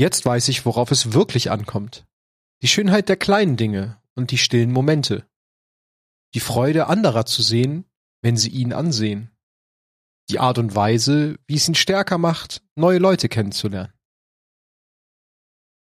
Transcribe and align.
Jetzt 0.00 0.24
weiß 0.24 0.48
ich, 0.48 0.64
worauf 0.64 0.90
es 0.92 1.12
wirklich 1.12 1.50
ankommt. 1.50 2.06
Die 2.62 2.68
Schönheit 2.68 3.10
der 3.10 3.18
kleinen 3.18 3.58
Dinge 3.58 4.00
und 4.14 4.30
die 4.30 4.38
stillen 4.38 4.72
Momente. 4.72 5.28
Die 6.32 6.40
Freude 6.40 6.86
anderer 6.86 7.26
zu 7.26 7.42
sehen, 7.42 7.84
wenn 8.22 8.34
sie 8.34 8.48
ihn 8.48 8.72
ansehen. 8.72 9.30
Die 10.30 10.38
Art 10.38 10.56
und 10.56 10.74
Weise, 10.74 11.38
wie 11.46 11.56
es 11.56 11.68
ihn 11.68 11.74
stärker 11.74 12.16
macht, 12.16 12.62
neue 12.76 12.96
Leute 12.96 13.28
kennenzulernen. 13.28 13.92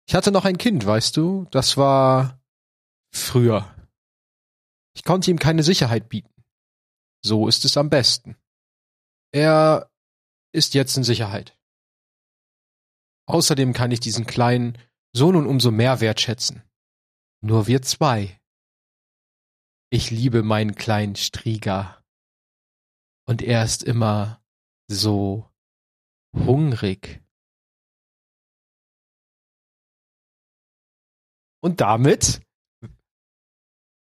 Ich 0.08 0.16
hatte 0.16 0.32
noch 0.32 0.46
ein 0.46 0.58
Kind, 0.58 0.84
weißt 0.84 1.16
du, 1.16 1.46
das 1.52 1.76
war 1.76 2.42
früher. 3.14 3.72
Ich 4.96 5.04
konnte 5.04 5.30
ihm 5.30 5.38
keine 5.38 5.62
Sicherheit 5.62 6.08
bieten. 6.08 6.42
So 7.24 7.46
ist 7.46 7.64
es 7.64 7.76
am 7.76 7.88
besten. 7.88 8.36
Er 9.30 9.92
ist 10.50 10.74
jetzt 10.74 10.96
in 10.96 11.04
Sicherheit. 11.04 11.56
Außerdem 13.32 13.72
kann 13.72 13.90
ich 13.92 14.00
diesen 14.00 14.26
kleinen 14.26 14.76
so 15.16 15.32
nun 15.32 15.46
umso 15.46 15.70
mehr 15.70 16.02
wertschätzen. 16.02 16.62
Nur 17.40 17.66
wir 17.66 17.80
zwei. 17.80 18.38
Ich 19.90 20.10
liebe 20.10 20.42
meinen 20.42 20.74
kleinen 20.74 21.16
Strieger. 21.16 22.04
Und 23.26 23.40
er 23.40 23.64
ist 23.64 23.84
immer 23.84 24.44
so 24.86 25.50
hungrig. 26.34 27.24
Und 31.62 31.80
damit. 31.80 32.42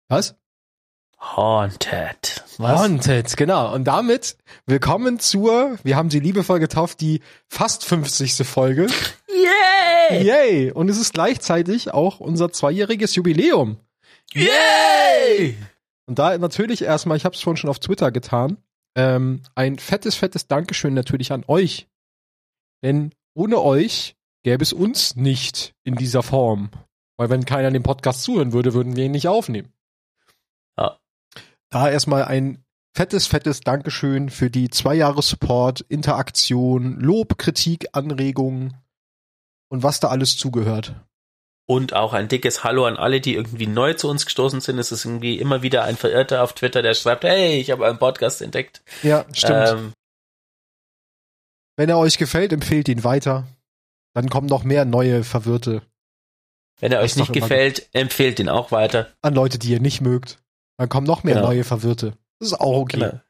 Was? 0.09 0.39
Haunted. 1.21 2.45
Was? 2.59 2.81
Haunted, 2.81 3.37
genau. 3.37 3.75
Und 3.75 3.85
damit 3.85 4.37
willkommen 4.67 5.19
zur, 5.19 5.79
wir 5.83 5.97
haben 5.97 6.11
sie 6.11 6.21
liebevoll 6.21 6.61
getauft, 6.61 7.01
die 7.01 7.21
fast 7.49 7.85
50. 7.85 8.47
Folge. 8.47 8.87
Yay! 9.29 10.23
Yay! 10.23 10.71
Und 10.71 10.89
es 10.89 10.99
ist 10.99 11.15
gleichzeitig 11.15 11.93
auch 11.93 12.21
unser 12.21 12.53
zweijähriges 12.53 13.17
Jubiläum. 13.17 13.79
Yay! 14.33 15.57
Und 16.07 16.19
da 16.21 16.39
natürlich 16.39 16.83
erstmal, 16.83 17.17
ich 17.17 17.25
habe 17.25 17.35
es 17.35 17.43
vorhin 17.43 17.57
schon 17.57 17.71
auf 17.71 17.81
Twitter 17.81 18.13
getan, 18.13 18.57
ähm, 18.97 19.43
ein 19.55 19.79
fettes, 19.79 20.15
fettes 20.15 20.47
Dankeschön 20.47 20.95
natürlich 20.95 21.33
an 21.33 21.45
euch. 21.49 21.89
Denn 22.83 23.13
ohne 23.35 23.61
euch 23.61 24.17
gäbe 24.45 24.63
es 24.63 24.73
uns 24.73 25.17
nicht 25.17 25.75
in 25.83 25.97
dieser 25.97 26.23
Form. 26.23 26.71
Weil 27.17 27.29
wenn 27.29 27.45
keiner 27.45 27.73
den 27.73 27.83
Podcast 27.83 28.23
zuhören 28.23 28.53
würde, 28.53 28.73
würden 28.73 28.95
wir 28.95 29.05
ihn 29.05 29.13
nicht 29.13 29.27
aufnehmen. 29.27 29.73
Da 31.71 31.91
erstmal 31.91 32.25
ein 32.25 32.65
fettes, 32.97 33.27
fettes 33.27 33.61
Dankeschön 33.61 34.31
für 34.31 34.51
die 34.51 34.71
zwei 34.71 34.95
Jahre 34.95 35.23
Support, 35.23 35.83
Interaktion, 35.83 36.99
Lob, 36.99 37.39
Kritik, 37.39 37.89
Anregungen 37.93 38.77
und 39.69 39.83
was 39.83 40.01
da 40.01 40.09
alles 40.09 40.37
zugehört. 40.37 40.95
Und 41.67 41.93
auch 41.93 42.15
ein 42.15 42.29
dickes 42.29 42.65
Hallo 42.65 42.87
an 42.87 42.97
alle, 42.97 43.21
die 43.21 43.35
irgendwie 43.35 43.67
neu 43.67 43.93
zu 43.93 44.09
uns 44.09 44.25
gestoßen 44.25 44.63
sind. 44.63 44.79
Es 44.79 44.91
ist 44.91 45.05
irgendwie 45.05 45.39
immer 45.39 45.63
wieder 45.63 45.85
ein 45.85 45.97
Verirrter 45.97 46.43
auf 46.43 46.55
Twitter, 46.55 46.81
der 46.81 46.95
schreibt, 46.95 47.25
hey, 47.25 47.61
ich 47.61 47.71
habe 47.71 47.87
einen 47.87 47.99
Podcast 47.99 48.41
entdeckt. 48.41 48.83
Ja, 49.03 49.27
stimmt. 49.35 49.69
Ähm, 49.69 49.93
Wenn 51.77 51.91
er 51.91 51.99
euch 51.99 52.17
gefällt, 52.17 52.55
empfehlt 52.55 52.89
ihn 52.89 53.05
weiter. 53.05 53.47
Dann 54.15 54.31
kommen 54.31 54.47
noch 54.47 54.65
mehr 54.65 54.87
neue 54.87 55.25
Verwirrte. 55.25 55.83
Wenn 56.81 56.93
er 56.93 57.01
euch 57.01 57.17
nicht 57.17 57.35
gefällt, 57.35 57.89
empfehlt 57.93 58.41
ihn 58.41 58.49
auch 58.49 58.73
weiter. 58.73 59.13
An 59.21 59.35
Leute, 59.35 59.59
die 59.59 59.71
ihr 59.71 59.81
nicht 59.81 60.01
mögt. 60.01 60.43
Dann 60.79 60.89
kommen 60.89 61.07
noch 61.07 61.25
mehr 61.25 61.35
genau. 61.35 61.49
neue 61.49 61.65
Verwirrte. 61.65 62.17
Das 62.39 62.53
ist 62.53 62.61
auch 62.61 62.79
okay. 62.79 62.99
Genau. 63.01 63.21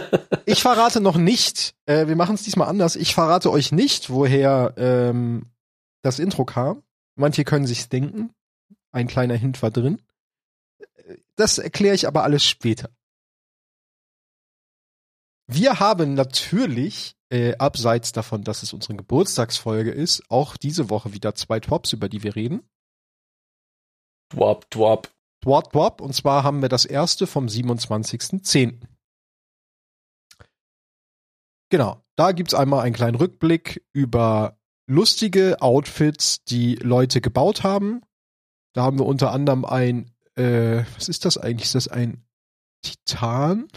ich 0.46 0.62
verrate 0.62 1.00
noch 1.00 1.16
nicht, 1.16 1.74
äh, 1.86 2.06
wir 2.06 2.16
machen 2.16 2.34
es 2.34 2.42
diesmal 2.42 2.68
anders, 2.68 2.96
ich 2.96 3.14
verrate 3.14 3.50
euch 3.50 3.72
nicht, 3.72 4.10
woher 4.10 4.74
ähm, 4.76 5.50
das 6.02 6.18
Intro 6.18 6.44
kam. 6.44 6.82
Manche 7.16 7.44
können 7.44 7.66
sich's 7.66 7.88
denken. 7.88 8.30
Ein 8.90 9.06
kleiner 9.06 9.34
Hint 9.34 9.60
war 9.62 9.70
drin. 9.70 10.00
Das 11.36 11.58
erkläre 11.58 11.94
ich 11.94 12.06
aber 12.06 12.22
alles 12.22 12.44
später. 12.44 12.90
Wir 15.46 15.80
haben 15.80 16.14
natürlich, 16.14 17.16
äh, 17.30 17.56
abseits 17.56 18.12
davon, 18.12 18.44
dass 18.44 18.62
es 18.62 18.72
unsere 18.72 18.94
Geburtstagsfolge 18.94 19.90
ist, 19.90 20.22
auch 20.30 20.56
diese 20.56 20.90
Woche 20.90 21.12
wieder 21.12 21.34
zwei 21.34 21.58
Tops, 21.60 21.92
über 21.92 22.08
die 22.08 22.22
wir 22.22 22.36
reden. 22.36 22.62
Twop, 24.30 24.70
twop. 24.70 25.10
Twop, 25.42 25.72
twop. 25.72 26.00
Und 26.00 26.14
zwar 26.14 26.44
haben 26.44 26.62
wir 26.62 26.68
das 26.68 26.84
erste 26.84 27.26
vom 27.26 27.46
27.10. 27.46 28.80
Genau. 31.70 32.02
Da 32.16 32.32
gibt's 32.32 32.54
einmal 32.54 32.80
einen 32.84 32.94
kleinen 32.94 33.14
Rückblick 33.14 33.86
über 33.92 34.58
lustige 34.88 35.60
Outfits, 35.60 36.42
die 36.44 36.74
Leute 36.76 37.20
gebaut 37.20 37.62
haben. 37.62 38.02
Da 38.72 38.82
haben 38.82 38.98
wir 38.98 39.06
unter 39.06 39.32
anderem 39.32 39.64
ein, 39.64 40.10
äh, 40.34 40.84
was 40.94 41.08
ist 41.08 41.24
das 41.24 41.38
eigentlich? 41.38 41.66
Ist 41.66 41.74
das 41.74 41.88
ein 41.88 42.24
Titan? 42.82 43.68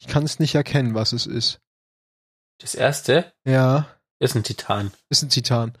Ich 0.00 0.08
kann 0.08 0.24
es 0.24 0.38
nicht 0.38 0.54
erkennen, 0.54 0.94
was 0.94 1.12
es 1.12 1.26
ist. 1.26 1.60
Das 2.58 2.74
erste? 2.74 3.32
Ja. 3.44 3.88
Ist 4.24 4.34
ein 4.34 4.42
Titan. 4.42 4.90
Ist 5.10 5.22
ein 5.22 5.28
Titan. 5.28 5.74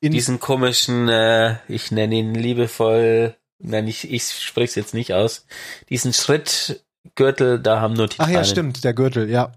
In 0.00 0.12
Diesen 0.12 0.40
komischen, 0.40 1.10
äh, 1.10 1.56
ich 1.68 1.90
nenne 1.90 2.14
ihn 2.14 2.34
liebevoll, 2.34 3.36
nein, 3.58 3.86
ich, 3.88 4.10
ich 4.10 4.24
spreche 4.24 4.70
es 4.70 4.74
jetzt 4.74 4.94
nicht 4.94 5.12
aus. 5.12 5.44
Diesen 5.90 6.14
Schrittgürtel, 6.14 7.60
da 7.60 7.82
haben 7.82 7.92
nur 7.92 8.08
Titanen. 8.08 8.32
Ach 8.32 8.34
ja, 8.34 8.44
stimmt, 8.44 8.84
der 8.84 8.94
Gürtel, 8.94 9.28
ja. 9.28 9.52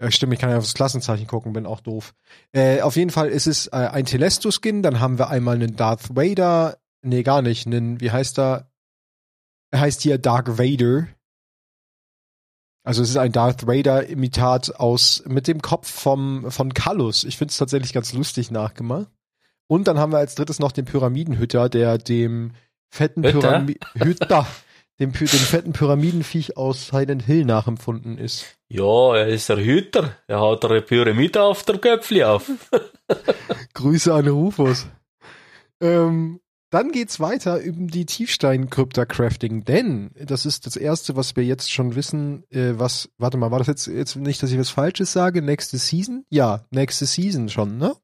ja 0.00 0.10
stimmt, 0.10 0.32
ich 0.32 0.40
kann 0.40 0.50
ja 0.50 0.58
aufs 0.58 0.74
Klassenzeichen 0.74 1.28
gucken, 1.28 1.52
bin 1.52 1.64
auch 1.64 1.78
doof. 1.78 2.14
Äh, 2.50 2.80
auf 2.80 2.96
jeden 2.96 3.10
Fall 3.10 3.28
ist 3.28 3.46
es 3.46 3.68
äh, 3.68 3.76
ein 3.76 4.06
Telesto-Skin, 4.06 4.82
dann 4.82 4.98
haben 4.98 5.20
wir 5.20 5.30
einmal 5.30 5.54
einen 5.54 5.76
Darth 5.76 6.16
Vader, 6.16 6.78
nee, 7.02 7.22
gar 7.22 7.42
nicht, 7.42 7.68
einen, 7.68 8.00
wie 8.00 8.10
heißt 8.10 8.40
er? 8.40 8.72
Er 9.70 9.82
heißt 9.82 10.02
hier 10.02 10.18
Dark 10.18 10.58
Vader. 10.58 11.06
Also 12.84 13.02
es 13.02 13.10
ist 13.10 13.16
ein 13.16 13.32
Darth 13.32 13.66
Vader 13.66 14.08
Imitat 14.08 14.76
aus 14.76 15.22
mit 15.26 15.46
dem 15.46 15.62
Kopf 15.62 15.88
vom 15.88 16.50
von 16.50 16.74
Kallus. 16.74 17.24
Ich 17.24 17.36
finde 17.36 17.50
es 17.50 17.58
tatsächlich 17.58 17.92
ganz 17.92 18.12
lustig 18.12 18.50
nachgemacht. 18.50 19.08
Und 19.68 19.86
dann 19.88 19.98
haben 19.98 20.12
wir 20.12 20.18
als 20.18 20.34
drittes 20.34 20.58
noch 20.58 20.72
den 20.72 20.84
Pyramidenhütter, 20.84 21.68
der 21.68 21.98
dem 21.98 22.52
fetten 22.90 23.22
Pyramiden 23.22 23.76
dem, 24.98 25.12
dem 25.12 25.26
fetten 25.26 25.72
Pyramidenviech 25.72 26.56
aus 26.56 26.88
Silent 26.88 27.24
Hill 27.24 27.44
nachempfunden 27.44 28.18
ist. 28.18 28.56
Ja, 28.68 29.16
er 29.16 29.28
ist 29.28 29.48
der 29.48 29.58
Hüter. 29.58 30.16
Er 30.26 30.40
hat 30.40 30.64
eine 30.64 30.82
Pyramide 30.82 31.42
auf 31.42 31.64
der 31.64 31.78
Köpfli 31.78 32.22
auf. 32.24 32.50
Grüße 33.74 34.12
an 34.12 34.28
Rufus. 34.28 34.86
Ähm, 35.80 36.40
dann 36.72 36.90
geht's 36.90 37.20
weiter 37.20 37.60
über 37.60 37.86
die 37.86 38.06
Tiefstein-Krypta-Crafting, 38.06 39.64
denn 39.64 40.10
das 40.14 40.46
ist 40.46 40.66
das 40.66 40.76
erste, 40.76 41.16
was 41.16 41.36
wir 41.36 41.44
jetzt 41.44 41.70
schon 41.70 41.94
wissen, 41.94 42.44
äh, 42.50 42.78
was, 42.78 43.10
warte 43.18 43.36
mal, 43.36 43.50
war 43.50 43.58
das 43.58 43.68
jetzt, 43.68 43.86
jetzt 43.86 44.16
nicht, 44.16 44.42
dass 44.42 44.50
ich 44.50 44.58
was 44.58 44.70
Falsches 44.70 45.12
sage, 45.12 45.42
nächste 45.42 45.78
Season? 45.78 46.24
Ja, 46.30 46.64
nächste 46.70 47.06
Season 47.06 47.48
schon, 47.48 47.76
ne? 47.76 47.94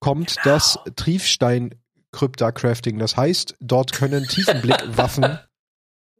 Kommt 0.00 0.36
genau. 0.42 0.56
das 0.56 0.78
Tiefstein-Krypta-Crafting. 0.96 2.98
Das 2.98 3.16
heißt, 3.16 3.56
dort 3.60 3.92
können 3.92 4.24
Tiefenblick-Waffen 4.28 5.38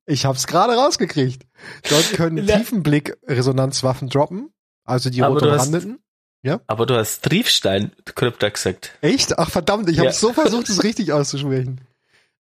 ich 0.06 0.24
hab's 0.24 0.46
gerade 0.46 0.74
rausgekriegt. 0.74 1.46
Dort 1.90 2.12
können 2.12 2.46
Tiefenblick-Resonanzwaffen 2.46 4.08
droppen, 4.08 4.50
also 4.84 5.10
die 5.10 5.20
rot 5.20 5.42
umrandeten. 5.42 5.98
Ja? 6.46 6.60
Aber 6.68 6.86
du 6.86 6.94
hast 6.94 7.24
Triefstein-Krypta 7.24 8.50
gesagt. 8.50 8.92
Echt? 9.00 9.36
Ach 9.36 9.50
verdammt, 9.50 9.90
ich 9.90 9.98
habe 9.98 10.06
ja. 10.06 10.12
so 10.12 10.32
versucht, 10.32 10.68
es 10.68 10.84
richtig 10.84 11.12
auszusprechen. 11.12 11.80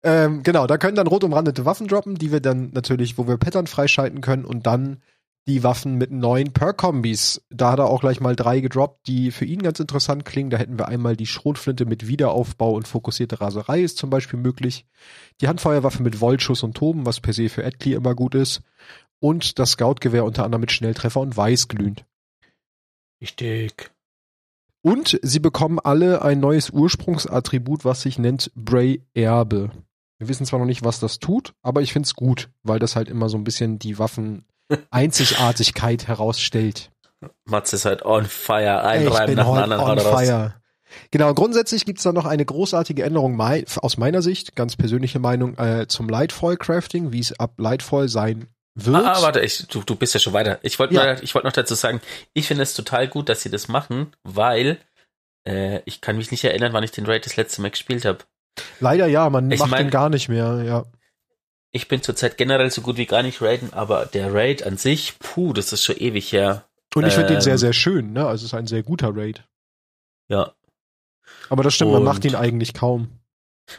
Ähm, 0.03 0.43
genau, 0.43 0.67
da 0.67 0.77
können 0.77 0.95
dann 0.95 1.07
rot 1.07 1.23
umrandete 1.23 1.65
Waffen 1.65 1.87
droppen, 1.87 2.13
die 2.13 2.31
wir 2.31 2.39
dann 2.39 2.69
natürlich, 2.71 3.17
wo 3.17 3.27
wir 3.27 3.37
Pattern 3.37 3.65
freischalten 3.65 4.21
können 4.21 4.45
und 4.45 4.67
dann 4.67 5.01
die 5.47 5.63
Waffen 5.63 5.95
mit 5.95 6.11
neuen 6.11 6.53
Per-Kombis. 6.53 7.41
Da 7.49 7.71
hat 7.71 7.79
er 7.79 7.87
auch 7.87 8.01
gleich 8.01 8.19
mal 8.19 8.35
drei 8.35 8.59
gedroppt, 8.59 9.07
die 9.07 9.31
für 9.31 9.45
ihn 9.45 9.63
ganz 9.63 9.79
interessant 9.79 10.23
klingen. 10.23 10.51
Da 10.51 10.57
hätten 10.57 10.77
wir 10.77 10.87
einmal 10.87 11.15
die 11.15 11.25
Schrotflinte 11.25 11.85
mit 11.85 12.07
Wiederaufbau 12.07 12.73
und 12.73 12.87
fokussierte 12.87 13.41
Raserei 13.41 13.81
ist 13.81 13.97
zum 13.97 14.11
Beispiel 14.11 14.39
möglich. 14.39 14.85
Die 15.41 15.47
Handfeuerwaffe 15.47 16.03
mit 16.03 16.17
Voltschuss 16.17 16.61
und 16.61 16.77
Toben, 16.77 17.07
was 17.07 17.21
per 17.21 17.33
se 17.33 17.49
für 17.49 17.65
Adley 17.65 17.93
immer 17.93 18.13
gut 18.13 18.35
ist. 18.35 18.61
Und 19.19 19.57
das 19.57 19.71
Scoutgewehr 19.71 20.25
unter 20.25 20.43
anderem 20.43 20.61
mit 20.61 20.71
Schnelltreffer 20.71 21.21
und 21.21 21.35
Weißglühend. 21.35 22.05
Richtig. 23.19 23.94
Und 24.85 25.19
sie 25.23 25.39
bekommen 25.39 25.79
alle 25.79 26.21
ein 26.21 26.39
neues 26.39 26.69
Ursprungsattribut, 26.69 27.85
was 27.85 28.01
sich 28.01 28.19
nennt 28.19 28.51
Bray 28.53 29.01
Erbe. 29.15 29.71
Wir 30.19 30.27
wissen 30.27 30.45
zwar 30.45 30.59
noch 30.59 30.67
nicht, 30.67 30.85
was 30.85 30.99
das 30.99 31.17
tut, 31.17 31.55
aber 31.63 31.81
ich 31.81 31.91
find's 31.91 32.13
gut, 32.13 32.49
weil 32.61 32.77
das 32.77 32.95
halt 32.95 33.09
immer 33.09 33.27
so 33.27 33.35
ein 33.35 33.43
bisschen 33.43 33.79
die 33.79 33.97
Waffen 33.97 34.45
Einzigartigkeit 34.91 36.07
herausstellt. 36.07 36.91
Mats 37.45 37.73
ist 37.73 37.85
halt 37.85 38.05
on 38.05 38.25
fire, 38.25 38.83
ein 38.83 39.07
Reim 39.07 39.33
nach 39.33 39.45
dem 39.47 39.71
anderen 39.71 39.81
on 39.81 39.99
fire. 39.99 40.53
Genau, 41.09 41.33
grundsätzlich 41.33 41.85
gibt's 41.85 42.03
da 42.03 42.13
noch 42.13 42.25
eine 42.27 42.45
großartige 42.45 43.01
Änderung 43.01 43.41
aus 43.41 43.97
meiner 43.97 44.21
Sicht, 44.21 44.55
ganz 44.55 44.75
persönliche 44.75 45.17
Meinung, 45.17 45.57
äh, 45.57 45.87
zum 45.87 46.07
Lightfoil 46.07 46.57
Crafting, 46.57 47.11
wie 47.11 47.21
es 47.21 47.39
ab 47.39 47.55
Lightfoil 47.57 48.07
sein 48.07 48.49
wird. 48.75 48.95
Ah, 49.05 49.13
ah 49.13 49.21
warte, 49.21 49.39
ich, 49.41 49.67
du, 49.67 49.81
du 49.83 49.95
bist 49.95 50.13
ja 50.13 50.19
schon 50.19 50.33
weiter. 50.33 50.59
Ich 50.61 50.77
wollte 50.79 50.93
ja. 50.95 51.21
ich 51.21 51.33
wollte 51.33 51.47
noch 51.47 51.53
dazu 51.53 51.73
sagen, 51.75 52.01
ich 52.33 52.47
finde 52.47 52.63
es 52.63 52.73
total 52.73 53.07
gut, 53.07 53.29
dass 53.29 53.41
sie 53.41 53.49
das 53.49 53.67
machen, 53.67 54.13
weil 54.23 54.77
Äh, 55.47 55.81
ich 55.85 56.01
kann 56.01 56.17
mich 56.17 56.31
nicht 56.31 56.43
erinnern, 56.43 56.73
wann 56.73 56.83
ich 56.83 56.89
den 56.89 57.05
Raid 57.05 57.23
das 57.27 57.35
letzte 57.37 57.61
Mal 57.61 57.69
gespielt 57.69 58.03
habe. 58.03 58.17
Leider 58.79 59.05
ja, 59.05 59.29
man 59.29 59.51
Ich 59.51 59.59
macht 59.59 59.69
mein- 59.69 59.85
den 59.85 59.91
gar 59.91 60.09
nicht 60.09 60.27
mehr, 60.27 60.63
ja. 60.63 60.85
Ich 61.71 61.87
bin 61.87 62.01
zurzeit 62.01 62.35
generell 62.37 62.71
so 62.71 62.81
gut 62.81 62.97
wie 62.97 63.05
gar 63.05 63.21
nicht 63.21 63.43
raiden, 63.43 63.71
aber 63.71 64.07
der 64.07 64.33
Raid 64.33 64.63
an 64.63 64.77
sich, 64.77 65.19
puh, 65.19 65.53
das 65.53 65.71
ist 65.71 65.83
schon 65.83 65.97
ewig 65.97 66.31
her. 66.31 66.65
Und 66.95 67.05
ich 67.05 67.13
finde 67.13 67.27
den 67.27 67.35
Ähm. 67.35 67.41
sehr, 67.41 67.57
sehr 67.59 67.73
schön, 67.73 68.11
ne? 68.13 68.25
Also 68.25 68.45
es 68.45 68.53
ist 68.53 68.57
ein 68.57 68.65
sehr 68.65 68.81
guter 68.81 69.15
Raid. 69.15 69.43
Ja. 70.29 70.53
Aber 71.49 71.61
das 71.61 71.75
stimmt, 71.75 71.91
man 71.91 71.99
Und- 71.99 72.05
macht 72.05 72.25
ihn 72.25 72.33
eigentlich 72.35 72.73
kaum. 72.73 73.19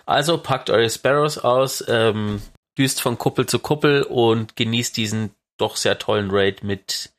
Also 0.04 0.38
packt 0.38 0.70
eure 0.70 0.88
Sparrows 0.88 1.36
aus, 1.38 1.82
ähm, 1.88 2.40
düst 2.78 3.00
von 3.00 3.18
Kuppel 3.18 3.46
zu 3.46 3.58
Kuppel 3.58 4.02
und 4.02 4.56
genießt 4.56 4.96
diesen 4.96 5.30
doch 5.58 5.76
sehr 5.76 5.98
tollen 5.98 6.28
Raid 6.30 6.62
mit 6.64 7.12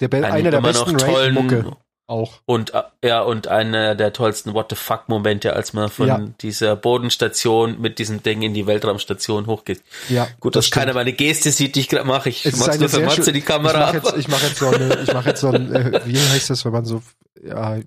Der 0.00 0.08
Be 0.08 0.24
einer 0.26 0.50
der 0.50 0.60
besten 0.60 0.96
Raid-Mucke 0.96 1.76
auch. 2.08 2.40
Und 2.46 2.74
äh, 2.74 2.82
ja, 3.04 3.22
und 3.22 3.46
einer 3.48 3.94
der 3.94 4.12
tollsten 4.12 4.52
What 4.54 4.66
the 4.70 4.76
fuck 4.76 5.08
Momente, 5.08 5.54
als 5.54 5.72
man 5.72 5.88
von 5.88 6.06
Ja. 6.08 6.18
dieser 6.40 6.76
Bodenstation 6.76 7.80
mit 7.80 7.98
diesem 7.98 8.22
Ding 8.22 8.42
in 8.42 8.54
die 8.54 8.66
Weltraumstation 8.66 9.46
hochgeht. 9.46 9.82
Ja, 10.08 10.28
Gut, 10.40 10.56
das 10.56 10.66
dass 10.66 10.70
keiner 10.72 10.86
stimmt. 10.92 10.96
meine 10.96 11.12
Geste 11.12 11.50
sieht, 11.52 11.74
die 11.76 11.80
ich 11.80 11.88
gerade 11.88 12.06
mache. 12.06 12.28
Ich 12.30 12.44
mach's 12.56 12.78
nur 12.78 12.88
für 12.88 13.00
Matze 13.00 13.32
die 13.32 13.38
Ich 13.38 13.46
Kamera. 13.46 13.78
mache 13.92 13.96
jetzt, 13.98 14.16
ich 14.18 14.28
mach 14.28 14.42
jetzt 14.42 14.56
so 14.58 14.68
eine, 14.68 15.00
ich 15.02 15.12
mache 15.12 15.28
jetzt 15.28 15.40
so 15.40 15.48
ein, 15.50 15.72
äh, 15.74 16.00
wie 16.04 16.18
heißt 16.18 16.50
das, 16.50 16.64
wenn 16.64 16.72
man 16.72 16.84
so, 16.84 17.02
ja, 17.42 17.78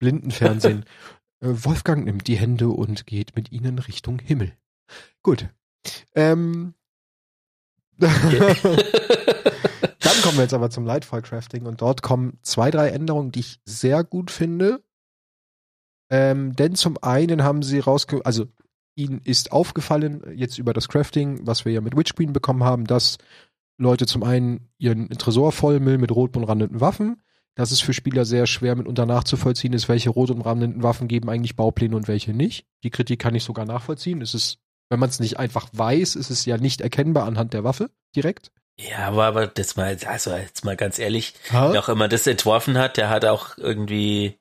Blindenfernsehen. 0.00 0.84
Äh, 1.40 1.50
Wolfgang 1.64 2.04
nimmt 2.04 2.26
die 2.26 2.34
Hände 2.36 2.68
und 2.68 3.06
geht 3.06 3.36
mit 3.36 3.52
ihnen 3.52 3.78
Richtung 3.78 4.18
Himmel. 4.18 4.56
Gut. 5.22 5.46
Ähm, 6.14 6.74
Dann 7.98 8.12
kommen 10.22 10.36
wir 10.36 10.42
jetzt 10.42 10.54
aber 10.54 10.70
zum 10.70 10.86
Lightfall 10.86 11.22
Crafting 11.22 11.66
und 11.66 11.80
dort 11.80 12.02
kommen 12.02 12.38
zwei, 12.42 12.70
drei 12.70 12.90
Änderungen, 12.90 13.32
die 13.32 13.40
ich 13.40 13.60
sehr 13.64 14.04
gut 14.04 14.30
finde. 14.30 14.84
Ähm, 16.08 16.54
denn 16.54 16.74
zum 16.76 16.96
einen 17.02 17.42
haben 17.42 17.62
sie 17.62 17.80
rausge... 17.80 18.24
Also 18.24 18.46
ihnen 18.94 19.20
ist 19.22 19.52
aufgefallen, 19.52 20.22
jetzt 20.34 20.58
über 20.58 20.72
das 20.72 20.88
Crafting, 20.88 21.46
was 21.46 21.64
wir 21.64 21.72
ja 21.72 21.80
mit 21.80 21.96
Witchqueen 21.96 22.32
bekommen 22.32 22.64
haben, 22.64 22.84
dass 22.84 23.18
Leute 23.78 24.06
zum 24.06 24.24
einen 24.24 24.70
ihren 24.78 25.08
Tresor 25.10 25.52
vollmüllen 25.52 26.00
mit 26.00 26.10
rot 26.10 26.36
umrandeten 26.36 26.80
Waffen. 26.80 27.22
dass 27.54 27.72
es 27.72 27.80
für 27.80 27.92
Spieler 27.92 28.24
sehr 28.24 28.46
schwer 28.46 28.76
mitunter 28.76 29.04
nachzuvollziehen 29.04 29.72
ist, 29.72 29.88
welche 29.88 30.10
rot 30.10 30.30
umrandeten 30.30 30.84
Waffen 30.84 31.08
geben 31.08 31.28
eigentlich 31.28 31.56
Baupläne 31.56 31.96
und 31.96 32.06
welche 32.06 32.32
nicht. 32.32 32.66
Die 32.84 32.90
Kritik 32.90 33.18
kann 33.18 33.34
ich 33.34 33.42
sogar 33.42 33.64
nachvollziehen. 33.64 34.22
Es 34.22 34.32
ist, 34.32 34.58
wenn 34.88 34.98
man 35.00 35.08
es 35.08 35.20
nicht 35.20 35.38
einfach 35.38 35.68
weiß, 35.72 36.16
ist 36.16 36.30
es 36.30 36.44
ja 36.44 36.56
nicht 36.56 36.80
erkennbar 36.80 37.26
anhand 37.26 37.52
der 37.52 37.64
Waffe 37.64 37.90
direkt. 38.16 38.50
Ja, 38.80 39.08
aber, 39.08 39.24
aber 39.24 39.46
das 39.48 39.76
mal, 39.76 39.96
also 40.06 40.34
jetzt 40.36 40.64
mal 40.64 40.76
ganz 40.76 40.98
ehrlich, 40.98 41.34
Ha? 41.52 41.72
wer 41.72 41.80
auch 41.80 41.88
immer 41.88 42.08
das 42.08 42.26
entworfen 42.26 42.78
hat, 42.78 42.96
der 42.96 43.08
hat 43.10 43.24
auch 43.24 43.58
irgendwie, 43.58 44.38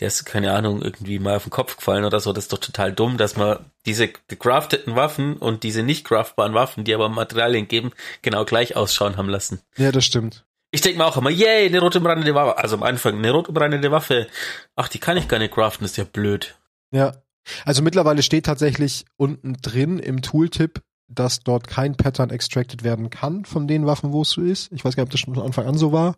der 0.00 0.08
ist, 0.08 0.24
keine 0.24 0.52
Ahnung, 0.54 0.80
irgendwie 0.80 1.18
mal 1.18 1.36
auf 1.36 1.44
den 1.44 1.50
Kopf 1.50 1.76
gefallen 1.76 2.04
oder 2.04 2.20
so. 2.20 2.32
Das 2.32 2.44
ist 2.44 2.52
doch 2.54 2.58
total 2.58 2.90
dumm, 2.92 3.18
dass 3.18 3.36
man 3.36 3.58
diese 3.84 4.08
gecrafteten 4.28 4.96
Waffen 4.96 5.36
und 5.36 5.62
diese 5.62 5.82
nicht 5.82 6.06
craftbaren 6.06 6.54
Waffen, 6.54 6.84
die 6.84 6.94
aber 6.94 7.10
Materialien 7.10 7.68
geben, 7.68 7.92
genau 8.22 8.46
gleich 8.46 8.76
ausschauen 8.76 9.18
haben 9.18 9.28
lassen. 9.28 9.60
Ja, 9.76 9.92
das 9.92 10.06
stimmt. 10.06 10.46
Ich 10.70 10.80
denke 10.80 10.98
mir 10.98 11.04
auch 11.04 11.16
immer, 11.18 11.30
yay, 11.30 11.66
eine 11.66 11.80
rot 11.80 11.96
umrandete 11.96 12.34
Waffe. 12.34 12.56
Also 12.56 12.76
am 12.76 12.82
Anfang, 12.82 13.18
eine 13.18 13.30
rot 13.32 13.48
umrandete 13.48 13.90
Waffe. 13.90 14.28
Ach, 14.74 14.88
die 14.88 15.00
kann 15.00 15.18
ich 15.18 15.28
gar 15.28 15.38
nicht 15.38 15.52
craften, 15.52 15.84
ist 15.84 15.98
ja 15.98 16.04
blöd. 16.04 16.56
Ja. 16.92 17.16
Also 17.64 17.82
mittlerweile 17.82 18.22
steht 18.22 18.46
tatsächlich 18.46 19.04
unten 19.16 19.54
drin 19.54 19.98
im 19.98 20.22
Tooltip, 20.22 20.82
dass 21.08 21.40
dort 21.40 21.66
kein 21.66 21.96
Pattern 21.96 22.30
extracted 22.30 22.84
werden 22.84 23.10
kann 23.10 23.44
von 23.44 23.66
den 23.66 23.86
Waffen, 23.86 24.12
wo 24.12 24.22
es 24.22 24.30
so 24.30 24.42
ist. 24.42 24.72
Ich 24.72 24.84
weiß 24.84 24.96
gar 24.96 25.02
nicht, 25.02 25.08
ob 25.08 25.12
das 25.12 25.20
schon 25.20 25.34
von 25.34 25.44
Anfang 25.44 25.66
an 25.66 25.76
so 25.76 25.92
war. 25.92 26.16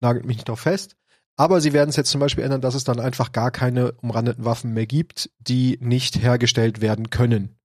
Nagelt 0.00 0.24
mich 0.24 0.36
nicht 0.36 0.48
drauf 0.48 0.60
fest. 0.60 0.96
Aber 1.36 1.60
sie 1.60 1.72
werden 1.72 1.90
es 1.90 1.96
jetzt 1.96 2.10
zum 2.10 2.20
Beispiel 2.20 2.44
ändern, 2.44 2.60
dass 2.60 2.74
es 2.74 2.84
dann 2.84 3.00
einfach 3.00 3.32
gar 3.32 3.50
keine 3.50 3.92
umrandeten 3.92 4.44
Waffen 4.44 4.74
mehr 4.74 4.86
gibt, 4.86 5.30
die 5.38 5.78
nicht 5.80 6.22
hergestellt 6.22 6.80
werden 6.80 7.10
können. 7.10 7.56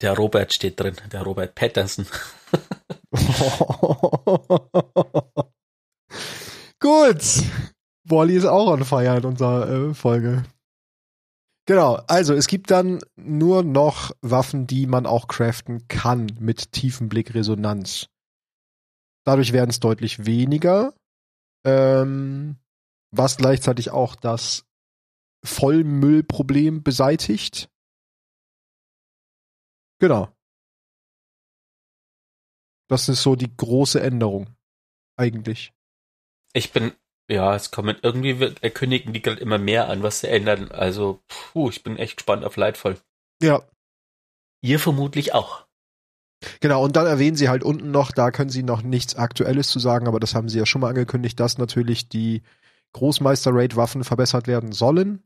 Der 0.00 0.16
Robert 0.16 0.52
steht 0.54 0.80
drin, 0.80 0.96
der 1.12 1.22
Robert 1.22 1.54
Patterson. 1.54 2.06
Gut. 6.80 7.42
Wally 8.04 8.36
ist 8.36 8.46
auch 8.46 8.68
on 8.68 8.84
fire 8.84 9.18
in 9.18 9.24
unserer 9.24 9.68
äh, 9.68 9.94
Folge. 9.94 10.44
Genau, 11.70 12.02
also 12.08 12.34
es 12.34 12.48
gibt 12.48 12.72
dann 12.72 12.98
nur 13.14 13.62
noch 13.62 14.10
Waffen, 14.22 14.66
die 14.66 14.88
man 14.88 15.06
auch 15.06 15.28
craften 15.28 15.86
kann 15.86 16.26
mit 16.40 16.72
Tiefenblickresonanz. 16.72 18.08
Dadurch 19.24 19.52
werden 19.52 19.70
es 19.70 19.78
deutlich 19.78 20.26
weniger, 20.26 20.92
ähm, 21.64 22.58
was 23.12 23.36
gleichzeitig 23.36 23.92
auch 23.92 24.16
das 24.16 24.66
Vollmüllproblem 25.44 26.82
beseitigt. 26.82 27.70
Genau. 30.00 30.34
Das 32.88 33.08
ist 33.08 33.22
so 33.22 33.36
die 33.36 33.56
große 33.56 34.00
Änderung. 34.00 34.56
Eigentlich. 35.16 35.72
Ich 36.52 36.72
bin, 36.72 36.96
ja, 37.30 37.54
es 37.54 37.70
kommen 37.70 37.96
irgendwie 38.02 38.38
wird- 38.40 38.62
erkündigen 38.62 39.12
die 39.12 39.22
gerade 39.22 39.40
immer 39.40 39.58
mehr 39.58 39.88
an, 39.88 40.02
was 40.02 40.20
sie 40.20 40.28
ändern. 40.28 40.70
Also, 40.72 41.22
puh, 41.28 41.70
ich 41.70 41.82
bin 41.82 41.96
echt 41.96 42.18
gespannt 42.18 42.44
auf 42.44 42.56
Leidvoll. 42.56 42.98
Ja, 43.42 43.62
Ihr 44.62 44.78
vermutlich 44.78 45.34
auch. 45.34 45.66
Genau, 46.60 46.82
und 46.84 46.96
dann 46.96 47.06
erwähnen 47.06 47.36
sie 47.36 47.48
halt 47.48 47.62
unten 47.62 47.90
noch, 47.90 48.12
da 48.12 48.30
können 48.30 48.50
sie 48.50 48.62
noch 48.62 48.82
nichts 48.82 49.14
Aktuelles 49.14 49.68
zu 49.68 49.78
sagen, 49.78 50.08
aber 50.08 50.20
das 50.20 50.34
haben 50.34 50.48
sie 50.48 50.58
ja 50.58 50.66
schon 50.66 50.80
mal 50.80 50.88
angekündigt, 50.88 51.38
dass 51.38 51.58
natürlich 51.58 52.08
die 52.08 52.42
Großmeister-Raid-Waffen 52.92 54.04
verbessert 54.04 54.46
werden 54.46 54.72
sollen. 54.72 55.22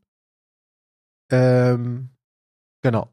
Ähm, 1.31 2.11
genau. 2.83 3.09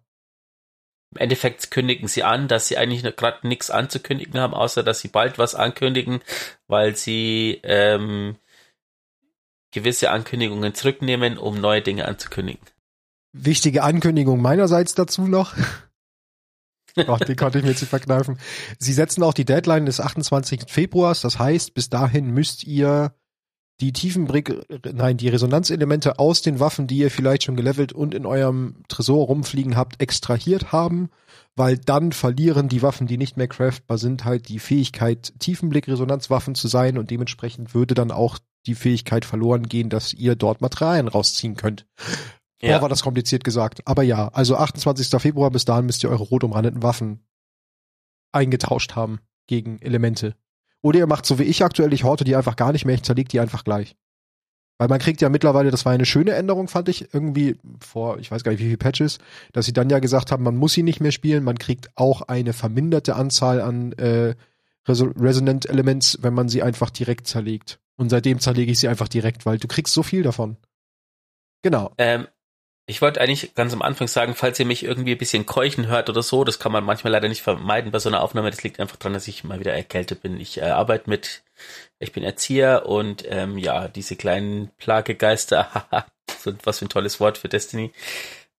Im 1.14 1.18
Endeffekt 1.18 1.70
kündigen 1.72 2.08
sie 2.08 2.24
an, 2.24 2.48
dass 2.48 2.68
sie 2.68 2.78
eigentlich 2.78 3.04
gerade 3.16 3.48
nichts 3.48 3.70
anzukündigen 3.70 4.40
haben, 4.40 4.54
außer 4.54 4.82
dass 4.84 5.00
sie 5.00 5.10
bald 5.10 5.38
was 5.38 5.56
ankündigen, 5.56 6.22
weil 6.68 6.96
sie 6.96 7.60
ähm, 7.64 8.38
gewisse 9.72 10.12
Ankündigungen 10.12 10.74
zurücknehmen, 10.74 11.38
um 11.38 11.60
neue 11.60 11.82
Dinge 11.82 12.08
anzukündigen. 12.08 12.66
Wichtige 13.34 13.84
Ankündigung 13.84 14.42
meinerseits 14.42 14.94
dazu 14.94 15.28
noch. 15.28 15.56
Gott, 16.96 17.28
die 17.28 17.36
konnte 17.36 17.58
ich 17.58 17.64
mir 17.64 17.72
jetzt 17.72 17.82
nicht 17.82 17.90
verkneifen. 17.90 18.38
Sie 18.78 18.92
setzen 18.92 19.24
auch 19.24 19.34
die 19.34 19.46
Deadline 19.46 19.86
des 19.86 20.02
28. 20.02 20.64
Februars, 20.68 21.22
das 21.22 21.40
heißt, 21.40 21.74
bis 21.74 21.90
dahin 21.90 22.32
müsst 22.32 22.66
ihr 22.66 23.16
die 23.80 23.94
Tiefenbrick, 23.94 24.54
nein, 24.94 25.18
die 25.18 25.30
Resonanzelemente 25.30 26.20
aus 26.20 26.44
den 26.44 26.60
Waffen, 26.60 26.86
die 26.86 26.98
ihr 26.98 27.10
vielleicht 27.10 27.44
schon 27.44 27.56
gelevelt 27.56 27.94
und 27.94 28.14
in 28.14 28.28
eurem 28.28 28.84
Tresor 28.88 29.26
rumfliegen 29.26 29.76
habt, 29.76 30.02
extrahiert 30.02 30.72
haben, 30.72 31.10
weil 31.56 31.78
dann 31.78 32.12
verlieren 32.12 32.70
die 32.70 32.84
Waffen, 32.84 33.08
die 33.08 33.18
nicht 33.18 33.38
mehr 33.38 33.48
craftbar 33.48 33.98
sind, 33.98 34.24
halt 34.24 34.50
die 34.50 34.60
Fähigkeit, 34.60 35.34
Tiefenblick-Resonanzwaffen 35.40 36.54
zu 36.54 36.68
sein 36.68 37.00
und 37.00 37.10
dementsprechend 37.10 37.74
würde 37.74 37.96
dann 37.96 38.12
auch 38.12 38.38
die 38.66 38.76
Fähigkeit 38.76 39.26
verloren 39.26 39.68
gehen, 39.68 39.90
dass 39.90 40.14
ihr 40.14 40.36
dort 40.36 40.62
Materialien 40.62 41.08
rausziehen 41.08 41.56
könnt. 41.56 41.86
Ja. 42.62 42.78
Boah, 42.78 42.84
war 42.84 42.90
das 42.90 43.02
kompliziert 43.02 43.44
gesagt. 43.44 43.88
Aber 43.88 44.04
ja, 44.04 44.28
also 44.30 44.56
28. 44.56 45.20
Februar, 45.20 45.50
bis 45.50 45.66
dahin 45.66 45.86
müsst 45.86 46.04
ihr 46.04 46.10
eure 46.10 46.24
rot 46.24 46.44
umrandeten 46.44 46.84
Waffen 46.84 47.20
eingetauscht 48.32 48.96
haben 48.96 49.20
gegen 49.48 49.80
Elemente. 49.80 50.36
Oder 50.82 51.00
ihr 51.00 51.08
macht 51.08 51.26
so 51.26 51.40
wie 51.40 51.44
ich 51.44 51.64
aktuell, 51.64 51.94
ich 51.94 52.04
horte 52.04 52.24
die 52.24 52.36
einfach 52.36 52.56
gar 52.56 52.72
nicht 52.72 52.86
mehr, 52.86 52.96
ich 52.96 53.04
zerleg 53.04 53.30
die 53.30 53.40
einfach 53.40 53.64
gleich. 53.64 53.96
Weil 54.78 54.88
man 54.88 55.00
kriegt 55.00 55.22
ja 55.22 55.30
mittlerweile, 55.30 55.70
das 55.70 55.86
war 55.86 55.92
eine 55.92 56.06
schöne 56.06 56.34
Änderung, 56.34 56.68
fand 56.68 56.90
ich, 56.90 57.14
irgendwie 57.14 57.58
vor, 57.80 58.18
ich 58.18 58.32
weiß 58.32 58.44
gar 58.44 58.52
nicht 58.52 58.62
wie 58.62 58.66
viele 58.66 58.78
Patches, 58.78 59.20
dass 59.54 59.66
sie 59.66 59.74
dann 59.74 59.92
ja 59.92 60.00
gesagt 60.00 60.32
haben, 60.32 60.44
man 60.44 60.56
muss 60.56 60.74
sie 60.74 60.82
nicht 60.82 61.00
mehr 61.00 61.12
spielen, 61.12 61.44
man 61.44 61.60
kriegt 61.60 61.90
auch 61.96 62.24
eine 62.24 62.54
verminderte 62.54 63.16
Anzahl 63.16 63.62
an 63.62 63.92
äh, 63.94 64.34
Reso 64.88 65.12
Resonant 65.16 65.70
Elements, 65.70 66.18
wenn 66.22 66.34
man 66.34 66.50
sie 66.50 66.64
einfach 66.64 66.90
direkt 66.90 67.28
zerlegt. 67.28 67.80
Und 67.98 68.10
seitdem 68.10 68.40
zerlege 68.40 68.72
ich 68.72 68.80
sie 68.80 68.88
einfach 68.88 69.08
direkt, 69.08 69.46
weil 69.46 69.58
du 69.58 69.68
kriegst 69.68 69.94
so 69.94 70.04
viel 70.04 70.24
davon. 70.24 70.58
Genau. 71.62 71.94
Ähm, 71.98 72.28
ich 72.88 73.02
wollte 73.02 73.22
eigentlich 73.22 73.54
ganz 73.54 73.74
am 73.74 73.82
Anfang 73.82 74.08
sagen, 74.08 74.36
falls 74.36 74.60
ihr 74.60 74.66
mich 74.66 74.84
irgendwie 74.84 75.14
ein 75.14 75.18
bisschen 75.18 75.46
keuchen 75.46 75.88
hört 75.88 76.10
oder 76.10 76.24
so, 76.24 76.44
das 76.44 76.60
kann 76.60 76.72
man 76.72 76.84
manchmal 76.84 77.14
leider 77.14 77.30
nicht 77.30 77.42
vermeiden 77.42 77.92
bei 77.92 78.00
so 78.00 78.10
einer 78.10 78.22
Aufnahme. 78.22 78.50
Das 78.50 78.64
liegt 78.64 78.80
einfach 78.80 78.98
daran, 78.98 79.14
dass 79.14 79.28
ich 79.28 79.44
mal 79.44 79.60
wieder 79.60 79.74
erkältet 79.74 80.22
bin. 80.22 80.40
Ich 80.40 80.58
äh, 80.58 80.66
arbeite 80.66 81.10
mit, 81.10 81.44
ich 82.00 82.12
bin 82.12 82.24
Erzieher 82.24 82.86
und 82.88 83.24
ähm, 83.28 83.58
ja, 83.58 83.88
diese 83.88 84.16
kleinen 84.16 84.72
Plagegeister, 84.78 85.86
so 86.40 86.54
was 86.64 86.80
für 86.80 86.86
ein 86.86 86.90
tolles 86.90 87.20
Wort 87.20 87.38
für 87.38 87.50
Destiny, 87.50 87.94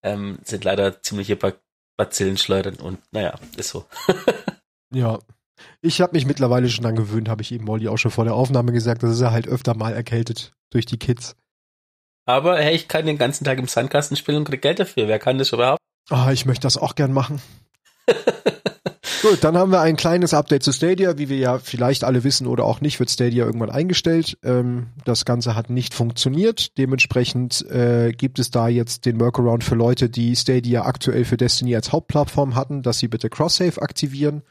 ähm, 0.03 0.39
sind 0.45 0.65
leider 0.65 1.03
ziemliche 1.03 1.37
ba 1.37 1.53
Bazillenschleudern 1.99 2.77
und 2.77 3.01
naja, 3.13 3.39
ist 3.57 3.69
so. 3.69 3.85
Ja. 4.95 5.19
Ich 5.81 6.01
habe 6.01 6.15
mich 6.15 6.27
mittlerweile 6.27 6.69
schon 6.69 6.85
dran 6.85 6.97
gewöhnt, 6.97 7.29
habe 7.29 7.43
ich 7.43 7.53
eben 7.53 7.65
Molly 7.65 7.89
auch 7.89 7.99
schon 7.99 8.11
vor 8.11 8.25
der 8.25 8.35
Aufnahme 8.35 8.73
gesagt, 8.73 9.03
das 9.03 9.13
ist 9.13 9.21
er 9.21 9.33
halt 9.33 9.49
öfter 9.49 9.75
mal 9.75 9.93
erkältet 9.93 10.53
durch 10.71 10.87
die 10.87 10.99
Kids. 10.99 11.37
Aber 12.25 12.59
hey, 12.59 12.75
ich 12.75 12.89
kann 12.89 13.07
den 13.07 13.19
ganzen 13.19 13.45
Tag 13.45 13.59
im 13.59 13.67
Sandkasten 13.67 14.17
spielen 14.17 14.39
und 14.39 14.45
krieg 14.45 14.63
Geld 14.63 14.79
dafür. 14.79 15.09
Wer 15.09 15.19
kann 15.19 15.39
das 15.39 15.53
überhaupt? 15.53 15.81
Ah, 16.09 16.31
ich 16.33 16.47
möchte 16.47 16.63
das 16.63 16.77
auch 16.77 16.95
gern 16.95 17.13
machen. 17.13 17.41
Gut, 19.23 19.45
dann 19.45 19.57
haben 19.57 19.71
wir 19.71 19.81
ein 19.81 19.97
kleines 19.97 20.35
Update 20.35 20.65
zu 20.65 20.73
Stadia. 20.73 21.17
Wie 21.17 21.29
wir 21.29 21.37
ja 21.37 21.59
vielleicht 21.61 22.03
alle 22.03 22.25
wissen 22.25 22.49
oder 22.49 22.65
auch 22.65 22.81
nicht, 22.81 22.99
wird 22.99 23.09
Stadia 23.09 23.45
irgendwann 23.45 23.71
eingestellt. 23.71 24.37
Ähm, 24.43 24.89
das 25.05 25.25
Ganze 25.25 25.55
hat 25.55 25.71
nicht 25.71 25.95
funktioniert. 25.95 26.77
Dementsprechend 26.77 27.65
äh, 27.71 28.13
gibt 28.13 28.41
es 28.41 28.51
da 28.51 28.67
jetzt 28.67 29.07
den 29.07 29.21
Workaround 29.21 29.63
für 29.63 29.77
Leute, 29.77 30.11
die 30.11 30.35
Stadia 30.35 30.85
aktuell 30.85 31.25
für 31.25 31.37
Destiny 31.37 31.77
als 31.77 31.93
Hauptplattform 31.93 32.57
hatten, 32.57 32.83
dass 32.83 32.99
sie 32.99 33.07
bitte 33.07 33.31
Cross-Save 33.31 33.81
aktivieren 33.81 34.43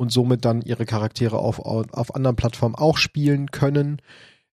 und 0.00 0.10
somit 0.10 0.46
dann 0.46 0.62
ihre 0.62 0.86
Charaktere 0.86 1.38
auf, 1.38 1.58
auf 1.58 2.14
anderen 2.14 2.34
Plattformen 2.34 2.74
auch 2.74 2.96
spielen 2.96 3.50
können. 3.50 4.00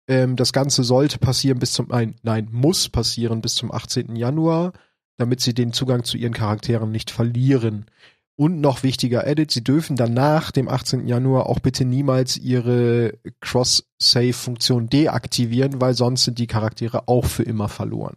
Ähm, 0.08 0.38
das 0.38 0.54
Ganze 0.54 0.86
sollte 0.86 1.20
passieren 1.20 1.60
bis 1.60 1.74
zum, 1.74 1.90
nein, 1.90 2.16
nein, 2.24 2.48
muss 2.50 2.88
passieren 2.88 3.42
bis 3.42 3.56
zum 3.56 3.70
18. 3.70 4.16
Januar, 4.16 4.72
damit 5.18 5.42
sie 5.42 5.54
den 5.54 5.74
Zugang 5.74 6.06
zu 6.06 6.16
ihren 6.16 6.34
Charakteren 6.34 6.92
nicht 6.92 7.12
verlieren. 7.12 7.88
Und 8.38 8.62
noch 8.62 8.84
wichtiger 8.84 9.28
Edit, 9.28 9.52
sie 9.52 9.66
dürfen 9.66 9.98
dann 9.98 10.14
nach 10.14 10.50
dem 10.50 10.70
18. 10.70 11.10
Januar 11.10 11.48
auch 11.48 11.60
bitte 11.60 11.84
niemals 11.84 12.38
ihre 12.38 13.20
Cross-Save-Funktion 13.42 14.88
deaktivieren, 14.88 15.82
weil 15.82 15.94
sonst 15.94 16.24
sind 16.24 16.40
die 16.40 16.48
Charaktere 16.48 17.10
auch 17.10 17.26
für 17.26 17.44
immer 17.44 17.68
verloren. 17.68 18.16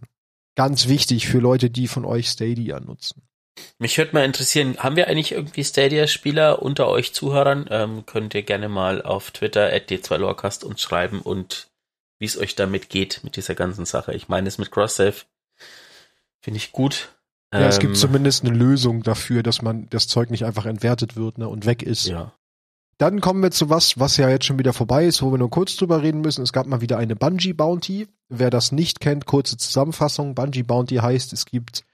Ganz 0.55 0.87
wichtig 0.87 1.27
für 1.27 1.41
Leute, 1.41 1.71
die 1.71 1.89
von 1.89 2.05
euch 2.05 2.29
Stadia 2.29 2.79
nutzen. 2.79 3.26
Mich 3.79 3.97
würde 3.99 4.13
mal 4.13 4.25
interessieren, 4.25 4.77
haben 4.79 4.97
wir 4.97 5.09
eigentlich 5.09 5.33
irgendwie 5.33 5.65
Stadia-Spieler 5.65 6.63
unter 6.63 6.89
euch 6.89 7.15
Zuhörern? 7.15 7.67
Ähm, 7.71 8.05
könnt 8.07 8.35
ihr 8.35 8.43
gerne 8.43 8.69
mal 8.69 9.03
auf 9.03 9.31
Twitter 9.31 9.73
at 9.73 9.91
d2lorecast 9.91 10.65
uns 10.65 10.81
schreiben 10.81 11.21
und 11.21 11.69
wie 12.19 12.25
es 12.25 12.39
euch 12.39 12.55
damit 12.55 12.89
geht 12.89 13.21
mit 13.23 13.37
dieser 13.37 13.55
ganzen 13.55 13.85
Sache. 13.85 14.15
Ich 14.15 14.29
meine, 14.29 14.49
es 14.49 14.59
mit 14.59 14.71
Cross-Save 14.71 15.15
finde 16.41 16.59
ich 16.59 16.73
gut. 16.73 17.15
Ja, 17.53 17.61
ähm, 17.61 17.67
es 17.67 17.79
gibt 17.79 17.95
ähm, 17.95 18.01
zumindest 18.01 18.45
eine 18.45 18.57
Lösung 18.57 19.03
dafür, 19.03 19.43
dass 19.43 19.63
man 19.63 19.89
das 19.91 20.09
Zeug 20.09 20.31
nicht 20.31 20.45
einfach 20.45 20.67
entwertet 20.67 21.17
wird 21.17 21.39
ne, 21.39 21.49
und 21.49 21.67
weg 21.67 21.83
ist. 21.83 22.07
Ja. 22.07 22.33
Dann 22.99 23.21
kommen 23.21 23.43
wir 23.43 23.51
zu 23.51 23.69
was, 23.69 23.99
was 23.99 24.17
ja 24.17 24.31
jetzt 24.31 24.47
schon 24.47 24.59
wieder 24.59 24.73
vorbei 24.73 25.05
ist, 25.05 25.21
wo 25.21 25.31
wir 25.31 25.39
nur 25.39 25.51
kurz 25.51 25.77
drüber 25.77 26.03
reden 26.03 26.23
müssen. 26.23 26.43
Es 26.43 26.53
gab 26.53 26.67
mal 26.67 26.81
wieder 26.81 26.97
eine 26.97 27.15
Bungee 27.15 27.53
Bounty. 27.53 28.09
Wer 28.29 28.49
das 28.49 28.73
nicht 28.73 29.01
kennt, 29.01 29.27
kurze 29.27 29.59
Zusammenfassung. 29.59 30.35
Bungee 30.35 30.63
Bounty 30.63 30.97
heißt, 30.97 31.35
es 31.35 31.45
gibt 31.45 31.85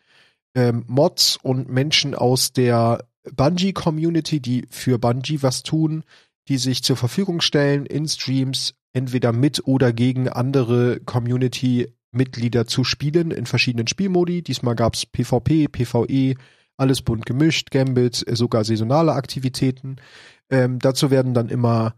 ähm, 0.54 0.84
Mods 0.86 1.38
und 1.42 1.68
Menschen 1.68 2.14
aus 2.14 2.52
der 2.52 3.04
Bungee 3.34 3.72
Community, 3.72 4.40
die 4.40 4.66
für 4.70 4.98
Bungee 4.98 5.42
was 5.42 5.62
tun, 5.62 6.04
die 6.48 6.58
sich 6.58 6.82
zur 6.82 6.96
Verfügung 6.96 7.40
stellen 7.40 7.86
in 7.86 8.08
Streams, 8.08 8.74
entweder 8.92 9.32
mit 9.32 9.66
oder 9.66 9.92
gegen 9.92 10.28
andere 10.28 11.00
Community 11.00 11.92
Mitglieder 12.10 12.66
zu 12.66 12.84
spielen 12.84 13.30
in 13.30 13.46
verschiedenen 13.46 13.86
Spielmodi. 13.86 14.42
Diesmal 14.42 14.74
gab's 14.74 15.06
PvP, 15.06 15.68
PvE, 15.68 16.34
alles 16.76 17.00
bunt 17.02 17.26
gemischt, 17.26 17.70
Gambit, 17.70 18.26
äh, 18.26 18.36
sogar 18.36 18.64
saisonale 18.64 19.12
Aktivitäten. 19.12 19.96
Ähm, 20.50 20.78
dazu 20.78 21.10
werden 21.10 21.32
dann 21.32 21.48
immer 21.48 21.94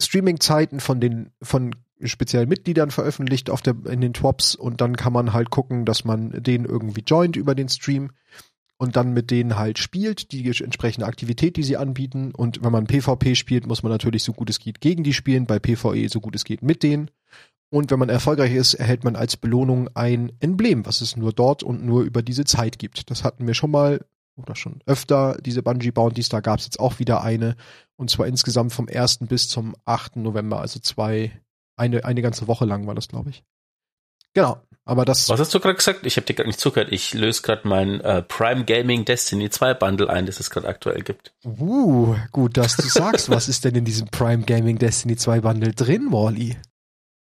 Streaming-Zeiten 0.00 0.80
von 0.80 1.00
den 1.00 1.30
von 1.42 1.74
speziellen 2.04 2.48
Mitgliedern 2.48 2.90
veröffentlicht 2.90 3.50
auf 3.50 3.62
der 3.62 3.74
in 3.86 4.00
den 4.00 4.14
Twops 4.14 4.54
und 4.54 4.80
dann 4.80 4.96
kann 4.96 5.12
man 5.12 5.32
halt 5.32 5.50
gucken, 5.50 5.84
dass 5.84 6.04
man 6.04 6.30
den 6.42 6.64
irgendwie 6.64 7.02
joint 7.06 7.36
über 7.36 7.54
den 7.54 7.68
Stream 7.68 8.10
und 8.80 8.96
dann 8.96 9.12
mit 9.12 9.30
denen 9.30 9.56
halt 9.58 9.78
spielt, 9.78 10.32
die 10.32 10.46
entsprechende 10.48 11.06
Aktivität, 11.06 11.56
die 11.56 11.62
sie 11.62 11.76
anbieten. 11.76 12.32
Und 12.34 12.64
wenn 12.64 12.72
man 12.72 12.86
PvP 12.86 13.34
spielt, 13.34 13.66
muss 13.66 13.82
man 13.82 13.92
natürlich 13.92 14.22
so 14.22 14.32
gut 14.32 14.48
es 14.48 14.58
geht 14.58 14.80
gegen 14.80 15.04
die 15.04 15.12
spielen, 15.12 15.44
bei 15.44 15.58
PvE 15.58 16.08
so 16.08 16.20
gut 16.20 16.34
es 16.34 16.44
geht 16.44 16.62
mit 16.62 16.82
denen. 16.82 17.10
Und 17.68 17.90
wenn 17.90 17.98
man 17.98 18.08
erfolgreich 18.08 18.54
ist, 18.54 18.74
erhält 18.74 19.04
man 19.04 19.16
als 19.16 19.36
Belohnung 19.36 19.90
ein 19.94 20.32
Emblem, 20.40 20.86
was 20.86 21.02
es 21.02 21.14
nur 21.14 21.32
dort 21.32 21.62
und 21.62 21.84
nur 21.84 22.02
über 22.02 22.22
diese 22.22 22.44
Zeit 22.44 22.78
gibt. 22.78 23.10
Das 23.10 23.22
hatten 23.22 23.46
wir 23.46 23.52
schon 23.52 23.70
mal 23.70 24.00
oder 24.36 24.56
schon 24.56 24.80
öfter, 24.86 25.36
diese 25.44 25.62
Bungee 25.62 25.90
Bounties. 25.90 26.30
Da 26.30 26.40
gab 26.40 26.58
es 26.58 26.64
jetzt 26.64 26.80
auch 26.80 26.98
wieder 26.98 27.22
eine. 27.22 27.56
Und 27.96 28.10
zwar 28.10 28.26
insgesamt 28.26 28.72
vom 28.72 28.88
1. 28.88 29.18
bis 29.28 29.48
zum 29.48 29.76
8. 29.84 30.16
November, 30.16 30.60
also 30.60 30.80
zwei, 30.80 31.32
eine, 31.80 32.04
eine 32.04 32.22
ganze 32.22 32.46
Woche 32.46 32.64
lang 32.64 32.86
war 32.86 32.94
das, 32.94 33.08
glaube 33.08 33.30
ich. 33.30 33.42
Genau. 34.34 34.60
Aber 34.84 35.04
das. 35.04 35.28
Was 35.28 35.40
hast 35.40 35.54
du 35.54 35.60
gerade 35.60 35.76
gesagt? 35.76 36.06
Ich 36.06 36.16
habe 36.16 36.26
dir 36.26 36.34
gerade 36.34 36.48
nicht 36.48 36.60
zugehört. 36.60 36.92
Ich 36.92 37.14
löse 37.14 37.42
gerade 37.42 37.66
mein 37.66 38.00
äh, 38.00 38.22
Prime 38.22 38.64
Gaming 38.64 39.04
Destiny 39.04 39.50
2 39.50 39.74
Bundle 39.74 40.08
ein, 40.08 40.26
das 40.26 40.40
es 40.40 40.50
gerade 40.50 40.68
aktuell 40.68 41.02
gibt. 41.02 41.32
Uh, 41.44 42.16
gut, 42.32 42.56
dass 42.56 42.76
du 42.76 42.82
sagst, 42.88 43.30
was 43.30 43.48
ist 43.48 43.64
denn 43.64 43.74
in 43.74 43.84
diesem 43.84 44.08
Prime 44.08 44.44
Gaming 44.44 44.78
Destiny 44.78 45.16
2 45.16 45.40
Bundle 45.40 45.72
drin, 45.72 46.08
Wally? 46.10 46.56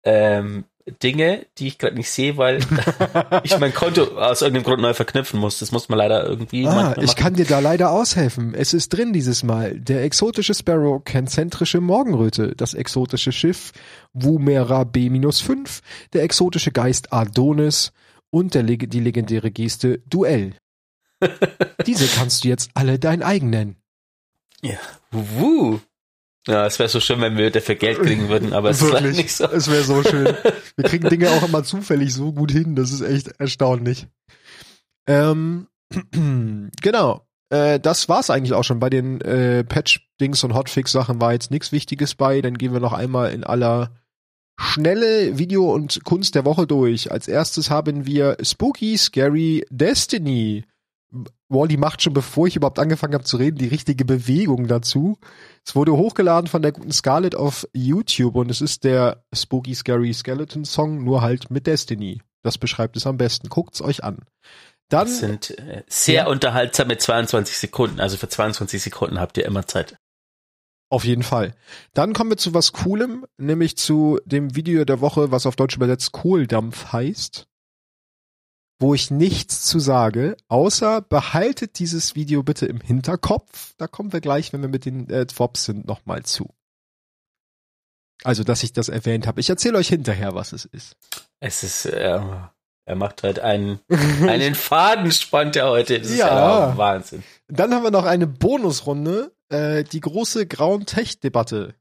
ähm, 0.07 0.63
Dinge, 1.03 1.45
die 1.57 1.67
ich 1.67 1.77
gerade 1.77 1.95
nicht 1.95 2.09
sehe, 2.09 2.37
weil 2.37 2.59
ich 3.43 3.57
mein 3.59 3.73
Konto 3.73 4.03
aus 4.17 4.41
irgendeinem 4.41 4.63
Grund 4.63 4.81
neu 4.81 4.93
verknüpfen 4.93 5.39
muss. 5.39 5.59
Das 5.59 5.71
muss 5.71 5.89
man 5.89 5.97
leider 5.97 6.25
irgendwie. 6.25 6.67
Ah, 6.67 6.95
ich 7.01 7.15
kann 7.15 7.33
dir 7.33 7.45
da 7.45 7.59
leider 7.59 7.91
aushelfen. 7.91 8.53
Es 8.53 8.73
ist 8.73 8.89
drin 8.89 9.13
dieses 9.13 9.43
Mal. 9.43 9.79
Der 9.79 10.03
exotische 10.03 10.53
Sparrow 10.53 11.03
konzentrische 11.03 11.81
Morgenröte, 11.81 12.55
das 12.55 12.73
exotische 12.73 13.31
Schiff 13.31 13.71
Wumera 14.13 14.83
B-5, 14.83 15.81
der 16.13 16.23
exotische 16.23 16.71
Geist 16.71 17.13
Adonis 17.13 17.91
und 18.29 18.53
der, 18.53 18.63
die 18.63 18.99
legendäre 18.99 19.51
Geste 19.51 19.99
Duell. 20.07 20.55
Diese 21.85 22.07
kannst 22.07 22.43
du 22.43 22.49
jetzt 22.49 22.71
alle 22.73 22.99
dein 22.99 23.23
eigen 23.23 23.49
nennen. 23.49 23.77
Ja. 24.61 24.77
Wuhu. 25.11 25.79
Ja, 26.47 26.65
es 26.65 26.79
wäre 26.79 26.89
so 26.89 26.99
schön, 26.99 27.19
wenn 27.19 27.37
wir 27.37 27.51
dafür 27.51 27.75
Geld 27.75 27.99
kriegen 27.99 28.29
würden, 28.29 28.53
aber 28.53 28.69
es 28.69 28.81
Wirklich, 28.81 29.11
ist 29.11 29.17
nicht 29.17 29.33
so. 29.33 29.45
Es 29.45 29.69
wäre 29.69 29.83
so 29.83 30.01
schön. 30.01 30.27
Wir 30.77 30.85
kriegen 30.85 31.09
Dinge 31.09 31.29
auch 31.31 31.47
immer 31.47 31.63
zufällig 31.63 32.13
so 32.13 32.31
gut 32.31 32.51
hin, 32.51 32.75
das 32.75 32.91
ist 32.91 33.01
echt 33.01 33.27
erstaunlich. 33.39 34.07
Ähm, 35.07 35.67
genau. 36.81 37.27
Äh, 37.49 37.79
das 37.79 38.07
war's 38.09 38.29
eigentlich 38.29 38.53
auch 38.53 38.63
schon. 38.63 38.79
Bei 38.79 38.89
den 38.89 39.21
äh, 39.21 39.63
Patch-Dings 39.63 40.43
und 40.43 40.53
Hotfix-Sachen 40.53 41.19
war 41.19 41.33
jetzt 41.33 41.51
nichts 41.51 41.71
Wichtiges 41.71 42.15
bei. 42.15 42.41
Dann 42.41 42.57
gehen 42.57 42.73
wir 42.73 42.79
noch 42.79 42.93
einmal 42.93 43.31
in 43.31 43.43
aller 43.43 43.91
schnelle 44.59 45.37
Video- 45.37 45.73
und 45.73 46.03
Kunst 46.03 46.35
der 46.35 46.45
Woche 46.45 46.67
durch. 46.67 47.11
Als 47.11 47.27
erstes 47.27 47.69
haben 47.69 48.05
wir 48.05 48.37
Spooky 48.41 48.97
Scary 48.97 49.65
Destiny. 49.69 50.65
Wally 51.49 51.77
macht 51.77 52.01
schon, 52.01 52.13
bevor 52.13 52.47
ich 52.47 52.55
überhaupt 52.55 52.79
angefangen 52.79 53.13
habe 53.13 53.23
zu 53.23 53.37
reden, 53.37 53.57
die 53.57 53.67
richtige 53.67 54.05
Bewegung 54.05 54.67
dazu. 54.67 55.17
Es 55.65 55.75
wurde 55.75 55.93
hochgeladen 55.93 56.47
von 56.47 56.61
der 56.61 56.73
guten 56.73 56.91
Scarlett 56.91 57.35
auf 57.35 57.67
YouTube 57.73 58.35
und 58.35 58.51
es 58.51 58.61
ist 58.61 58.83
der 58.83 59.23
Spooky 59.33 59.73
Scary 59.73 60.13
Skeleton 60.13 60.65
Song, 60.65 61.03
nur 61.03 61.21
halt 61.21 61.49
mit 61.49 61.67
Destiny. 61.67 62.21
Das 62.43 62.57
beschreibt 62.57 62.97
es 62.97 63.07
am 63.07 63.17
besten. 63.17 63.49
Guckt's 63.49 63.81
euch 63.81 64.03
an. 64.03 64.19
Dann 64.89 65.05
das 65.07 65.19
sind 65.19 65.57
äh, 65.57 65.83
sehr 65.87 66.23
ja. 66.23 66.27
unterhaltsame 66.27 66.97
22 66.97 67.57
Sekunden. 67.57 67.99
Also 67.99 68.17
für 68.17 68.29
22 68.29 68.81
Sekunden 68.81 69.19
habt 69.19 69.37
ihr 69.37 69.45
immer 69.45 69.67
Zeit. 69.67 69.97
Auf 70.89 71.03
jeden 71.03 71.23
Fall. 71.23 71.53
Dann 71.93 72.13
kommen 72.13 72.29
wir 72.29 72.37
zu 72.37 72.53
was 72.53 72.71
Coolem, 72.71 73.25
nämlich 73.37 73.77
zu 73.77 74.19
dem 74.25 74.55
Video 74.55 74.85
der 74.85 75.01
Woche, 75.01 75.31
was 75.31 75.45
auf 75.45 75.57
Deutsch 75.57 75.75
übersetzt 75.75 76.13
Kohldampf 76.13 76.93
heißt 76.93 77.47
wo 78.79 78.93
ich 78.93 79.09
nichts 79.09 79.63
zu 79.63 79.79
sage, 79.79 80.37
außer 80.47 81.01
behaltet 81.01 81.79
dieses 81.79 82.15
Video 82.15 82.43
bitte 82.43 82.65
im 82.65 82.79
Hinterkopf. 82.79 83.73
Da 83.77 83.87
kommen 83.87 84.13
wir 84.13 84.21
gleich, 84.21 84.53
wenn 84.53 84.61
wir 84.61 84.69
mit 84.69 84.85
den 84.85 85.09
äh, 85.09 85.25
Twops 85.25 85.65
sind, 85.65 85.87
nochmal 85.87 86.23
zu. 86.23 86.53
Also, 88.23 88.43
dass 88.43 88.63
ich 88.63 88.73
das 88.73 88.89
erwähnt 88.89 89.27
habe. 89.27 89.39
Ich 89.39 89.49
erzähle 89.49 89.77
euch 89.77 89.89
hinterher, 89.89 90.33
was 90.33 90.51
es 90.51 90.65
ist. 90.65 90.95
Es 91.39 91.63
ist, 91.63 91.85
äh, 91.85 92.19
er 92.85 92.95
macht 92.95 93.23
halt 93.23 93.39
einen, 93.39 93.79
einen 94.27 94.55
Faden, 94.55 95.11
spannt 95.11 95.55
er 95.55 95.69
heute. 95.69 95.99
Das 95.99 96.09
ja. 96.09 96.13
ist 96.13 96.19
ja 96.19 96.77
Wahnsinn. 96.77 97.23
Dann 97.47 97.73
haben 97.73 97.83
wir 97.83 97.91
noch 97.91 98.05
eine 98.05 98.27
Bonusrunde, 98.27 99.31
äh, 99.49 99.83
die 99.83 99.99
große 99.99 100.47
Grauen 100.47 100.85
Tech-Debatte. 100.85 101.75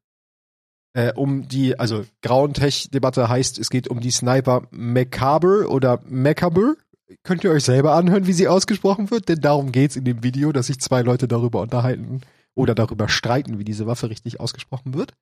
Äh, 0.94 1.12
um 1.12 1.46
die, 1.46 1.78
also 1.78 2.06
Grauen 2.22 2.54
Tech-Debatte 2.54 3.28
heißt, 3.28 3.58
es 3.58 3.70
geht 3.70 3.88
um 3.88 4.00
die 4.00 4.10
Sniper 4.10 4.62
Macabre 4.70 5.68
oder 5.68 6.00
Macabre 6.06 6.76
könnt 7.22 7.44
ihr 7.44 7.50
euch 7.50 7.64
selber 7.64 7.94
anhören, 7.94 8.26
wie 8.26 8.32
sie 8.32 8.48
ausgesprochen 8.48 9.10
wird, 9.10 9.28
denn 9.28 9.40
darum 9.40 9.72
geht's 9.72 9.96
in 9.96 10.04
dem 10.04 10.22
Video, 10.22 10.52
dass 10.52 10.68
sich 10.68 10.80
zwei 10.80 11.02
Leute 11.02 11.28
darüber 11.28 11.60
unterhalten 11.60 12.20
oder 12.54 12.74
darüber 12.74 13.08
streiten, 13.08 13.58
wie 13.58 13.64
diese 13.64 13.86
Waffe 13.86 14.10
richtig 14.10 14.40
ausgesprochen 14.40 14.94
wird. 14.94 15.12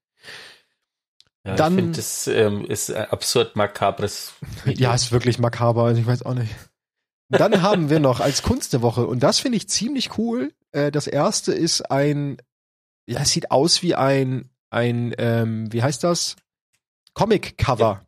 Ja, 1.46 1.56
Dann, 1.56 1.74
ich 1.74 1.82
finde, 1.84 1.96
das 1.96 2.26
ähm, 2.26 2.64
ist 2.64 2.90
absurd 2.90 3.56
makabres. 3.56 4.34
Video. 4.64 4.88
Ja, 4.88 4.94
ist 4.94 5.12
wirklich 5.12 5.38
makaber, 5.38 5.84
also 5.84 6.00
ich 6.00 6.06
weiß 6.06 6.22
auch 6.22 6.34
nicht. 6.34 6.54
Dann 7.28 7.62
haben 7.62 7.90
wir 7.90 8.00
noch 8.00 8.20
als 8.20 8.42
Kunst 8.42 8.72
der 8.72 8.82
Woche, 8.82 9.06
und 9.06 9.22
das 9.22 9.40
finde 9.40 9.56
ich 9.56 9.68
ziemlich 9.68 10.16
cool. 10.18 10.52
Äh, 10.72 10.90
das 10.90 11.06
erste 11.06 11.52
ist 11.52 11.90
ein, 11.90 12.38
ja, 13.06 13.20
es 13.20 13.30
sieht 13.30 13.50
aus 13.50 13.82
wie 13.82 13.94
ein, 13.94 14.50
ein, 14.70 15.14
ähm, 15.18 15.72
wie 15.72 15.82
heißt 15.82 16.04
das? 16.04 16.36
Comic-Cover. 17.14 17.84
Ja. 17.84 18.06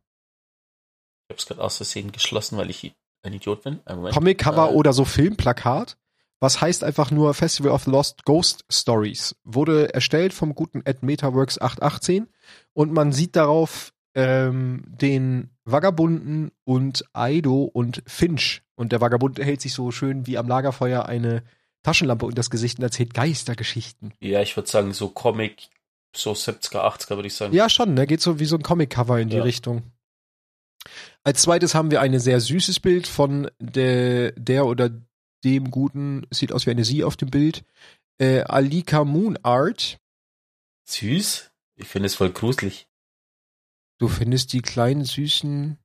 Ich 1.29 1.35
habe 1.35 1.41
es 1.41 1.47
gerade 1.47 1.63
aus 1.63 1.77
Versehen 1.77 2.13
geschlossen, 2.13 2.57
weil 2.57 2.71
ich 2.71 2.95
ein 3.27 3.35
Idiot 3.35 3.63
bin. 3.63 3.81
Comic-Cover 3.85 4.71
äh, 4.71 4.75
oder 4.75 4.93
so 4.93 5.05
Filmplakat. 5.05 5.97
Was 6.39 6.61
heißt 6.61 6.85
einfach 6.85 7.11
nur 7.11 7.33
Festival 7.35 7.73
of 7.73 7.85
the 7.85 7.91
Lost 7.91 8.25
Ghost 8.25 8.65
Stories. 8.71 9.37
Wurde 9.45 9.93
erstellt 9.95 10.35
vom 10.35 10.55
guten 10.55 10.83
Ed 10.85 11.03
Metaworks 11.03 11.59
818 11.59 12.29
und 12.75 12.93
man 12.93 13.11
sieht 13.13 13.37
darauf 13.37 13.93
ähm, 14.15 14.85
den 14.87 15.51
Vagabunden 15.65 16.51
und 16.65 17.05
Aido 17.15 17.63
und 17.65 18.03
Finch. 18.07 18.63
Und 18.75 18.93
der 18.93 19.01
Vagabund 19.01 19.39
hält 19.39 19.63
sich 19.63 19.73
so 19.73 19.91
schön 19.91 20.27
wie 20.27 20.37
am 20.37 20.47
Lagerfeuer 20.47 21.07
eine 21.07 21.43
Taschenlampe 21.83 22.27
und 22.27 22.37
das 22.37 22.51
Gesicht 22.51 22.79
und 22.79 22.85
erzählt 22.85 23.15
Geistergeschichten. 23.15 24.13
Ja, 24.21 24.43
ich 24.43 24.57
würde 24.57 24.69
sagen, 24.69 24.93
so 24.93 25.09
Comic, 25.09 25.69
so 26.15 26.33
70er, 26.33 26.81
80er 26.81 27.17
würde 27.17 27.29
ich 27.29 27.35
sagen. 27.35 27.55
Ja, 27.55 27.69
schon, 27.71 27.95
ne? 27.95 28.07
Geht 28.07 28.21
so 28.21 28.39
wie 28.39 28.45
so 28.45 28.57
ein 28.57 28.63
Comic-Cover 28.63 29.19
in 29.21 29.29
die 29.31 29.37
Ja. 29.37 29.43
Richtung. 29.43 29.85
Als 31.25 31.43
zweites 31.43 31.75
haben 31.75 31.91
wir 31.91 32.01
ein 32.01 32.19
sehr 32.19 32.41
süßes 32.41 32.81
Bild 32.81 33.07
von 33.07 33.51
der, 33.59 34.33
der 34.33 34.67
oder 34.67 34.91
dem 35.45 35.71
guten, 35.71 36.27
sieht 36.31 36.53
aus 36.53 36.67
wie 36.67 36.71
eine 36.71 36.85
Sie 36.85 37.05
auf 37.05 37.17
dem 37.17 37.31
Bild, 37.31 37.65
äh, 38.19 38.41
Alika 38.43 39.05
Moon 39.05 39.39
Art. 39.43 39.99
Süß? 40.89 41.51
Ich 41.77 41.89
finde 41.89 42.07
es 42.07 42.15
voll 42.15 42.31
gruselig. 42.31 42.89
Du 43.99 44.09
findest 44.09 44.53
die 44.53 44.63
kleinen 44.63 45.05
süßen. 45.05 45.79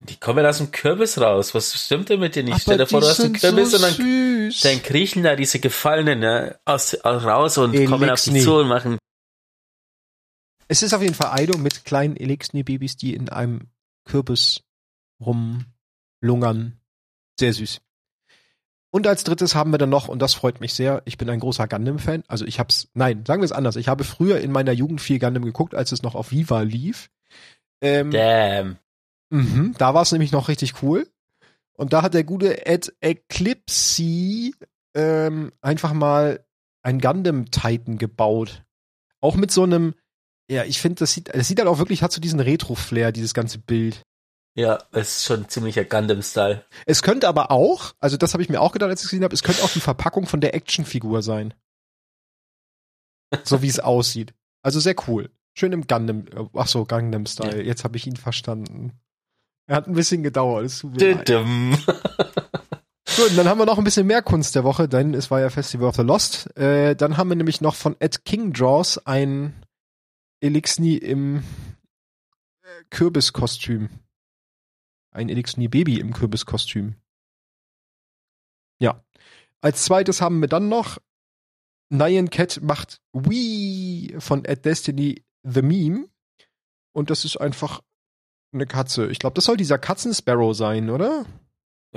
Die 0.00 0.16
kommen 0.16 0.44
aus 0.44 0.58
dem 0.58 0.70
Kürbis 0.70 1.18
raus. 1.18 1.54
Was 1.54 1.74
stimmt 1.74 2.08
denn 2.10 2.20
mit 2.20 2.36
dir 2.36 2.42
nicht? 2.42 2.60
Stell 2.60 2.78
dir 2.78 2.86
vor, 2.86 3.00
die 3.00 3.06
du 3.06 3.10
hast 3.10 3.20
einen 3.20 3.34
Kürbis 3.34 3.70
so 3.70 3.76
und 3.76 3.82
dann, 3.82 3.92
süß. 3.94 4.60
dann 4.60 4.82
kriechen 4.82 5.22
da 5.22 5.36
diese 5.36 5.58
Gefallenen 5.58 6.20
ne, 6.20 6.60
aus, 6.64 6.94
aus, 6.94 7.24
raus 7.24 7.58
und 7.58 7.72
kommen 7.86 8.10
auf 8.10 8.20
dich 8.20 8.32
Elixni. 8.32 8.42
zu 8.42 8.56
und 8.56 8.68
machen. 8.68 8.98
Es 10.68 10.82
ist 10.82 10.92
auf 10.92 11.02
jeden 11.02 11.14
Fall 11.14 11.30
Aido 11.32 11.56
mit 11.58 11.84
kleinen 11.84 12.16
Elixni-Babys, 12.16 12.96
die 12.96 13.14
in 13.14 13.28
einem 13.28 13.68
Kürbis 14.06 14.62
rumlungern. 15.20 16.80
Sehr 17.38 17.52
süß. 17.52 17.82
Und 18.90 19.06
als 19.06 19.24
drittes 19.24 19.54
haben 19.54 19.72
wir 19.72 19.78
dann 19.78 19.90
noch, 19.90 20.08
und 20.08 20.22
das 20.22 20.32
freut 20.32 20.60
mich 20.60 20.72
sehr, 20.72 21.02
ich 21.04 21.18
bin 21.18 21.28
ein 21.28 21.40
großer 21.40 21.68
Gundam-Fan. 21.68 22.24
Also 22.28 22.46
ich 22.46 22.58
hab's, 22.58 22.88
nein, 22.94 23.26
sagen 23.26 23.42
wir 23.42 23.44
es 23.44 23.52
anders. 23.52 23.76
Ich 23.76 23.88
habe 23.88 24.04
früher 24.04 24.40
in 24.40 24.52
meiner 24.52 24.72
Jugend 24.72 25.02
viel 25.02 25.18
Gundam 25.18 25.44
geguckt, 25.44 25.74
als 25.74 25.92
es 25.92 26.02
noch 26.02 26.14
auf 26.14 26.30
Viva 26.30 26.62
lief. 26.62 27.10
Ähm, 27.82 28.10
Damn. 28.10 28.78
Mhm, 29.28 29.74
da 29.76 29.92
war 29.92 30.02
es 30.02 30.12
nämlich 30.12 30.32
noch 30.32 30.48
richtig 30.48 30.82
cool. 30.82 31.06
Und 31.74 31.92
da 31.92 32.00
hat 32.00 32.14
der 32.14 32.24
gute 32.24 32.66
Ed 32.66 32.94
Eclipse 33.00 34.52
ähm, 34.94 35.52
einfach 35.60 35.92
mal 35.92 36.46
ein 36.82 37.00
Gundam 37.00 37.50
Titan 37.50 37.98
gebaut. 37.98 38.62
Auch 39.20 39.36
mit 39.36 39.50
so 39.50 39.64
einem, 39.64 39.94
ja, 40.48 40.64
ich 40.64 40.80
finde, 40.80 41.00
das 41.00 41.12
sieht, 41.12 41.34
das 41.34 41.48
sieht 41.48 41.58
halt 41.58 41.68
auch 41.68 41.78
wirklich, 41.78 42.02
hat 42.02 42.12
so 42.12 42.20
diesen 42.20 42.40
Retro-Flair, 42.40 43.12
dieses 43.12 43.34
ganze 43.34 43.58
Bild. 43.58 44.02
Ja, 44.56 44.78
es 44.92 45.18
ist 45.18 45.24
schon 45.24 45.48
ziemlicher 45.48 45.84
Gundam-Style. 45.84 46.64
Es 46.86 47.02
könnte 47.02 47.28
aber 47.28 47.50
auch, 47.50 47.92
also 48.00 48.16
das 48.16 48.32
habe 48.32 48.42
ich 48.42 48.48
mir 48.48 48.60
auch 48.60 48.72
gedacht, 48.72 48.88
als 48.88 49.00
ich 49.00 49.04
es 49.04 49.10
gesehen 49.10 49.24
habe, 49.24 49.34
es 49.34 49.42
könnte 49.42 49.62
auch 49.62 49.70
die 49.70 49.80
Verpackung 49.80 50.26
von 50.26 50.40
der 50.40 50.54
Actionfigur 50.54 51.22
sein. 51.22 51.52
so 53.44 53.60
wie 53.60 53.68
es 53.68 53.80
aussieht. 53.80 54.32
Also 54.62 54.80
sehr 54.80 54.94
cool. 55.08 55.30
Schön 55.58 55.72
im 55.72 55.86
Gundam, 55.86 56.24
ach 56.54 56.68
so, 56.68 56.84
Gundam-Style. 56.84 57.62
Jetzt 57.62 57.84
habe 57.84 57.96
ich 57.96 58.06
ihn 58.06 58.16
verstanden. 58.16 58.92
Er 59.66 59.76
hat 59.76 59.88
ein 59.88 59.94
bisschen 59.94 60.22
gedauert. 60.22 60.64
Es 60.64 60.78
tut 60.78 60.96
mir 60.96 61.14
leid. 61.14 61.28
Gut, 63.16 63.30
und 63.30 63.36
dann 63.36 63.48
haben 63.48 63.58
wir 63.58 63.66
noch 63.66 63.78
ein 63.78 63.84
bisschen 63.84 64.06
mehr 64.06 64.22
Kunst 64.22 64.54
der 64.54 64.64
Woche, 64.64 64.88
denn 64.88 65.14
es 65.14 65.30
war 65.30 65.40
ja 65.40 65.48
Festival 65.50 65.88
of 65.88 65.96
the 65.96 66.02
Lost. 66.02 66.54
Äh, 66.56 66.94
dann 66.94 67.16
haben 67.16 67.28
wir 67.28 67.36
nämlich 67.36 67.60
noch 67.60 67.74
von 67.74 67.96
Ed 67.98 68.24
King 68.24 68.52
Draws 68.52 68.98
ein 69.06 69.54
Elixni 70.46 70.96
im 70.96 71.38
äh, 72.62 72.84
Kürbiskostüm. 72.90 73.90
Ein 75.10 75.28
Elixni 75.28 75.68
Baby 75.68 75.98
im 75.98 76.12
Kürbiskostüm. 76.12 76.96
Ja. 78.78 79.04
Als 79.60 79.84
zweites 79.84 80.20
haben 80.20 80.40
wir 80.40 80.48
dann 80.48 80.68
noch 80.68 80.98
Nyan 81.88 82.30
Cat 82.30 82.60
macht 82.62 83.00
Wii 83.12 84.16
von 84.18 84.44
Ed 84.44 84.64
Destiny 84.64 85.24
The 85.42 85.62
Meme. 85.62 86.08
Und 86.92 87.10
das 87.10 87.24
ist 87.24 87.36
einfach 87.36 87.82
eine 88.52 88.66
Katze. 88.66 89.06
Ich 89.08 89.18
glaube, 89.18 89.34
das 89.34 89.44
soll 89.44 89.56
dieser 89.56 89.78
Katzen-Sparrow 89.78 90.54
sein, 90.54 90.90
oder? 90.90 91.26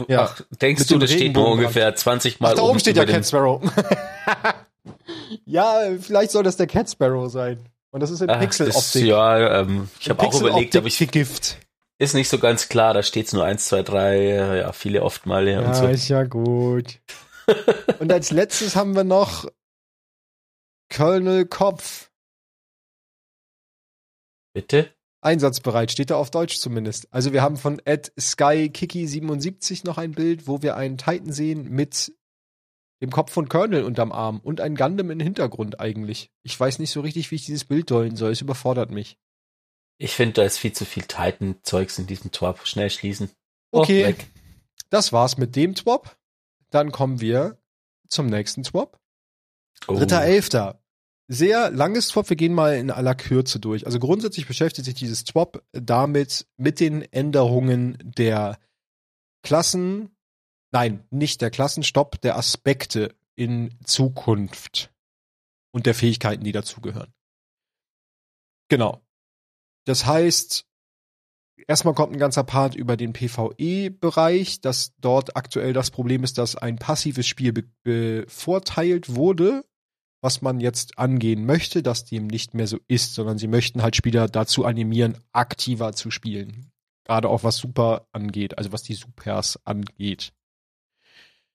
Ja. 0.07 0.23
Ach, 0.25 0.41
denkst 0.61 0.81
Mit 0.81 0.91
du, 0.91 0.97
das 0.99 1.11
steht 1.11 1.33
nur 1.33 1.51
ungefähr 1.51 1.93
20 1.93 2.39
Mal 2.39 2.51
Ach, 2.51 2.55
da 2.55 2.61
oben 2.61 2.79
steht 2.79 2.97
ja 2.97 3.05
Cat 3.05 3.25
Sparrow. 3.25 3.61
ja, 5.45 5.81
vielleicht 5.99 6.31
soll 6.31 6.43
das 6.43 6.57
der 6.57 6.67
Cat 6.67 6.89
Sparrow 6.89 7.29
sein. 7.29 7.59
Und 7.91 8.01
das 8.01 8.11
ist 8.11 8.21
in 8.21 8.27
Pixel-Optik. 8.27 9.05
ja, 9.05 9.61
ähm, 9.61 9.89
ich 9.99 10.09
habe 10.09 10.21
auch 10.21 10.39
überlegt, 10.39 10.75
aber 10.75 10.87
ich 10.87 10.97
Gift. 11.11 11.57
ist 11.97 12.13
nicht 12.13 12.29
so 12.29 12.37
ganz 12.37 12.69
klar. 12.69 12.93
Da 12.93 13.01
steht's 13.01 13.33
nur 13.33 13.45
eins, 13.45 13.65
zwei, 13.65 13.81
drei, 13.81 14.17
äh, 14.17 14.59
ja, 14.59 14.71
viele 14.73 15.01
oft 15.01 15.25
mal 15.25 15.47
ja, 15.47 15.73
so. 15.73 15.87
ist 15.87 16.07
ja 16.07 16.23
gut. 16.23 16.99
und 17.99 18.11
als 18.11 18.31
letztes 18.31 18.75
haben 18.75 18.95
wir 18.95 19.03
noch 19.03 19.45
Colonel 20.93 21.45
Kopf. 21.45 22.11
Bitte? 24.53 24.93
Einsatzbereit, 25.21 25.91
steht 25.91 26.11
da 26.11 26.15
auf 26.15 26.31
Deutsch 26.31 26.59
zumindest. 26.59 27.11
Also 27.11 27.33
wir 27.33 27.41
haben 27.41 27.57
von 27.57 27.81
Ed 27.83 28.13
Sky 28.19 28.69
Kiki 28.69 29.05
77 29.05 29.83
noch 29.83 29.97
ein 29.97 30.13
Bild, 30.13 30.47
wo 30.47 30.61
wir 30.61 30.77
einen 30.77 30.97
Titan 30.97 31.33
sehen 31.33 31.69
mit 31.69 32.13
dem 33.01 33.11
Kopf 33.11 33.31
von 33.31 33.47
Colonel 33.49 33.83
unterm 33.83 34.11
Arm 34.11 34.39
und 34.39 34.59
ein 34.61 34.75
Gundam 34.75 35.09
im 35.11 35.19
Hintergrund 35.19 35.79
eigentlich. 35.79 36.31
Ich 36.43 36.59
weiß 36.59 36.79
nicht 36.79 36.91
so 36.91 37.01
richtig, 37.01 37.31
wie 37.31 37.35
ich 37.35 37.45
dieses 37.45 37.65
Bild 37.65 37.89
deuten 37.91 38.15
soll. 38.15 38.31
Es 38.31 38.41
überfordert 38.41 38.91
mich. 38.91 39.17
Ich 39.97 40.13
finde, 40.13 40.33
da 40.33 40.43
ist 40.43 40.57
viel 40.57 40.73
zu 40.73 40.85
viel 40.85 41.03
Titan-Zeugs 41.03 41.99
in 41.99 42.07
diesem 42.07 42.31
Twap. 42.31 42.65
Schnell 42.67 42.89
schließen. 42.89 43.29
Oh, 43.71 43.81
Okay, 43.81 44.05
weg. 44.05 44.27
das 44.89 45.11
war's 45.13 45.37
mit 45.37 45.55
dem 45.55 45.75
Twop. 45.75 46.17
Dann 46.69 46.91
kommen 46.91 47.19
wir 47.21 47.57
zum 48.07 48.27
nächsten 48.27 48.63
Twop. 48.63 48.97
Oh. 49.87 49.95
Dritter 49.95 50.21
Elfter. 50.21 50.81
Sehr 51.31 51.69
langes 51.69 52.07
Twop, 52.09 52.29
wir 52.29 52.35
gehen 52.37 52.53
mal 52.53 52.75
in 52.75 52.89
aller 52.91 53.13
Kürze 53.13 53.59
durch. 53.59 53.85
Also 53.85 53.99
grundsätzlich 53.99 54.47
beschäftigt 54.47 54.85
sich 54.85 54.95
dieses 54.95 55.23
Twop 55.25 55.63
damit 55.73 56.47
mit 56.57 56.79
den 56.79 57.01
Änderungen 57.13 57.97
der 58.01 58.57
Klassen, 59.43 60.09
nein, 60.71 61.05
nicht 61.09 61.41
der 61.41 61.51
Klassenstopp, 61.51 62.21
der 62.21 62.37
Aspekte 62.37 63.15
in 63.35 63.73
Zukunft 63.83 64.91
und 65.71 65.85
der 65.85 65.95
Fähigkeiten, 65.95 66.43
die 66.43 66.51
dazugehören. 66.51 67.13
Genau. 68.69 69.01
Das 69.85 70.05
heißt, 70.05 70.67
erstmal 71.67 71.93
kommt 71.93 72.13
ein 72.13 72.19
ganzer 72.19 72.43
Part 72.43 72.75
über 72.75 72.97
den 72.97 73.13
PvE-Bereich, 73.13 74.61
dass 74.61 74.93
dort 74.99 75.35
aktuell 75.35 75.73
das 75.73 75.91
Problem 75.91 76.23
ist, 76.23 76.37
dass 76.37 76.55
ein 76.55 76.77
passives 76.77 77.27
Spiel 77.27 77.53
be 77.53 77.63
bevorteilt 77.83 79.15
wurde, 79.15 79.65
was 80.21 80.41
man 80.41 80.59
jetzt 80.59 80.97
angehen 80.97 81.45
möchte, 81.45 81.81
dass 81.81 82.05
dem 82.05 82.27
nicht 82.27 82.53
mehr 82.53 82.67
so 82.67 82.77
ist, 82.87 83.13
sondern 83.13 83.37
sie 83.37 83.47
möchten 83.47 83.81
halt 83.81 83.95
Spieler 83.95 84.27
dazu 84.27 84.65
animieren, 84.65 85.17
aktiver 85.31 85.93
zu 85.93 86.11
spielen. 86.11 86.71
Gerade 87.05 87.29
auch 87.29 87.43
was 87.43 87.57
Super 87.57 88.07
angeht, 88.11 88.57
also 88.57 88.71
was 88.71 88.83
die 88.83 88.93
Supers 88.93 89.65
angeht. 89.65 90.33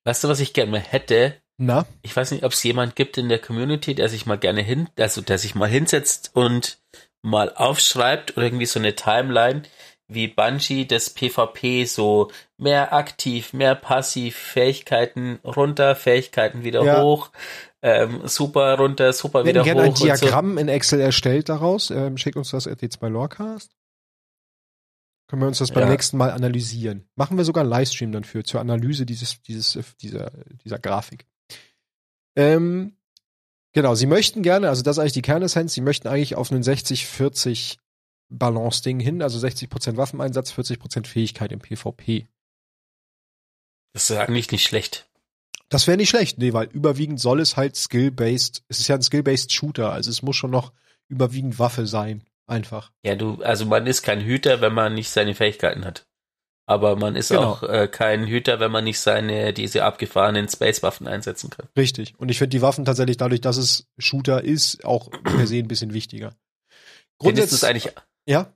Weißt 0.04 0.22
du, 0.24 0.28
was 0.28 0.40
ich 0.40 0.52
gerne 0.52 0.70
mal 0.70 0.80
hätte? 0.80 1.34
Na? 1.56 1.86
Ich 2.02 2.14
weiß 2.14 2.30
nicht, 2.32 2.44
ob 2.44 2.52
es 2.52 2.62
jemand 2.62 2.96
gibt 2.96 3.16
in 3.16 3.28
der 3.28 3.38
Community, 3.38 3.94
der 3.94 4.08
sich 4.08 4.26
mal 4.26 4.38
gerne 4.38 4.60
hin, 4.60 4.88
also 4.98 5.20
der 5.20 5.38
sich 5.38 5.54
mal 5.54 5.68
hinsetzt 5.68 6.30
und 6.34 6.78
mal 7.22 7.52
aufschreibt 7.54 8.36
oder 8.36 8.46
irgendwie 8.46 8.66
so 8.66 8.78
eine 8.78 8.94
Timeline, 8.94 9.62
wie 10.08 10.28
Bungie 10.28 10.86
das 10.86 11.08
PvP 11.10 11.84
so 11.86 12.30
mehr 12.58 12.92
aktiv, 12.92 13.52
mehr 13.54 13.74
passiv, 13.74 14.36
Fähigkeiten 14.36 15.38
runter, 15.42 15.96
Fähigkeiten 15.96 16.62
wieder 16.64 16.82
Ja. 16.84 17.00
hoch, 17.00 17.30
ähm, 17.82 18.20
super 18.26 18.76
runter, 18.76 19.12
super 19.14 19.44
Wir 19.44 19.50
wieder 19.50 19.60
hätten 19.64 19.78
gerne 19.78 19.82
ein 19.82 19.94
hoch. 19.94 20.00
und 20.00 20.16
so. 20.18 20.26
Diagramm 20.26 20.58
in 20.58 20.68
Excel 20.68 21.00
erstellt 21.00 21.48
daraus. 21.48 21.90
Ähm, 21.90 22.18
schickt 22.18 22.36
uns 22.36 22.50
das 22.50 22.66
RT2 22.68 23.08
Lorecast. 23.08 23.70
Können 25.34 25.42
wir 25.42 25.48
uns 25.48 25.58
das 25.58 25.72
beim 25.72 25.82
Ja. 25.82 25.90
nächsten 25.90 26.16
Mal 26.16 26.30
analysieren. 26.30 27.08
Machen 27.16 27.36
wir 27.36 27.44
sogar 27.44 27.62
einen 27.62 27.70
Livestream 27.70 28.12
dann 28.12 28.22
für, 28.22 28.44
zur 28.44 28.60
Analyse 28.60 29.04
dieses, 29.04 29.42
dieses, 29.42 29.76
dieser, 30.00 30.30
dieser 30.64 30.78
Grafik. 30.78 31.26
Ähm, 32.36 32.96
genau, 33.72 33.96
sie 33.96 34.06
möchten 34.06 34.44
gerne, 34.44 34.68
also 34.68 34.82
das 34.82 34.94
ist 34.96 35.00
eigentlich 35.00 35.12
die 35.14 35.22
Kernessenz, 35.22 35.74
sie 35.74 35.80
möchten 35.80 36.06
eigentlich 36.06 36.36
auf 36.36 36.52
einen 36.52 36.62
60-40 36.62 37.78
Balance-Ding 38.28 39.00
hin, 39.00 39.22
also 39.22 39.44
60% 39.44 39.96
Waffeneinsatz, 39.96 40.52
40% 40.52 41.04
Fähigkeit 41.08 41.50
im 41.50 41.58
PvP. 41.58 42.28
Das 43.92 44.08
ist 44.08 44.16
eigentlich 44.16 44.52
nicht 44.52 44.62
schlecht. 44.62 45.10
Das 45.68 45.88
wäre 45.88 45.96
nicht 45.96 46.10
schlecht, 46.10 46.38
nee, 46.38 46.52
weil 46.52 46.68
überwiegend 46.68 47.18
soll 47.18 47.40
es 47.40 47.56
halt 47.56 47.74
skill-based, 47.74 48.62
es 48.68 48.78
ist 48.78 48.86
ja 48.86 48.94
ein 48.94 49.02
skill-based 49.02 49.52
Shooter, 49.52 49.90
also 49.90 50.10
es 50.10 50.22
muss 50.22 50.36
schon 50.36 50.52
noch 50.52 50.72
überwiegend 51.08 51.58
Waffe 51.58 51.88
sein, 51.88 52.22
einfach. 52.46 52.90
Ja, 53.04 53.14
du, 53.14 53.42
also 53.42 53.66
man 53.66 53.86
ist 53.86 54.02
kein 54.02 54.20
Hüter, 54.20 54.60
wenn 54.60 54.74
man 54.74 54.94
nicht 54.94 55.10
seine 55.10 55.34
Fähigkeiten 55.34 55.84
hat. 55.84 56.06
Aber 56.66 56.96
man 56.96 57.14
ist 57.14 57.28
Genau. 57.28 57.42
auch 57.52 57.62
äh, 57.62 57.88
kein 57.88 58.26
Hüter, 58.26 58.58
wenn 58.58 58.72
man 58.72 58.84
nicht 58.84 58.98
seine, 58.98 59.52
diese 59.52 59.84
abgefahrenen 59.84 60.48
Space-Waffen 60.48 61.06
einsetzen 61.06 61.50
kann. 61.50 61.68
Richtig. 61.76 62.14
Und 62.18 62.30
ich 62.30 62.38
finde 62.38 62.50
die 62.56 62.62
Waffen 62.62 62.86
tatsächlich 62.86 63.18
dadurch, 63.18 63.42
dass 63.42 63.58
es 63.58 63.86
Shooter 63.98 64.42
ist, 64.42 64.82
auch 64.84 65.10
per 65.10 65.46
se 65.46 65.56
ein 65.58 65.68
bisschen 65.68 65.92
wichtiger. 65.92 66.34
Findest 67.22 67.52
du 67.52 67.56
es 67.56 67.64
eigentlich, 67.64 67.92
ja, 68.26 68.50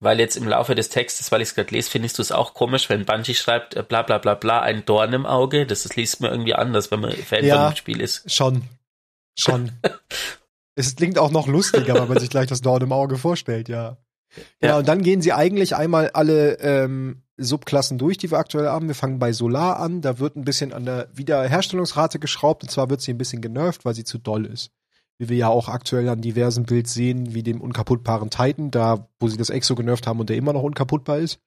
weil 0.00 0.18
jetzt 0.20 0.36
im 0.36 0.48
Laufe 0.48 0.74
des 0.74 0.88
Textes, 0.90 1.32
weil 1.32 1.40
ich 1.42 1.48
es 1.48 1.54
gerade 1.54 1.70
lese, 1.74 1.90
findest 1.90 2.18
du 2.18 2.22
es 2.22 2.30
auch 2.32 2.52
komisch, 2.54 2.88
wenn 2.90 3.04
Bungie 3.06 3.34
schreibt, 3.34 3.74
äh, 3.74 3.82
bla 3.82 4.02
bla 4.02 4.18
bla 4.18 4.34
bla, 4.34 4.60
ein 4.60 4.84
Dorn 4.84 5.12
im 5.14 5.24
Auge? 5.26 5.66
Das, 5.66 5.82
das 5.82 5.96
liest 5.96 6.20
man 6.20 6.30
irgendwie 6.30 6.54
anders, 6.54 6.90
wenn 6.90 7.00
man 7.00 7.12
Fan 7.12 7.44
Ja. 7.44 7.56
von 7.64 7.72
dem 7.72 7.76
Spiel 7.76 8.00
ist. 8.02 8.30
schon. 8.30 8.62
Schon. 9.38 9.72
es 10.76 10.96
klingt 10.96 11.18
auch 11.18 11.30
noch 11.30 11.46
lustiger, 11.46 11.94
weil 11.94 12.06
man 12.06 12.18
sich 12.18 12.30
gleich 12.30 12.46
das 12.46 12.60
Dorn 12.60 12.82
im 12.82 12.92
Auge 12.92 13.16
vorstellt, 13.18 13.68
ja. 13.68 13.98
Genau, 14.60 14.74
Ja. 14.74 14.78
und 14.78 14.88
dann 14.88 15.02
gehen 15.02 15.20
sie 15.22 15.32
eigentlich 15.32 15.74
einmal 15.74 16.10
alle 16.10 16.58
ähm, 16.60 17.22
Subklassen 17.36 17.98
durch, 17.98 18.16
die 18.18 18.30
wir 18.30 18.38
aktuell 18.38 18.68
haben. 18.68 18.86
Wir 18.86 18.94
fangen 18.94 19.18
bei 19.18 19.32
Solar 19.32 19.80
an. 19.80 20.02
Da 20.02 20.18
wird 20.18 20.36
ein 20.36 20.44
bisschen 20.44 20.72
an 20.72 20.84
der 20.84 21.08
Wiederherstellungsrate 21.12 22.18
geschraubt. 22.18 22.62
Und 22.62 22.68
zwar 22.70 22.90
wird 22.90 23.00
sie 23.00 23.12
ein 23.12 23.18
bisschen 23.18 23.40
genervt, 23.42 23.84
weil 23.84 23.94
sie 23.94 24.04
zu 24.04 24.18
doll 24.18 24.46
ist. 24.46 24.70
Wie 25.18 25.28
wir 25.28 25.36
ja 25.36 25.48
auch 25.48 25.68
aktuell 25.68 26.08
an 26.08 26.20
diversen 26.20 26.64
Builds 26.64 26.94
sehen, 26.94 27.34
wie 27.34 27.42
dem 27.42 27.60
unkaputtbaren 27.60 28.30
Titan, 28.30 28.70
da, 28.70 29.08
wo 29.18 29.28
sie 29.28 29.36
das 29.36 29.50
Exo 29.50 29.74
genervt 29.74 30.06
haben 30.06 30.20
und 30.20 30.28
der 30.30 30.36
immer 30.36 30.52
noch 30.52 30.62
unkaputtbar 30.62 31.18
ist. 31.18 31.40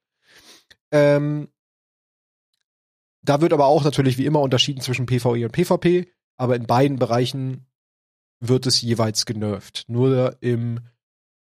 Ähm, 0.92 1.48
da 3.22 3.40
wird 3.40 3.52
aber 3.52 3.66
auch 3.66 3.84
natürlich 3.84 4.18
wie 4.18 4.26
immer 4.26 4.40
unterschieden 4.40 4.80
zwischen 4.82 5.06
PvE 5.06 5.46
und 5.46 5.52
PvP, 5.52 6.08
aber 6.36 6.56
in 6.56 6.66
beiden 6.66 6.98
Bereichen 6.98 7.66
wird 8.48 8.66
es 8.66 8.80
jeweils 8.80 9.26
genervt. 9.26 9.84
Nur 9.88 10.36
im 10.40 10.80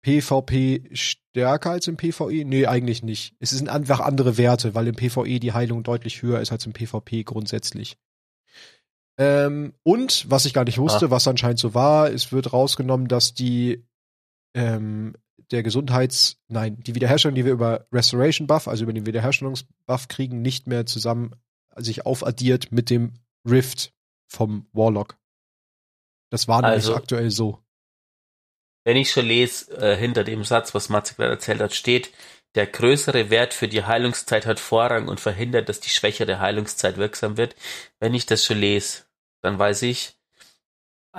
PvP 0.02 0.90
stärker 0.94 1.72
als 1.72 1.88
im 1.88 1.98
PvE? 1.98 2.46
Nee, 2.46 2.66
eigentlich 2.66 3.04
nicht. 3.04 3.36
Es 3.40 3.52
sind 3.52 3.70
einfach 3.70 4.00
andere 4.00 4.38
Werte, 4.38 4.76
weil 4.76 4.88
im 4.88 4.96
PvE 4.96 5.40
die 5.40 5.54
Heilung 5.54 5.84
deutlich 5.84 6.22
höher 6.22 6.40
ist 6.40 6.52
als 6.52 6.66
im 6.66 6.74
PvP 6.74 7.24
grundsätzlich. 7.24 7.98
Ähm, 9.18 9.74
und, 9.84 10.26
was 10.30 10.46
ich 10.46 10.54
gar 10.54 10.64
nicht 10.64 10.78
wusste, 10.78 11.08
ah. 11.08 11.12
was 11.12 11.28
anscheinend 11.28 11.60
so 11.60 11.74
war, 11.74 12.10
es 12.10 12.32
wird 12.32 12.54
rausgenommen, 12.54 13.10
dass 13.10 13.34
die 13.34 13.86
ähm, 14.54 15.14
der 15.52 15.64
Gesundheits, 15.64 16.38
nein, 16.48 16.80
die 16.80 16.96
Wiederherstellung, 16.96 17.36
die 17.36 17.46
wir 17.46 17.52
über 17.52 17.88
Restoration 17.92 18.48
Buff, 18.48 18.68
also 18.68 18.84
über 18.84 18.94
den 18.94 19.06
Wiederherstellungsbuff 19.06 20.08
kriegen, 20.08 20.42
nicht 20.42 20.68
mehr 20.68 20.86
zusammen 20.86 21.36
sich 21.76 22.06
aufaddiert 22.06 22.72
mit 22.72 22.90
dem 22.90 23.14
Rift 23.50 23.94
vom 24.28 24.68
Warlock. 24.74 25.18
Das 26.30 26.48
war 26.48 26.62
nämlich 26.62 26.86
also, 26.86 26.96
aktuell 26.96 27.32
so. 27.32 27.60
Wenn 28.86 28.98
ich 28.98 29.12
schon 29.12 29.26
lese, 29.26 29.76
äh, 29.78 29.96
hinter 29.96 30.24
dem 30.24 30.44
Satz, 30.44 30.74
was 30.74 30.90
Matze 30.90 31.16
gerade 31.16 31.32
erzählt 31.32 31.60
hat, 31.60 31.74
steht, 31.74 32.12
der 32.56 32.66
größere 32.66 33.30
Wert 33.30 33.54
für 33.54 33.68
die 33.68 33.84
Heilungszeit 33.84 34.46
hat 34.46 34.60
Vorrang 34.60 35.08
und 35.08 35.20
verhindert, 35.20 35.70
dass 35.70 35.80
die 35.80 35.90
schwächere 35.90 36.40
Heilungszeit 36.40 36.98
wirksam 36.98 37.38
wird. 37.38 37.56
Wenn 38.00 38.14
ich 38.14 38.26
das 38.26 38.44
schon 38.44 38.58
lese, 38.58 39.04
dann 39.42 39.60
weiß 39.60 39.84
ich, 39.84 40.19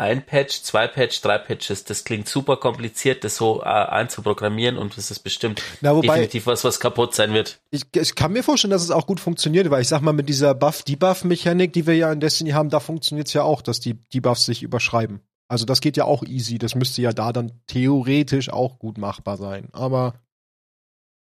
ein 0.01 0.25
Patch, 0.25 0.63
zwei 0.63 0.89
Patch, 0.89 1.21
drei 1.21 1.37
Patches, 1.37 1.85
das 1.85 2.05
klingt 2.05 2.27
super 2.27 2.57
kompliziert, 2.57 3.23
das 3.23 3.37
so 3.37 3.61
äh, 3.61 3.67
einzuprogrammieren 3.67 4.79
und 4.79 4.97
das 4.97 5.11
ist 5.11 5.21
bestimmt 5.21 5.63
Na, 5.83 5.95
wobei, 5.95 6.15
definitiv 6.15 6.47
was, 6.47 6.65
was 6.65 6.81
kaputt 6.81 7.15
sein 7.15 7.35
wird. 7.35 7.61
Ich, 7.71 7.85
ich 7.95 8.15
kann 8.15 8.33
mir 8.33 8.43
vorstellen, 8.43 8.71
dass 8.71 8.83
es 8.83 8.91
auch 8.91 9.07
gut 9.07 9.21
funktioniert, 9.21 9.71
weil 9.71 9.83
ich 9.83 9.89
sag 9.89 10.01
mal, 10.01 10.15
mit 10.15 10.31
dieser 10.31 10.55
Buff-Debuff-Mechanik, 10.55 11.75
die 11.75 11.87
wir 11.87 11.95
ja 11.95 12.11
in 12.11 12.21
Destiny 12.21 12.53
haben, 12.53 12.71
da 12.71 12.81
funktioniert 12.81 13.27
es 13.27 13.35
ja 13.35 13.43
auch, 13.43 13.61
dass 13.61 13.79
die 13.79 13.95
Debuffs 14.15 14.47
sich 14.47 14.63
überschreiben. 14.63 15.21
Also 15.49 15.67
das 15.67 15.83
geht 15.83 15.99
ja 15.99 16.05
auch 16.05 16.23
easy, 16.23 16.57
das 16.57 16.75
müsste 16.75 17.03
ja 17.03 17.13
da 17.13 17.35
dann 17.35 17.53
theoretisch 17.67 18.49
auch 18.49 18.79
gut 18.79 18.97
machbar 18.97 19.37
sein, 19.37 19.69
aber 19.73 20.15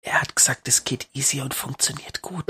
er 0.03 0.21
hat 0.21 0.35
gesagt, 0.35 0.67
es 0.67 0.83
geht 0.83 1.09
easy 1.13 1.41
und 1.41 1.55
funktioniert 1.55 2.21
gut. 2.21 2.45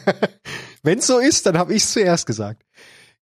Wenn 0.82 0.98
es 0.98 1.06
so 1.06 1.18
ist, 1.18 1.46
dann 1.46 1.56
habe 1.56 1.74
ich 1.74 1.82
es 1.82 1.92
zuerst 1.92 2.26
gesagt. 2.26 2.62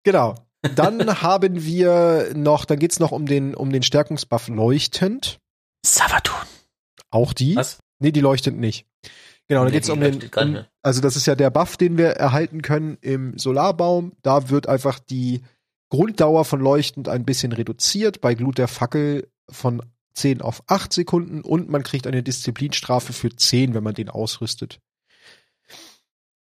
Genau. 0.03 0.35
Dann 0.63 1.23
haben 1.23 1.65
wir 1.65 2.33
noch, 2.35 2.65
dann 2.65 2.79
geht's 2.79 2.99
noch 2.99 3.13
um 3.13 3.27
den, 3.27 3.55
um 3.55 3.71
den 3.71 3.83
Stärkungsbuff 3.83 4.49
leuchtend. 4.49 5.39
Savatun. 5.85 6.35
Auch 7.11 7.33
die? 7.33 7.57
Was? 7.57 7.79
Nee, 8.01 8.13
die 8.13 8.21
leuchtend 8.21 8.59
nicht. 8.59 8.87
Genau, 9.49 9.63
dann 9.63 9.69
nee, 9.69 9.79
geht's 9.79 9.89
um 9.89 10.01
den, 10.01 10.31
um, 10.37 10.65
also 10.83 11.01
das 11.01 11.17
ist 11.17 11.27
ja 11.27 11.35
der 11.35 11.51
Buff, 11.51 11.77
den 11.77 11.97
wir 11.97 12.09
erhalten 12.09 12.61
können 12.61 12.99
im 13.01 13.39
Solarbaum. 13.39 14.13
Da 14.23 14.51
wird 14.51 14.69
einfach 14.69 14.99
die 14.99 15.43
Grunddauer 15.91 16.45
von 16.45 16.61
leuchtend 16.61 17.09
ein 17.09 17.25
bisschen 17.25 17.53
reduziert, 17.53 18.21
bei 18.21 18.35
Glut 18.35 18.59
der 18.59 18.69
Fackel 18.69 19.29
von 19.49 19.83
10 20.15 20.43
auf 20.43 20.63
8 20.67 20.93
Sekunden 20.93 21.41
und 21.41 21.71
man 21.71 21.83
kriegt 21.83 22.07
eine 22.07 22.23
Disziplinstrafe 22.23 23.13
für 23.13 23.35
10, 23.35 23.73
wenn 23.73 23.85
man 23.85 23.95
den 23.95 24.11
ausrüstet. 24.11 24.81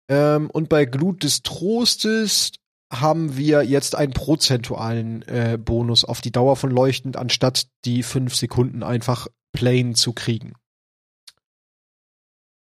Ähm, 0.10 0.50
und 0.50 0.68
bei 0.68 0.86
Glut 0.86 1.24
des 1.24 1.44
Trostes 1.44 2.54
haben 2.92 3.36
wir 3.36 3.64
jetzt 3.64 3.96
einen 3.96 4.14
prozentualen 4.14 5.22
äh, 5.24 5.58
Bonus 5.60 6.06
auf 6.06 6.22
die 6.22 6.32
Dauer 6.32 6.56
von 6.56 6.72
leuchtend, 6.72 7.18
anstatt 7.18 7.68
die 7.86 8.04
fünf 8.04 8.36
Sekunden 8.36 8.84
einfach 8.84 9.28
plain 9.52 9.96
zu 9.96 10.14
kriegen. 10.14 10.54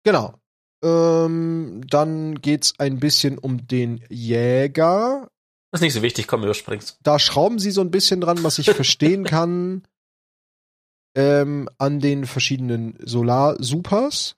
Genau. 0.04 0.34
Ähm, 0.82 1.82
dann 1.88 2.40
geht's 2.40 2.74
ein 2.78 2.98
bisschen 2.98 3.38
um 3.38 3.66
den 3.66 4.02
Jäger. 4.08 5.28
Das 5.70 5.80
ist 5.80 5.84
nicht 5.84 5.94
so 5.94 6.02
wichtig, 6.02 6.26
komm, 6.26 6.42
überspringst. 6.42 6.98
Da 7.02 7.18
schrauben 7.18 7.58
sie 7.58 7.70
so 7.70 7.80
ein 7.80 7.90
bisschen 7.90 8.20
dran, 8.20 8.42
was 8.42 8.58
ich 8.58 8.70
verstehen 8.70 9.24
kann, 9.26 9.86
ähm, 11.14 11.68
an 11.78 12.00
den 12.00 12.26
verschiedenen 12.26 12.98
Solar-Supers. 13.04 14.36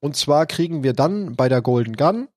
Und 0.00 0.16
zwar 0.16 0.46
kriegen 0.46 0.82
wir 0.82 0.92
dann 0.92 1.36
bei 1.36 1.48
der 1.48 1.60
Golden 1.60 1.96
Gun 1.96 2.28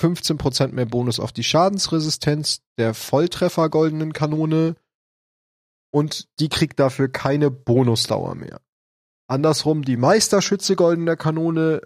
15% 0.00 0.68
mehr 0.68 0.86
Bonus 0.86 1.20
auf 1.20 1.32
die 1.32 1.44
Schadensresistenz 1.44 2.62
der 2.78 2.94
Volltreffer 2.94 3.68
goldenen 3.68 4.12
Kanone 4.12 4.76
und 5.92 6.28
die 6.38 6.48
kriegt 6.48 6.78
dafür 6.78 7.08
keine 7.08 7.50
Bonusdauer 7.50 8.34
mehr. 8.34 8.60
Andersrum, 9.28 9.82
die 9.82 9.96
Meisterschütze 9.96 10.76
goldener 10.76 11.16
Kanone 11.16 11.82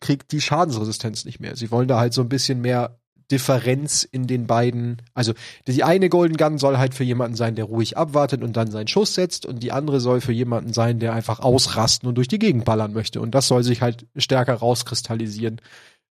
kriegt 0.00 0.32
die 0.32 0.40
Schadensresistenz 0.40 1.24
nicht 1.24 1.40
mehr. 1.40 1.56
Sie 1.56 1.70
wollen 1.70 1.88
da 1.88 1.98
halt 1.98 2.12
so 2.12 2.22
ein 2.22 2.28
bisschen 2.28 2.60
mehr 2.60 2.98
Differenz 3.30 4.04
in 4.04 4.26
den 4.26 4.46
beiden. 4.46 5.02
Also 5.12 5.34
die 5.66 5.84
eine 5.84 6.08
Golden 6.08 6.36
Gun 6.36 6.58
soll 6.58 6.78
halt 6.78 6.94
für 6.94 7.04
jemanden 7.04 7.36
sein, 7.36 7.56
der 7.56 7.66
ruhig 7.66 7.96
abwartet 7.96 8.42
und 8.42 8.56
dann 8.56 8.70
seinen 8.70 8.88
Schuss 8.88 9.14
setzt 9.14 9.44
und 9.44 9.62
die 9.62 9.72
andere 9.72 10.00
soll 10.00 10.20
für 10.20 10.32
jemanden 10.32 10.72
sein, 10.72 10.98
der 10.98 11.12
einfach 11.12 11.40
ausrasten 11.40 12.08
und 12.08 12.14
durch 12.14 12.28
die 12.28 12.38
Gegend 12.38 12.64
ballern 12.64 12.92
möchte. 12.92 13.20
Und 13.20 13.32
das 13.34 13.48
soll 13.48 13.64
sich 13.64 13.82
halt 13.82 14.06
stärker 14.16 14.54
rauskristallisieren 14.54 15.60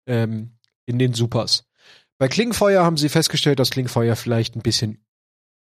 ähm, 0.08 0.52
in 0.86 1.00
den 1.00 1.14
Supers. 1.14 1.66
Bei 2.18 2.28
Klingenfeuer 2.28 2.84
haben 2.84 2.98
sie 2.98 3.10
festgestellt, 3.10 3.60
dass 3.60 3.72
Klingenfeuer 3.72 4.16
vielleicht 4.16 4.56
ein 4.56 4.62
bisschen, 4.62 5.06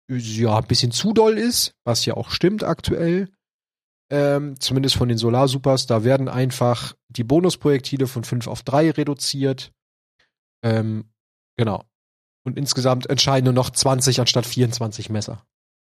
ja, 0.08 0.58
ein 0.58 0.66
bisschen 0.66 0.92
zu 0.92 1.12
doll 1.12 1.38
ist, 1.38 1.74
was 1.84 2.04
ja 2.04 2.14
auch 2.14 2.30
stimmt 2.30 2.62
aktuell. 2.62 3.30
Ähm, 4.10 4.60
zumindest 4.60 4.96
von 4.96 5.08
den 5.08 5.16
Solar-Supers. 5.16 5.86
Da 5.86 6.04
werden 6.04 6.28
einfach 6.28 6.94
die 7.08 7.24
Bonusprojektile 7.24 8.06
von 8.06 8.22
5 8.22 8.46
auf 8.46 8.62
3 8.62 8.90
reduziert. 8.90 9.72
Ähm, 10.62 11.10
genau. 11.56 11.84
Und 12.44 12.58
insgesamt 12.58 13.08
entscheiden 13.08 13.44
nur 13.44 13.54
noch 13.54 13.70
20 13.70 14.20
anstatt 14.20 14.44
24 14.44 15.08
Messer. 15.08 15.46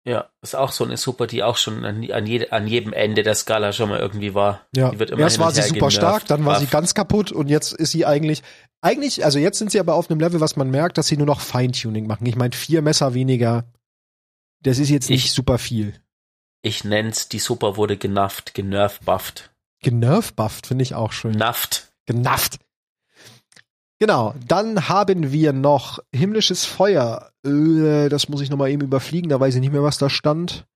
Ja, 0.04 0.30
ist 0.42 0.56
auch 0.56 0.72
so 0.72 0.84
eine 0.84 0.96
Super, 0.96 1.26
die 1.26 1.42
auch 1.42 1.56
schon 1.56 1.84
an, 1.84 2.10
an, 2.10 2.26
jede, 2.26 2.52
an 2.52 2.66
jedem 2.66 2.92
Ende 2.92 3.22
der 3.22 3.34
Skala 3.34 3.72
schon 3.72 3.90
mal 3.90 3.98
irgendwie 3.98 4.34
war. 4.34 4.66
Ja, 4.74 4.90
die 4.90 4.98
wird 4.98 5.10
immer 5.10 5.22
erst 5.22 5.38
war 5.38 5.50
sie 5.50 5.62
super 5.62 5.90
stark, 5.90 6.26
dann 6.26 6.44
war 6.44 6.58
sie 6.58 6.66
ganz 6.66 6.94
kaputt 6.94 7.30
und 7.30 7.48
jetzt 7.48 7.72
ist 7.74 7.90
sie 7.90 8.06
eigentlich, 8.06 8.42
eigentlich, 8.80 9.24
also 9.24 9.38
jetzt 9.38 9.58
sind 9.58 9.70
sie 9.70 9.80
aber 9.80 9.94
auf 9.94 10.10
einem 10.10 10.20
Level, 10.20 10.40
was 10.40 10.56
man 10.56 10.70
merkt, 10.70 10.96
dass 10.98 11.08
sie 11.08 11.16
nur 11.16 11.26
noch 11.26 11.40
Feintuning 11.40 12.06
machen. 12.06 12.26
Ich 12.26 12.36
meine, 12.36 12.54
vier 12.54 12.80
Messer 12.80 13.12
weniger, 13.12 13.64
das 14.62 14.78
ist 14.78 14.88
jetzt 14.88 15.10
nicht 15.10 15.26
ich, 15.26 15.32
super 15.32 15.58
viel. 15.58 15.94
Ich 16.62 16.84
nenn's, 16.84 17.28
die 17.28 17.38
Super 17.38 17.76
wurde 17.76 17.96
genufft, 17.96 18.54
genervbufft. 18.54 19.50
Genervbufft 19.80 20.66
finde 20.66 20.82
ich 20.82 20.94
auch 20.94 21.12
schön. 21.12 21.32
Genufft. 21.32 21.92
Genufft. 22.06 22.58
Genau, 24.00 24.34
dann 24.46 24.88
haben 24.88 25.32
wir 25.32 25.52
noch 25.52 25.98
himmlisches 26.14 26.64
Feuer. 26.64 27.32
Äh, 27.44 28.08
das 28.08 28.28
muss 28.28 28.40
ich 28.40 28.50
nochmal 28.50 28.70
eben 28.70 28.82
überfliegen, 28.82 29.28
da 29.28 29.40
weiß 29.40 29.56
ich 29.56 29.60
nicht 29.60 29.72
mehr, 29.72 29.82
was 29.82 29.98
da 29.98 30.08
stand. 30.08 30.66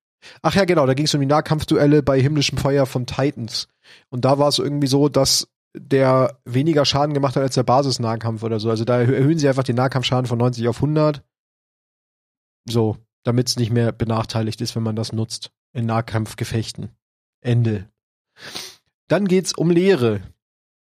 Ach 0.40 0.54
ja, 0.54 0.64
genau, 0.64 0.86
da 0.86 0.94
ging 0.94 1.06
es 1.06 1.14
um 1.14 1.20
die 1.20 1.26
Nahkampfduelle 1.26 2.02
bei 2.02 2.20
himmlischem 2.20 2.58
Feuer 2.58 2.86
von 2.86 3.06
Titans. 3.06 3.68
Und 4.10 4.24
da 4.24 4.38
war 4.38 4.48
es 4.48 4.58
irgendwie 4.58 4.86
so, 4.86 5.08
dass 5.08 5.48
der 5.74 6.38
weniger 6.44 6.84
Schaden 6.84 7.14
gemacht 7.14 7.36
hat 7.36 7.42
als 7.42 7.54
der 7.54 7.62
Basis-Nahkampf 7.62 8.42
oder 8.42 8.60
so. 8.60 8.70
Also 8.70 8.84
da 8.84 9.00
erhöhen 9.00 9.38
sie 9.38 9.48
einfach 9.48 9.64
den 9.64 9.76
Nahkampfschaden 9.76 10.26
von 10.26 10.38
90 10.38 10.68
auf 10.68 10.76
100. 10.76 11.22
So, 12.68 12.98
damit 13.24 13.48
es 13.48 13.56
nicht 13.56 13.70
mehr 13.70 13.92
benachteiligt 13.92 14.60
ist, 14.60 14.76
wenn 14.76 14.82
man 14.82 14.96
das 14.96 15.12
nutzt 15.12 15.50
in 15.72 15.86
Nahkampfgefechten. 15.86 16.90
Ende. 17.40 17.88
Dann 19.08 19.26
geht's 19.26 19.52
um 19.52 19.70
Leere. 19.70 20.22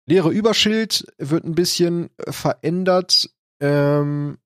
Leere 0.07 0.31
Überschild 0.31 1.07
wird 1.19 1.45
ein 1.45 1.55
bisschen 1.55 2.11
verändert. 2.29 3.31
Ähm, 3.61 4.39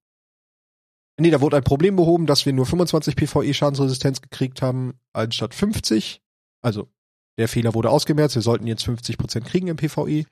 nee, 1.19 1.31
da 1.31 1.41
wurde 1.41 1.57
ein 1.57 1.65
Problem 1.65 1.97
behoben, 1.97 2.27
dass 2.27 2.47
wir 2.47 2.53
nur 2.53 2.67
25 2.67 3.17
PvE 3.17 3.53
Schadensresistenz 3.55 4.21
gekriegt 4.23 4.63
haben, 4.63 5.01
anstatt 5.13 5.55
50. 5.55 6.23
Also, 6.63 6.89
der 7.39 7.49
Fehler 7.49 7.75
wurde 7.75 7.91
ausgemerzt. 7.91 8.35
Wir 8.35 8.43
sollten 8.43 8.67
jetzt 8.67 8.85
50% 8.87 9.41
kriegen 9.41 9.69
im 9.69 9.77
PvE. 9.77 10.25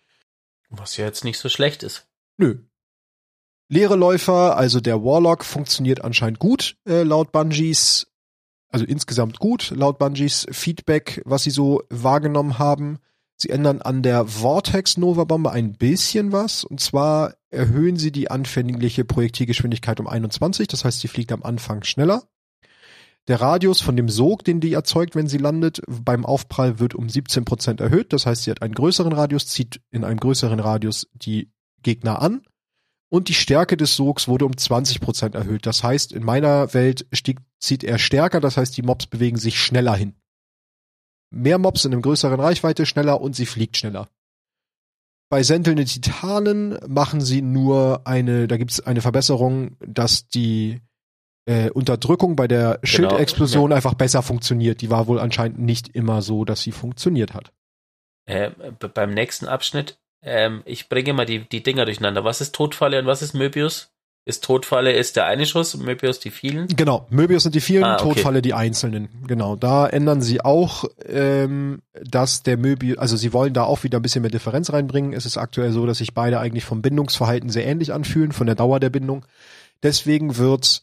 Was 0.71 0.97
ja 0.97 1.05
jetzt 1.05 1.25
nicht 1.25 1.39
so 1.39 1.49
schlecht 1.49 1.83
ist. 1.83 2.09
Nö. 2.37 2.59
Leere 3.69 3.97
Läufer, 3.97 4.57
also 4.57 4.81
der 4.81 5.03
Warlock, 5.03 5.45
funktioniert 5.45 6.05
anscheinend 6.05 6.39
gut, 6.39 6.77
äh, 6.87 7.03
laut 7.03 7.33
Bungies. 7.33 8.07
Also 8.69 8.85
insgesamt 8.85 9.39
gut, 9.39 9.71
laut 9.71 9.99
Bungies 9.99 10.47
Feedback, 10.51 11.23
was 11.25 11.43
sie 11.43 11.51
so 11.51 11.83
wahrgenommen 11.89 12.59
haben. 12.59 12.99
Sie 13.37 13.51
ändern 13.51 13.83
an 13.83 14.03
der 14.03 14.27
Vortex 14.27 14.97
Nova 14.97 15.25
Bombe 15.25 15.51
ein 15.51 15.75
bisschen 15.75 16.33
was. 16.33 16.65
Und 16.65 16.81
zwar 16.81 17.35
erhöhen 17.51 17.97
sie 17.97 18.11
die 18.11 18.31
anfängliche 18.31 19.05
Projektilgeschwindigkeit 19.05 20.01
um 20.01 20.07
21. 20.07 20.69
Das 20.69 20.85
heißt, 20.85 21.01
sie 21.01 21.09
fliegt 21.09 21.33
am 21.33 21.43
Anfang 21.43 21.85
schneller. 21.85 22.25
Der 23.29 23.41
Radius 23.41 23.81
von 23.81 23.97
dem 23.97 24.09
Sog, 24.09 24.45
den 24.45 24.61
die 24.61 24.73
erzeugt, 24.73 25.17
wenn 25.17 25.27
sie 25.27 25.39
landet, 25.39 25.83
beim 25.89 26.25
Aufprall 26.25 26.79
wird 26.79 26.95
um 26.95 27.09
17 27.09 27.45
Prozent 27.45 27.81
erhöht. 27.81 28.13
Das 28.13 28.25
heißt, 28.25 28.45
sie 28.45 28.51
hat 28.51 28.63
einen 28.63 28.75
größeren 28.75 29.13
Radius, 29.13 29.49
zieht 29.49 29.81
in 29.91 30.05
einem 30.05 30.21
größeren 30.21 30.61
Radius 30.61 31.09
die 31.13 31.51
Gegner 31.83 32.23
an. 32.23 32.43
Und 33.09 33.29
die 33.29 33.35
Stärke 33.35 33.77
des 33.77 33.97
Sogs 33.97 34.29
wurde 34.29 34.47
um 34.47 34.57
20 34.57 35.01
Prozent 35.01 35.35
erhöht. 35.35 35.67
Das 35.67 35.83
heißt, 35.83 36.13
in 36.13 36.25
meiner 36.25 36.73
Welt 36.73 37.07
stieg, 37.13 37.41
zieht 37.59 37.85
er 37.85 37.99
stärker. 37.99 38.41
Das 38.41 38.57
heißt, 38.57 38.77
die 38.77 38.83
Mobs 38.83 39.07
bewegen 39.07 39.39
sich 39.39 39.61
schneller 39.61 39.95
hin. 39.95 40.15
Mehr 41.37 41.59
Mobs 41.59 41.85
in 41.85 41.93
einem 41.93 42.03
größeren 42.03 42.41
Reichweite, 42.41 42.87
schneller 42.87 43.21
und 43.21 43.37
sie 43.37 43.47
fliegt 43.47 43.77
schneller. 43.77 44.09
Bei 45.29 45.43
sentelnden 45.43 45.87
Titanen 45.87 46.79
machen 46.87 47.21
sie 47.21 47.43
nur 47.43 48.03
eine, 48.05 48.47
da 48.47 48.57
gibt's 48.57 48.81
eine 48.81 49.01
Verbesserung, 49.01 49.77
dass 49.81 50.29
die 50.29 50.81
äh, 51.47 51.71
Unterdrückung 51.71 52.37
bei 52.37 52.47
der 52.47 52.75
genau, 52.75 52.79
Schildexplosion 52.85 53.71
ja. 53.71 53.77
einfach 53.77 53.95
besser 53.95 54.23
funktioniert. 54.23 54.81
Die 54.81 54.91
war 54.91 55.09
wohl 55.09 55.19
anscheinend 55.19 55.59
nicht 55.59 55.89
immer 55.89 56.23
so, 56.23 56.45
dass 56.45 56.63
sie 56.63 56.73
funktioniert 56.73 57.35
hat. 57.35 57.53
Äh, 58.27 58.51
beim 58.95 59.15
nächsten 59.15 59.47
Abschnitt, 59.47 59.99
ähm, 60.23 60.63
ich 60.65 60.89
bringe 60.89 61.13
mal 61.13 61.27
die, 61.27 61.49
die 61.49 61.63
Dinger 61.63 61.85
durcheinander. 61.85 62.25
Was 62.25 62.41
ist 62.41 62.55
Todfalle 62.55 63.01
und 63.01 63.07
was 63.07 63.23
ist 63.23 63.35
Möbius? 63.35 63.96
Ist 64.29 64.43
Todfalle 64.43 64.91
ist 64.91 65.15
der 65.15 65.27
eine 65.27 65.47
Schuss, 65.47 65.77
Möbius 65.77 66.19
die 66.19 66.33
vielen? 66.33 66.67
Genau, 66.67 67.07
Möbius 67.11 67.45
sind 67.45 67.55
die 67.55 67.61
vielen, 67.61 67.85
ah, 67.85 67.95
okay. 67.95 68.15
Todfalle 68.15 68.43
die 68.43 68.55
einzelnen. 68.55 69.09
Genau, 69.29 69.55
da 69.55 69.87
ändern 69.87 70.21
sie 70.21 70.41
auch, 70.41 70.85
ähm, 71.05 71.81
dass 71.93 72.43
der 72.43 72.57
Möbius, 72.57 72.99
also 72.99 73.17
sie 73.17 73.33
wollen 73.33 73.55
da 73.55 73.63
auch 73.63 73.85
wieder 73.85 74.01
ein 74.01 74.03
bisschen 74.03 74.23
mehr 74.23 74.33
Differenz 74.33 74.73
reinbringen. 74.73 75.13
Es 75.13 75.27
ist 75.27 75.37
aktuell 75.37 75.71
so, 75.71 75.87
dass 75.87 75.99
sich 75.99 76.13
beide 76.13 76.41
eigentlich 76.41 76.65
vom 76.65 76.83
Bindungsverhalten 76.83 77.51
sehr 77.51 77.67
ähnlich 77.67 77.93
anfühlen, 77.93 78.33
von 78.33 78.49
der 78.49 78.57
Dauer 78.57 78.81
der 78.81 78.91
Bindung. 78.91 79.25
Deswegen 79.85 80.37
wird 80.37 80.83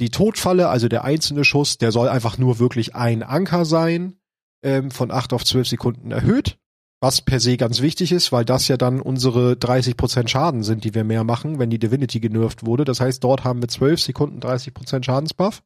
die 0.00 0.08
Todfalle, 0.08 0.70
also 0.70 0.88
der 0.88 1.04
einzelne 1.04 1.44
Schuss, 1.44 1.76
der 1.76 1.92
soll 1.92 2.08
einfach 2.08 2.38
nur 2.38 2.58
wirklich 2.58 2.94
ein 2.94 3.22
Anker 3.22 3.66
sein, 3.66 4.16
ähm, 4.62 4.90
von 4.90 5.10
acht 5.10 5.34
auf 5.34 5.44
zwölf 5.44 5.68
Sekunden 5.68 6.10
erhöht 6.10 6.57
was 7.00 7.20
per 7.20 7.38
se 7.40 7.56
ganz 7.56 7.80
wichtig 7.80 8.12
ist, 8.12 8.32
weil 8.32 8.44
das 8.44 8.68
ja 8.68 8.76
dann 8.76 9.00
unsere 9.00 9.52
30% 9.52 10.28
Schaden 10.28 10.62
sind, 10.62 10.84
die 10.84 10.94
wir 10.94 11.04
mehr 11.04 11.24
machen, 11.24 11.58
wenn 11.58 11.70
die 11.70 11.78
Divinity 11.78 12.20
genervt 12.20 12.66
wurde. 12.66 12.84
Das 12.84 13.00
heißt, 13.00 13.22
dort 13.22 13.44
haben 13.44 13.62
wir 13.62 13.68
12 13.68 14.00
Sekunden 14.00 14.40
30% 14.40 15.04
Schadensbuff. 15.04 15.62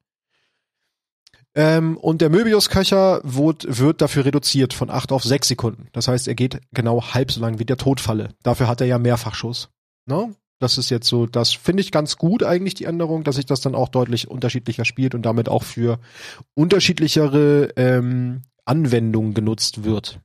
Ähm, 1.55 1.97
und 1.99 2.21
der 2.21 2.31
Möbius-Köcher 2.31 3.21
wird, 3.25 3.67
wird 3.69 4.01
dafür 4.01 4.25
reduziert 4.25 4.73
von 4.73 4.91
8 4.91 5.13
auf 5.13 5.23
6 5.23 5.49
Sekunden. 5.49 5.89
Das 5.93 6.09
heißt, 6.09 6.29
er 6.29 6.35
geht 6.35 6.61
genau 6.73 7.03
halb 7.03 7.31
so 7.31 7.41
lang 7.41 7.59
wie 7.59 7.65
der 7.65 7.77
Todfalle. 7.77 8.31
Dafür 8.43 8.69
hat 8.69 8.81
er 8.81 8.87
ja 8.87 8.99
Mehrfachschuss. 8.99 9.69
Ne? 10.07 10.35
Das 10.59 10.79
ist 10.79 10.91
jetzt 10.91 11.09
so, 11.09 11.27
das 11.27 11.53
finde 11.53 11.81
ich 11.81 11.91
ganz 11.93 12.17
gut 12.17 12.43
eigentlich, 12.43 12.75
die 12.75 12.85
Änderung, 12.85 13.25
dass 13.25 13.37
sich 13.37 13.47
das 13.47 13.61
dann 13.61 13.75
auch 13.75 13.89
deutlich 13.89 14.29
unterschiedlicher 14.29 14.85
spielt 14.85 15.15
und 15.15 15.23
damit 15.23 15.49
auch 15.49 15.65
für 15.65 15.99
unterschiedlichere 16.55 17.71
ähm, 17.77 18.43
Anwendungen 18.65 19.35
genutzt 19.35 19.85
wird. 19.85 20.21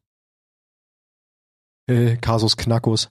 Äh, 1.87 2.17
Kasus 2.17 2.57
Knackus. 2.57 3.09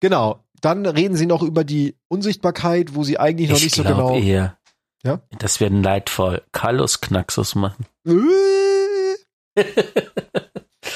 Genau. 0.00 0.44
Dann 0.60 0.86
reden 0.86 1.16
sie 1.16 1.26
noch 1.26 1.42
über 1.42 1.64
die 1.64 1.96
Unsichtbarkeit, 2.08 2.94
wo 2.94 3.04
sie 3.04 3.18
eigentlich 3.18 3.50
noch 3.50 3.58
ich 3.58 3.64
nicht 3.64 3.74
so 3.74 3.82
genau. 3.82 4.16
Eher, 4.16 4.56
ja? 5.02 5.20
Das 5.38 5.60
werden 5.60 5.82
leidvoll. 5.82 6.42
Carlos 6.52 7.00
Knaxus 7.00 7.54
machen. 7.54 7.86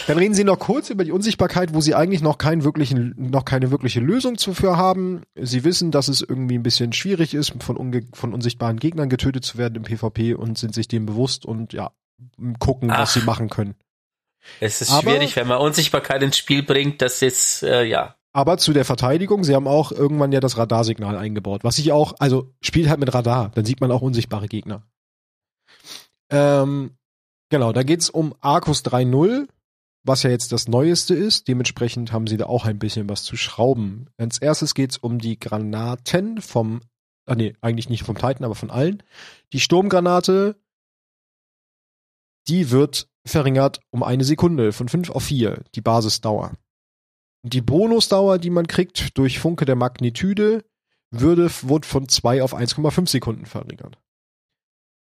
Dann 0.06 0.18
reden 0.18 0.35
sie 0.35 0.44
noch 0.44 0.59
kurz 0.59 0.90
über 0.90 1.04
die 1.04 1.12
Unsichtbarkeit, 1.12 1.74
wo 1.74 1.80
sie 1.80 1.94
eigentlich 1.94 2.22
noch 2.22 2.38
keinen 2.38 2.64
wirklichen, 2.64 3.14
noch 3.16 3.44
keine 3.44 3.70
wirkliche 3.70 4.00
Lösung 4.00 4.38
zuvor 4.38 4.76
haben. 4.76 5.22
Sie 5.37 5.62
wissen, 5.64 5.90
dass 5.90 6.09
es 6.09 6.20
irgendwie 6.20 6.56
ein 6.56 6.62
bisschen 6.62 6.92
schwierig 6.92 7.35
ist, 7.35 7.54
von, 7.62 8.02
von 8.12 8.35
unsichtbaren 8.35 8.78
Gegnern 8.78 9.09
getötet 9.09 9.44
zu 9.44 9.59
werden 9.59 9.76
im 9.76 9.83
PvP 9.83 10.35
und 10.35 10.59
sind 10.59 10.74
sich 10.74 10.88
dem 10.88 11.06
bewusst 11.06 11.46
und 11.46 11.72
ja, 11.72 11.92
gucken, 12.59 12.90
Ach. 12.90 13.00
was 13.00 13.12
sie 13.12 13.20
machen 13.20 13.48
können. 13.50 13.76
Es 14.61 14.81
ist 14.81 14.90
aber, 14.90 15.03
schwierig, 15.03 15.37
wenn 15.37 15.46
man 15.46 15.59
Unsichtbarkeit 15.59 16.22
ins 16.22 16.37
Spiel 16.37 16.62
bringt, 16.62 17.03
das 17.03 17.22
ist, 17.22 17.62
äh, 17.62 17.85
ja. 17.85 18.16
Aber 18.33 18.59
zu 18.59 18.72
der 18.72 18.85
Verteidigung, 18.85 19.42
sie 19.42 19.55
haben 19.55 19.66
auch 19.66 19.90
irgendwann 19.90 20.33
ja 20.33 20.40
das 20.40 20.57
Radarsignal 20.57 21.16
eingebaut, 21.16 21.64
was 21.64 21.79
ich 21.79 21.92
auch, 21.92 22.14
also 22.18 22.53
spielt 22.61 22.88
halt 22.88 23.00
mit 23.00 23.12
Radar, 23.12 23.50
dann 23.55 23.64
sieht 23.64 23.81
man 23.81 23.90
auch 23.90 24.03
unsichtbare 24.03 24.46
Gegner. 24.46 24.83
Ähm, 26.31 26.96
genau, 27.48 27.72
da 27.72 27.83
geht's 27.83 28.09
um 28.09 28.35
Arcus 28.40 28.85
3.0, 28.85 29.48
was 30.05 30.22
ja 30.22 30.31
jetzt 30.31 30.53
das 30.53 30.68
Neueste 30.68 31.14
ist. 31.14 31.48
Dementsprechend 31.48 32.12
haben 32.12 32.26
sie 32.26 32.37
da 32.37 32.46
auch 32.46 32.64
ein 32.64 32.79
bisschen 32.79 33.09
was 33.09 33.24
zu 33.24 33.37
schrauben. 33.37 34.07
Als 34.16 34.38
erstes 34.38 34.74
geht's 34.74 34.96
um 34.96 35.18
die 35.18 35.38
Granaten 35.38 36.40
vom, 36.40 36.83
ah 37.26 37.35
nee, 37.35 37.55
eigentlich 37.61 37.88
nicht 37.88 38.05
vom 38.05 38.16
Titan, 38.16 38.44
aber 38.44 38.55
von 38.55 38.70
allen. 38.70 39.03
Die 39.53 39.61
Sturmgranate, 39.61 40.57
die 42.50 42.70
wird 42.70 43.08
verringert 43.24 43.80
um 43.90 44.02
eine 44.02 44.24
Sekunde 44.24 44.72
von 44.72 44.88
fünf 44.88 45.10
auf 45.10 45.22
vier 45.24 45.62
die 45.74 45.80
Basisdauer. 45.80 46.54
Die 47.42 47.60
Bonusdauer, 47.60 48.38
die 48.38 48.50
man 48.50 48.66
kriegt 48.66 49.16
durch 49.16 49.38
Funke 49.38 49.64
der 49.64 49.76
Magnitude, 49.76 50.64
würde, 51.10 51.50
wird 51.62 51.86
von 51.86 52.08
zwei 52.08 52.42
auf 52.42 52.54
1,5 52.54 53.08
Sekunden 53.08 53.46
verringert. 53.46 53.98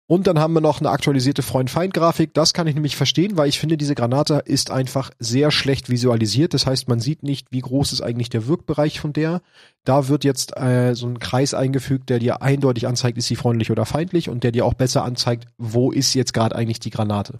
Und 0.05 0.27
dann 0.27 0.37
haben 0.37 0.53
wir 0.53 0.61
noch 0.61 0.81
eine 0.81 0.89
aktualisierte 0.89 1.43
Freund-Feind-Grafik. 1.43 2.33
Das 2.33 2.53
kann 2.53 2.67
ich 2.67 2.75
nämlich 2.75 2.97
verstehen, 2.97 3.37
weil 3.37 3.47
ich 3.47 3.57
finde, 3.57 3.77
diese 3.77 3.95
Granate 3.95 4.43
ist 4.45 4.69
einfach 4.69 5.11
sehr 5.17 5.49
schlecht 5.49 5.89
visualisiert. 5.89 6.53
Das 6.53 6.65
heißt, 6.65 6.89
man 6.89 6.99
sieht 6.99 7.23
nicht, 7.23 7.47
wie 7.51 7.61
groß 7.61 7.93
ist 7.93 8.01
eigentlich 8.01 8.29
der 8.29 8.47
Wirkbereich 8.47 8.99
von 8.99 9.13
der. 9.13 9.41
Da 9.85 10.09
wird 10.09 10.25
jetzt 10.25 10.57
äh, 10.57 10.93
so 10.93 11.07
ein 11.07 11.19
Kreis 11.19 11.53
eingefügt, 11.53 12.09
der 12.09 12.19
dir 12.19 12.41
eindeutig 12.41 12.85
anzeigt, 12.85 13.17
ist 13.17 13.27
sie 13.27 13.37
freundlich 13.37 13.71
oder 13.71 13.85
feindlich 13.85 14.29
und 14.29 14.43
der 14.43 14.51
dir 14.51 14.65
auch 14.65 14.73
besser 14.73 15.05
anzeigt, 15.05 15.47
wo 15.57 15.91
ist 15.91 16.13
jetzt 16.13 16.33
gerade 16.33 16.55
eigentlich 16.55 16.81
die 16.81 16.89
Granate. 16.89 17.39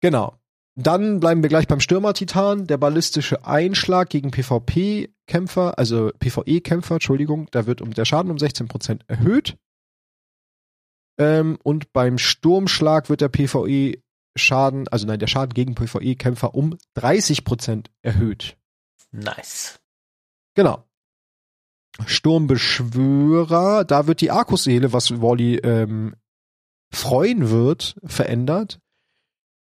Genau. 0.00 0.34
Dann 0.76 1.20
bleiben 1.20 1.42
wir 1.42 1.48
gleich 1.48 1.66
beim 1.66 1.80
Stürmer-Titan. 1.80 2.68
Der 2.68 2.76
ballistische 2.76 3.44
Einschlag 3.44 4.10
gegen 4.10 4.30
PvP-Kämpfer, 4.30 5.78
also 5.78 6.12
PvE-Kämpfer, 6.20 6.94
Entschuldigung, 6.94 7.48
da 7.50 7.66
wird 7.66 7.80
um 7.80 7.92
der 7.92 8.04
Schaden 8.04 8.30
um 8.30 8.36
16% 8.36 9.00
erhöht. 9.08 9.56
Ähm, 11.18 11.58
und 11.62 11.92
beim 11.92 12.18
Sturmschlag 12.18 13.08
wird 13.08 13.20
der 13.20 13.28
PvE-Schaden, 13.28 14.88
also 14.88 15.06
nein, 15.06 15.18
der 15.18 15.26
Schaden 15.26 15.54
gegen 15.54 15.74
PvE-Kämpfer 15.74 16.54
um 16.54 16.76
30% 16.96 17.86
erhöht. 18.02 18.56
Nice. 19.12 19.80
Genau. 20.54 20.84
Sturmbeschwörer, 22.04 23.84
da 23.84 24.06
wird 24.06 24.20
die 24.20 24.30
Arkus-Seele, 24.30 24.92
was 24.92 25.22
Wally 25.22 25.56
ähm, 25.56 26.14
freuen 26.92 27.48
wird, 27.50 27.96
verändert 28.04 28.78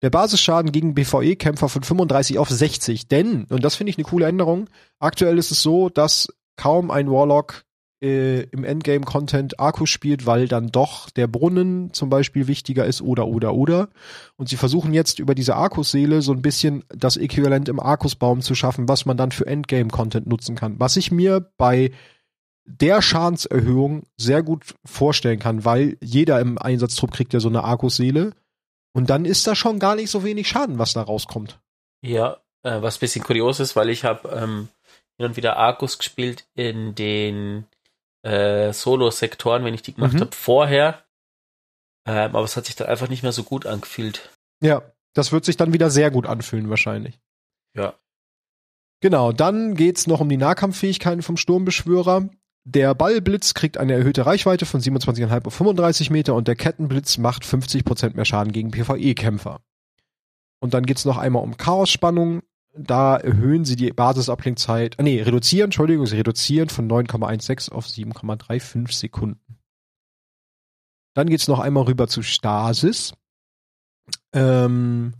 der 0.04 0.10
Basisschaden 0.10 0.70
gegen 0.70 0.92
BVE-Kämpfer 0.92 1.70
von 1.70 1.82
35 1.82 2.38
auf 2.38 2.50
60. 2.50 3.08
Denn, 3.08 3.44
und 3.44 3.64
das 3.64 3.76
finde 3.76 3.88
ich 3.88 3.96
eine 3.96 4.04
coole 4.04 4.26
Änderung, 4.26 4.68
aktuell 4.98 5.38
ist 5.38 5.50
es 5.50 5.62
so, 5.62 5.88
dass 5.88 6.28
kaum 6.56 6.90
ein 6.90 7.10
Warlock 7.10 7.63
äh, 8.04 8.42
im 8.50 8.64
Endgame-Content 8.64 9.58
Akkus 9.58 9.88
spielt, 9.88 10.26
weil 10.26 10.46
dann 10.46 10.68
doch 10.68 11.08
der 11.08 11.26
Brunnen 11.26 11.92
zum 11.94 12.10
Beispiel 12.10 12.46
wichtiger 12.46 12.84
ist 12.84 13.00
oder 13.00 13.26
oder 13.26 13.54
oder. 13.54 13.88
Und 14.36 14.50
sie 14.50 14.56
versuchen 14.56 14.92
jetzt 14.92 15.18
über 15.18 15.34
diese 15.34 15.56
Arkus-Seele 15.56 16.20
so 16.20 16.32
ein 16.32 16.42
bisschen 16.42 16.84
das 16.88 17.16
Äquivalent 17.16 17.70
im 17.70 17.80
Arkus-Baum 17.80 18.42
zu 18.42 18.54
schaffen, 18.54 18.88
was 18.88 19.06
man 19.06 19.16
dann 19.16 19.32
für 19.32 19.46
Endgame-Content 19.46 20.26
nutzen 20.26 20.54
kann. 20.54 20.78
Was 20.78 20.98
ich 20.98 21.10
mir 21.10 21.50
bei 21.56 21.92
der 22.66 23.00
Schadenserhöhung 23.00 24.04
sehr 24.18 24.42
gut 24.42 24.74
vorstellen 24.84 25.38
kann, 25.38 25.64
weil 25.64 25.96
jeder 26.02 26.40
im 26.40 26.58
Einsatztrupp 26.58 27.12
kriegt 27.12 27.32
ja 27.32 27.40
so 27.40 27.48
eine 27.48 27.64
Arkus-Seele 27.64 28.32
und 28.92 29.08
dann 29.08 29.24
ist 29.24 29.46
da 29.46 29.54
schon 29.54 29.78
gar 29.78 29.96
nicht 29.96 30.10
so 30.10 30.24
wenig 30.24 30.48
Schaden, 30.48 30.78
was 30.78 30.92
da 30.92 31.02
rauskommt. 31.02 31.58
Ja, 32.02 32.36
äh, 32.62 32.82
was 32.82 32.98
bisschen 32.98 33.24
kurios 33.24 33.60
ist, 33.60 33.76
weil 33.76 33.88
ich 33.88 34.04
habe 34.04 34.28
ähm, 34.28 34.68
hin 35.16 35.26
und 35.26 35.36
wieder 35.36 35.56
Argus 35.56 35.98
gespielt 35.98 36.46
in 36.54 36.94
den 36.94 37.66
äh, 38.24 38.72
Solo-Sektoren, 38.72 39.64
wenn 39.64 39.74
ich 39.74 39.82
die 39.82 39.94
gemacht 39.94 40.14
mhm. 40.14 40.20
habe, 40.20 40.34
vorher. 40.36 41.04
Ähm, 42.06 42.34
aber 42.34 42.44
es 42.44 42.56
hat 42.56 42.66
sich 42.66 42.76
dann 42.76 42.88
einfach 42.88 43.08
nicht 43.08 43.22
mehr 43.22 43.32
so 43.32 43.44
gut 43.44 43.66
angefühlt. 43.66 44.30
Ja, 44.60 44.82
das 45.14 45.32
wird 45.32 45.44
sich 45.44 45.56
dann 45.56 45.72
wieder 45.72 45.90
sehr 45.90 46.10
gut 46.10 46.26
anfühlen, 46.26 46.70
wahrscheinlich. 46.70 47.18
Ja. 47.74 47.94
Genau, 49.00 49.32
dann 49.32 49.74
geht's 49.74 50.06
noch 50.06 50.20
um 50.20 50.28
die 50.28 50.36
Nahkampffähigkeiten 50.36 51.22
vom 51.22 51.36
Sturmbeschwörer. 51.36 52.28
Der 52.66 52.94
Ballblitz 52.94 53.52
kriegt 53.52 53.76
eine 53.76 53.92
erhöhte 53.92 54.24
Reichweite 54.24 54.64
von 54.64 54.80
27,5 54.80 55.46
auf 55.46 55.54
35 55.54 56.10
Meter 56.10 56.34
und 56.34 56.48
der 56.48 56.56
Kettenblitz 56.56 57.18
macht 57.18 57.44
50% 57.44 58.16
mehr 58.16 58.24
Schaden 58.24 58.52
gegen 58.52 58.70
PvE-Kämpfer. 58.70 59.60
Und 60.60 60.72
dann 60.72 60.86
geht's 60.86 61.04
noch 61.04 61.18
einmal 61.18 61.42
um 61.42 61.58
Chaosspannung. 61.58 62.42
Da 62.76 63.16
erhöhen 63.16 63.64
sie 63.64 63.76
die 63.76 63.92
Basisablenkzeit, 63.92 64.98
ah, 64.98 65.02
nee, 65.02 65.22
reduzieren, 65.22 65.66
Entschuldigung, 65.66 66.06
sie 66.06 66.16
reduzieren 66.16 66.68
von 66.68 66.90
9,16 66.90 67.72
auf 67.72 67.86
7,35 67.86 68.92
Sekunden. 68.92 69.58
Dann 71.14 71.28
geht's 71.28 71.46
noch 71.46 71.60
einmal 71.60 71.84
rüber 71.84 72.08
zu 72.08 72.22
Stasis. 72.22 73.14
Ähm, 74.32 75.14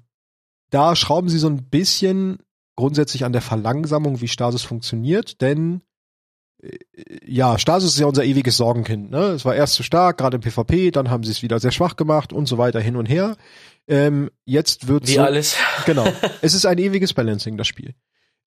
da 0.70 0.96
schrauben 0.96 1.28
sie 1.28 1.38
so 1.38 1.48
ein 1.48 1.68
bisschen 1.70 2.38
grundsätzlich 2.76 3.24
an 3.24 3.32
der 3.32 3.42
Verlangsamung, 3.42 4.20
wie 4.20 4.28
Stasis 4.28 4.62
funktioniert, 4.62 5.40
denn 5.40 5.82
ja, 7.26 7.58
Stasis 7.58 7.94
ist 7.94 7.98
ja 7.98 8.06
unser 8.06 8.24
ewiges 8.24 8.56
Sorgenkind. 8.56 9.10
Ne? 9.10 9.18
Es 9.18 9.44
war 9.44 9.54
erst 9.54 9.74
zu 9.74 9.82
stark, 9.82 10.18
gerade 10.18 10.36
im 10.36 10.40
PvP, 10.40 10.90
dann 10.90 11.10
haben 11.10 11.24
sie 11.24 11.30
es 11.30 11.42
wieder 11.42 11.58
sehr 11.60 11.72
schwach 11.72 11.96
gemacht 11.96 12.32
und 12.32 12.46
so 12.46 12.58
weiter 12.58 12.80
hin 12.80 12.96
und 12.96 13.06
her. 13.06 13.36
Ähm, 13.86 14.30
jetzt 14.44 14.88
wird 14.88 15.06
Wie 15.08 15.14
so, 15.14 15.22
alles. 15.22 15.56
Genau. 15.86 16.06
es 16.40 16.54
ist 16.54 16.66
ein 16.66 16.78
ewiges 16.78 17.12
Balancing, 17.12 17.56
das 17.56 17.66
Spiel. 17.66 17.94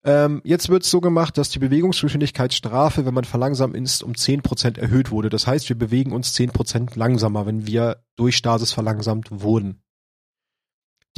Ähm, 0.03 0.41
jetzt 0.43 0.69
wird 0.69 0.83
es 0.83 0.91
so 0.91 1.01
gemacht, 1.01 1.37
dass 1.37 1.49
die 1.49 1.59
Bewegungsgeschwindigkeitsstrafe, 1.59 3.05
wenn 3.05 3.13
man 3.13 3.25
verlangsamt 3.25 3.75
ist, 3.75 4.03
um 4.03 4.13
10% 4.13 4.79
erhöht 4.79 5.11
wurde. 5.11 5.29
Das 5.29 5.47
heißt, 5.47 5.67
wir 5.69 5.77
bewegen 5.77 6.13
uns 6.13 6.35
10% 6.35 6.97
langsamer, 6.97 7.45
wenn 7.45 7.67
wir 7.67 8.03
durch 8.15 8.37
Stasis 8.37 8.71
verlangsamt 8.71 9.27
wurden. 9.29 9.83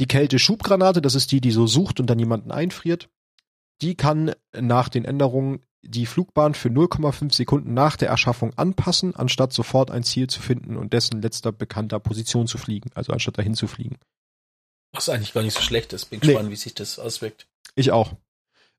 Die 0.00 0.06
Kälte-Schubgranate, 0.06 1.02
das 1.02 1.14
ist 1.14 1.30
die, 1.30 1.40
die 1.40 1.50
so 1.50 1.66
sucht 1.66 2.00
und 2.00 2.08
dann 2.08 2.18
jemanden 2.18 2.50
einfriert, 2.50 3.10
die 3.82 3.94
kann 3.94 4.32
nach 4.58 4.88
den 4.88 5.04
Änderungen 5.04 5.60
die 5.82 6.06
Flugbahn 6.06 6.54
für 6.54 6.68
0,5 6.68 7.34
Sekunden 7.34 7.74
nach 7.74 7.96
der 7.96 8.08
Erschaffung 8.08 8.52
anpassen, 8.56 9.16
anstatt 9.16 9.52
sofort 9.52 9.90
ein 9.90 10.02
Ziel 10.02 10.28
zu 10.28 10.40
finden 10.42 10.76
und 10.76 10.92
dessen 10.92 11.22
letzter 11.22 11.52
bekannter 11.52 12.00
Position 12.00 12.46
zu 12.46 12.58
fliegen, 12.58 12.90
also 12.94 13.12
anstatt 13.12 13.38
dahin 13.38 13.54
zu 13.54 13.66
fliegen. 13.66 13.98
Was 14.92 15.08
eigentlich 15.08 15.32
gar 15.32 15.42
nicht 15.42 15.54
so 15.54 15.62
schlecht 15.62 15.92
ist. 15.92 16.06
Bin 16.06 16.20
Nee. 16.20 16.28
gespannt, 16.28 16.50
wie 16.50 16.56
sich 16.56 16.74
das 16.74 16.98
auswirkt. 16.98 17.46
Ich 17.76 17.92
auch. 17.92 18.14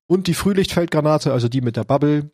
Und 0.08 0.28
die 0.28 0.34
Frühlichtfeldgranate, 0.34 1.32
also 1.32 1.48
die 1.48 1.62
mit 1.62 1.78
der 1.78 1.86
Bubble, 1.86 2.32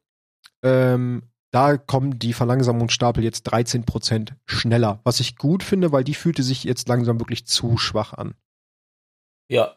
ähm, 0.64 1.24
da 1.52 1.78
kommen 1.78 2.20
die 2.20 2.34
Verlangsamungsstapel 2.34 3.24
jetzt 3.24 3.52
13% 3.54 4.34
schneller, 4.46 5.00
was 5.04 5.20
ich 5.20 5.38
gut 5.38 5.64
finde, 5.64 5.92
weil 5.92 6.04
die 6.04 6.16
fühlte 6.16 6.44
sich 6.44 6.64
jetzt 6.66 6.90
langsam 6.90 7.20
wirklich 7.20 7.46
zu 7.46 7.78
schwach 7.78 8.14
an. 8.14 8.36
Ja, 9.50 9.77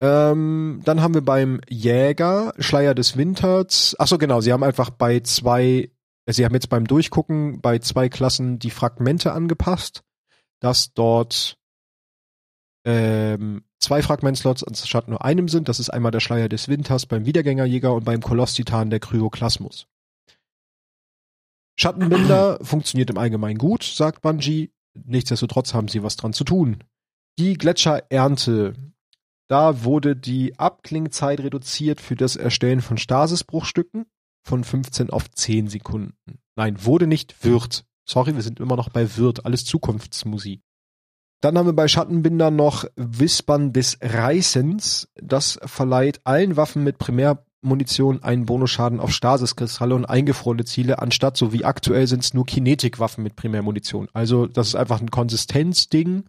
Ähm, 0.00 0.82
dann 0.84 1.00
haben 1.00 1.14
wir 1.14 1.24
beim 1.24 1.60
Jäger 1.68 2.52
Schleier 2.58 2.94
des 2.94 3.16
Winters. 3.16 3.96
Ach 3.98 4.06
so, 4.06 4.18
genau. 4.18 4.40
Sie 4.40 4.52
haben 4.52 4.64
einfach 4.64 4.90
bei 4.90 5.20
zwei, 5.20 5.90
äh, 6.26 6.32
sie 6.32 6.44
haben 6.44 6.54
jetzt 6.54 6.68
beim 6.68 6.86
Durchgucken 6.86 7.60
bei 7.60 7.78
zwei 7.78 8.08
Klassen 8.08 8.58
die 8.58 8.70
Fragmente 8.70 9.32
angepasst, 9.32 10.02
dass 10.60 10.92
dort 10.94 11.58
ähm, 12.84 13.64
zwei 13.78 14.02
Fragmentslots 14.02 14.64
anstatt 14.64 15.08
nur 15.08 15.24
einem 15.24 15.48
sind. 15.48 15.68
Das 15.68 15.80
ist 15.80 15.90
einmal 15.90 16.12
der 16.12 16.20
Schleier 16.20 16.48
des 16.48 16.68
Winters 16.68 17.06
beim 17.06 17.24
Wiedergängerjäger 17.24 17.94
und 17.94 18.04
beim 18.04 18.20
Kolosstitan 18.20 18.90
der 18.90 19.00
Kryoklasmus. 19.00 19.86
Schattenbinder 21.76 22.58
funktioniert 22.62 23.10
im 23.10 23.18
Allgemeinen 23.18 23.58
gut, 23.58 23.82
sagt 23.84 24.22
Bungie. 24.22 24.70
Nichtsdestotrotz 24.94 25.74
haben 25.74 25.88
sie 25.88 26.02
was 26.02 26.16
dran 26.16 26.32
zu 26.32 26.44
tun. 26.44 26.78
Die 27.38 27.54
Gletscherernte 27.54 28.74
da 29.54 29.84
wurde 29.84 30.16
die 30.16 30.58
Abklingzeit 30.58 31.38
reduziert 31.38 32.00
für 32.00 32.16
das 32.16 32.34
Erstellen 32.34 32.80
von 32.80 32.98
Stasisbruchstücken 32.98 34.04
von 34.42 34.64
15 34.64 35.10
auf 35.10 35.30
10 35.30 35.68
Sekunden. 35.68 36.40
Nein, 36.56 36.84
wurde 36.84 37.06
nicht, 37.06 37.44
wird. 37.44 37.84
Sorry, 38.04 38.34
wir 38.34 38.42
sind 38.42 38.58
immer 38.58 38.74
noch 38.74 38.88
bei 38.88 39.16
wird. 39.16 39.46
Alles 39.46 39.64
Zukunftsmusik. 39.64 40.60
Dann 41.40 41.56
haben 41.56 41.66
wir 41.66 41.72
bei 41.72 41.86
Schattenbinder 41.86 42.50
noch 42.50 42.84
Wispern 42.96 43.72
des 43.72 43.96
Reißens. 44.02 45.08
Das 45.22 45.60
verleiht 45.64 46.20
allen 46.24 46.56
Waffen 46.56 46.82
mit 46.82 46.98
Primärmunition 46.98 48.24
einen 48.24 48.46
Bonusschaden 48.46 48.98
auf 48.98 49.12
Stasiskristalle 49.12 49.94
und 49.94 50.04
eingefrorene 50.04 50.64
Ziele, 50.64 50.98
anstatt 50.98 51.36
so 51.36 51.52
wie 51.52 51.64
aktuell 51.64 52.08
sind 52.08 52.24
es 52.24 52.34
nur 52.34 52.44
Kinetikwaffen 52.44 53.22
mit 53.22 53.36
Primärmunition. 53.36 54.08
Also 54.14 54.48
das 54.48 54.66
ist 54.66 54.74
einfach 54.74 55.00
ein 55.00 55.12
Konsistenzding. 55.12 56.24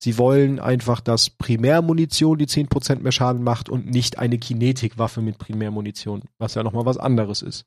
Sie 0.00 0.16
wollen 0.16 0.60
einfach, 0.60 1.00
dass 1.00 1.30
Primärmunition 1.30 2.38
die 2.38 2.46
10% 2.46 3.00
mehr 3.00 3.12
Schaden 3.12 3.42
macht 3.42 3.68
und 3.68 3.86
nicht 3.86 4.18
eine 4.18 4.38
Kinetikwaffe 4.38 5.20
mit 5.20 5.38
Primärmunition, 5.38 6.22
was 6.38 6.54
ja 6.54 6.62
nochmal 6.62 6.86
was 6.86 6.98
anderes 6.98 7.42
ist. 7.42 7.64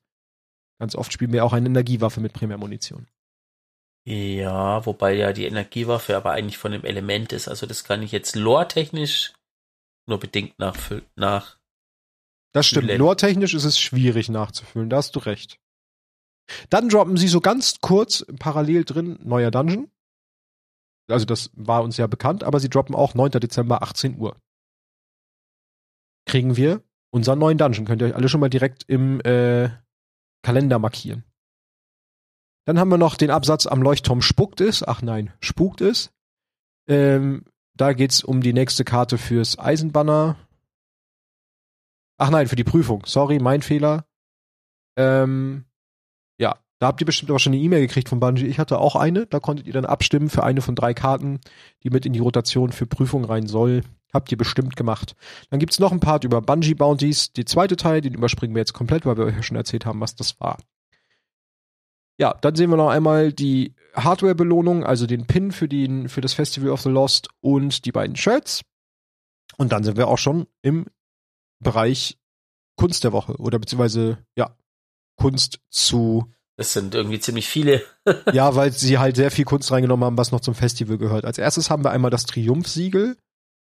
Ganz 0.78 0.94
oft 0.94 1.12
spielen 1.12 1.32
wir 1.32 1.44
auch 1.44 1.52
eine 1.52 1.66
Energiewaffe 1.66 2.20
mit 2.20 2.32
Primärmunition. 2.32 3.06
Ja, 4.04 4.84
wobei 4.84 5.14
ja 5.14 5.32
die 5.32 5.44
Energiewaffe 5.44 6.16
aber 6.16 6.32
eigentlich 6.32 6.58
von 6.58 6.72
dem 6.72 6.84
Element 6.84 7.32
ist. 7.32 7.48
Also 7.48 7.66
das 7.66 7.84
kann 7.84 8.02
ich 8.02 8.12
jetzt 8.12 8.34
lore-technisch 8.34 9.34
nur 10.08 10.18
bedingt 10.18 10.58
nachfüllen. 10.58 11.06
Nach. 11.14 11.58
Das 12.52 12.66
stimmt. 12.66 12.88
Lore. 12.88 12.98
Lore-technisch 12.98 13.54
ist 13.54 13.64
es 13.64 13.78
schwierig 13.78 14.28
nachzufüllen, 14.28 14.90
da 14.90 14.96
hast 14.96 15.14
du 15.14 15.20
recht. 15.20 15.58
Dann 16.70 16.88
droppen 16.88 17.16
sie 17.16 17.28
so 17.28 17.40
ganz 17.40 17.80
kurz 17.80 18.26
parallel 18.38 18.84
drin 18.84 19.18
neuer 19.22 19.50
Dungeon. 19.50 19.90
Also 21.08 21.24
das 21.24 21.50
war 21.54 21.82
uns 21.82 21.96
ja 21.96 22.06
bekannt, 22.06 22.44
aber 22.44 22.60
sie 22.60 22.68
droppen 22.68 22.94
auch 22.94 23.14
9. 23.14 23.32
Dezember 23.32 23.82
18 23.82 24.18
Uhr. 24.18 24.36
Kriegen 26.26 26.56
wir 26.56 26.82
unseren 27.10 27.38
neuen 27.38 27.58
Dungeon. 27.58 27.84
Könnt 27.84 28.02
ihr 28.02 28.08
euch 28.08 28.14
alle 28.14 28.28
schon 28.28 28.40
mal 28.40 28.50
direkt 28.50 28.84
im 28.88 29.20
äh, 29.20 29.70
Kalender 30.42 30.78
markieren. 30.78 31.24
Dann 32.64 32.78
haben 32.78 32.90
wir 32.90 32.98
noch 32.98 33.16
den 33.16 33.30
Absatz 33.30 33.66
am 33.66 33.82
Leuchtturm 33.82 34.22
spuckt 34.22 34.60
es. 34.60 34.86
Ach 34.86 35.02
nein, 35.02 35.32
spukt 35.40 35.80
es. 35.80 36.12
Ähm, 36.88 37.44
da 37.74 37.92
geht's 37.92 38.22
um 38.22 38.40
die 38.40 38.52
nächste 38.52 38.84
Karte 38.84 39.18
fürs 39.18 39.58
Eisenbanner. 39.58 40.36
Ach 42.18 42.30
nein, 42.30 42.46
für 42.46 42.56
die 42.56 42.64
Prüfung. 42.64 43.04
Sorry, 43.06 43.40
mein 43.40 43.62
Fehler. 43.62 44.06
Ähm, 44.96 45.64
da 46.82 46.88
habt 46.88 47.00
ihr 47.00 47.06
bestimmt 47.06 47.30
aber 47.30 47.38
schon 47.38 47.52
eine 47.52 47.62
E-Mail 47.62 47.82
gekriegt 47.82 48.08
von 48.08 48.18
Bungie. 48.18 48.44
Ich 48.44 48.58
hatte 48.58 48.78
auch 48.78 48.96
eine. 48.96 49.26
Da 49.26 49.38
konntet 49.38 49.68
ihr 49.68 49.72
dann 49.72 49.84
abstimmen 49.84 50.28
für 50.28 50.42
eine 50.42 50.62
von 50.62 50.74
drei 50.74 50.94
Karten, 50.94 51.38
die 51.84 51.90
mit 51.90 52.04
in 52.04 52.12
die 52.12 52.18
Rotation 52.18 52.72
für 52.72 52.86
Prüfung 52.86 53.24
rein 53.24 53.46
soll. 53.46 53.84
Habt 54.12 54.32
ihr 54.32 54.36
bestimmt 54.36 54.74
gemacht. 54.74 55.14
Dann 55.50 55.60
gibt's 55.60 55.78
noch 55.78 55.92
ein 55.92 56.00
Part 56.00 56.24
über 56.24 56.42
Bungie 56.42 56.74
Bounties. 56.74 57.32
Die 57.34 57.44
zweite 57.44 57.76
Teil, 57.76 58.00
den 58.00 58.14
überspringen 58.14 58.56
wir 58.56 58.62
jetzt 58.62 58.72
komplett, 58.72 59.06
weil 59.06 59.16
wir 59.16 59.26
euch 59.26 59.36
ja 59.36 59.44
schon 59.44 59.56
erzählt 59.56 59.86
haben, 59.86 60.00
was 60.00 60.16
das 60.16 60.40
war. 60.40 60.58
Ja, 62.18 62.34
dann 62.40 62.56
sehen 62.56 62.68
wir 62.68 62.76
noch 62.76 62.90
einmal 62.90 63.32
die 63.32 63.76
Hardware-Belohnung, 63.94 64.82
also 64.82 65.06
den 65.06 65.28
Pin 65.28 65.52
für, 65.52 65.68
den, 65.68 66.08
für 66.08 66.20
das 66.20 66.32
Festival 66.32 66.70
of 66.70 66.80
the 66.80 66.88
Lost 66.90 67.28
und 67.40 67.84
die 67.84 67.92
beiden 67.92 68.16
Shirts. 68.16 68.62
Und 69.56 69.70
dann 69.70 69.84
sind 69.84 69.96
wir 69.96 70.08
auch 70.08 70.18
schon 70.18 70.48
im 70.62 70.86
Bereich 71.60 72.18
Kunst 72.74 73.04
der 73.04 73.12
Woche 73.12 73.36
oder 73.36 73.60
beziehungsweise, 73.60 74.18
ja, 74.34 74.56
Kunst 75.14 75.60
zu, 75.70 76.26
Das 76.58 76.72
sind 76.72 76.94
irgendwie 76.94 77.20
ziemlich 77.20 77.48
viele. 77.48 77.82
ja, 78.32 78.54
weil 78.54 78.72
sie 78.72 78.98
halt 78.98 79.16
sehr 79.16 79.30
viel 79.30 79.44
Kunst 79.44 79.72
reingenommen 79.72 80.04
haben, 80.04 80.18
was 80.18 80.32
noch 80.32 80.40
zum 80.40 80.54
Festival 80.54 80.98
gehört. 80.98 81.24
Als 81.24 81.38
erstes 81.38 81.70
haben 81.70 81.84
wir 81.84 81.90
einmal 81.90 82.10
das 82.10 82.26
Triumphsiegel 82.26 83.16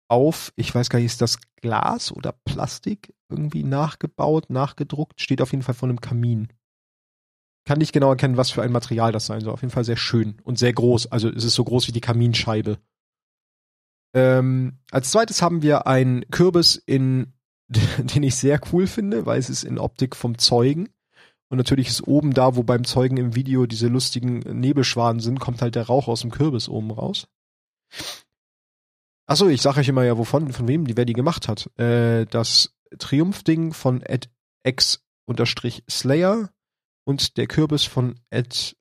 auf, 0.08 0.52
ich 0.56 0.74
weiß 0.74 0.88
gar 0.88 0.98
nicht, 0.98 1.06
ist 1.06 1.20
das 1.20 1.38
Glas 1.56 2.12
oder 2.12 2.32
Plastik 2.32 3.14
irgendwie 3.28 3.62
nachgebaut, 3.62 4.48
nachgedruckt, 4.48 5.20
steht 5.20 5.42
auf 5.42 5.52
jeden 5.52 5.62
Fall 5.62 5.74
von 5.74 5.90
einem 5.90 6.00
Kamin. 6.00 6.48
Kann 7.66 7.78
nicht 7.78 7.92
genau 7.92 8.10
erkennen, 8.10 8.38
was 8.38 8.50
für 8.50 8.62
ein 8.62 8.72
Material 8.72 9.12
das 9.12 9.26
sein 9.26 9.42
soll. 9.42 9.52
Auf 9.52 9.60
jeden 9.60 9.72
Fall 9.72 9.84
sehr 9.84 9.98
schön 9.98 10.40
und 10.44 10.58
sehr 10.58 10.72
groß. 10.72 11.12
Also 11.12 11.28
es 11.28 11.44
ist 11.44 11.54
so 11.54 11.64
groß 11.64 11.88
wie 11.88 11.92
die 11.92 12.00
Kaminscheibe. 12.00 12.78
Ähm, 14.14 14.78
als 14.90 15.10
zweites 15.10 15.42
haben 15.42 15.60
wir 15.60 15.86
einen 15.86 16.28
Kürbis 16.30 16.76
in, 16.76 17.34
den 17.68 18.22
ich 18.22 18.36
sehr 18.36 18.58
cool 18.72 18.86
finde, 18.86 19.26
weil 19.26 19.38
es 19.38 19.50
ist 19.50 19.64
in 19.64 19.78
Optik 19.78 20.16
vom 20.16 20.38
Zeugen. 20.38 20.88
Und 21.50 21.56
natürlich 21.56 21.88
ist 21.88 22.06
oben 22.06 22.34
da, 22.34 22.56
wo 22.56 22.62
beim 22.62 22.84
Zeugen 22.84 23.16
im 23.16 23.34
Video 23.34 23.66
diese 23.66 23.88
lustigen 23.88 24.40
Nebelschwaden 24.40 25.20
sind, 25.20 25.40
kommt 25.40 25.62
halt 25.62 25.74
der 25.74 25.86
Rauch 25.86 26.08
aus 26.08 26.20
dem 26.20 26.30
Kürbis 26.30 26.68
oben 26.68 26.90
raus. 26.90 27.26
Achso, 29.26 29.48
ich 29.48 29.62
sage 29.62 29.80
euch 29.80 29.88
immer 29.88 30.04
ja, 30.04 30.16
wovon, 30.16 30.52
von 30.52 30.68
wem, 30.68 30.86
die, 30.86 30.96
wer 30.96 31.04
die 31.04 31.14
gemacht 31.14 31.48
hat. 31.48 31.70
Äh, 31.78 32.26
das 32.26 32.74
Triumph-Ding 32.98 33.72
von 33.72 34.02
Ed 34.02 34.30
X 34.62 35.04
unterstrich 35.26 35.84
Slayer 35.88 36.50
und 37.04 37.36
der 37.36 37.46
Kürbis 37.46 37.84
von 37.84 38.20
Ed 38.30 38.76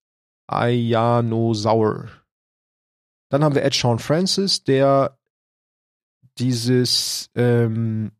Ayanosaur. 0.47 2.09
Dann 3.29 3.43
haben 3.43 3.55
wir 3.55 3.63
Ed 3.63 3.73
Sean 3.73 3.99
Francis, 3.99 4.63
der 4.63 5.17
dieses, 6.37 7.29
ähm, 7.35 8.11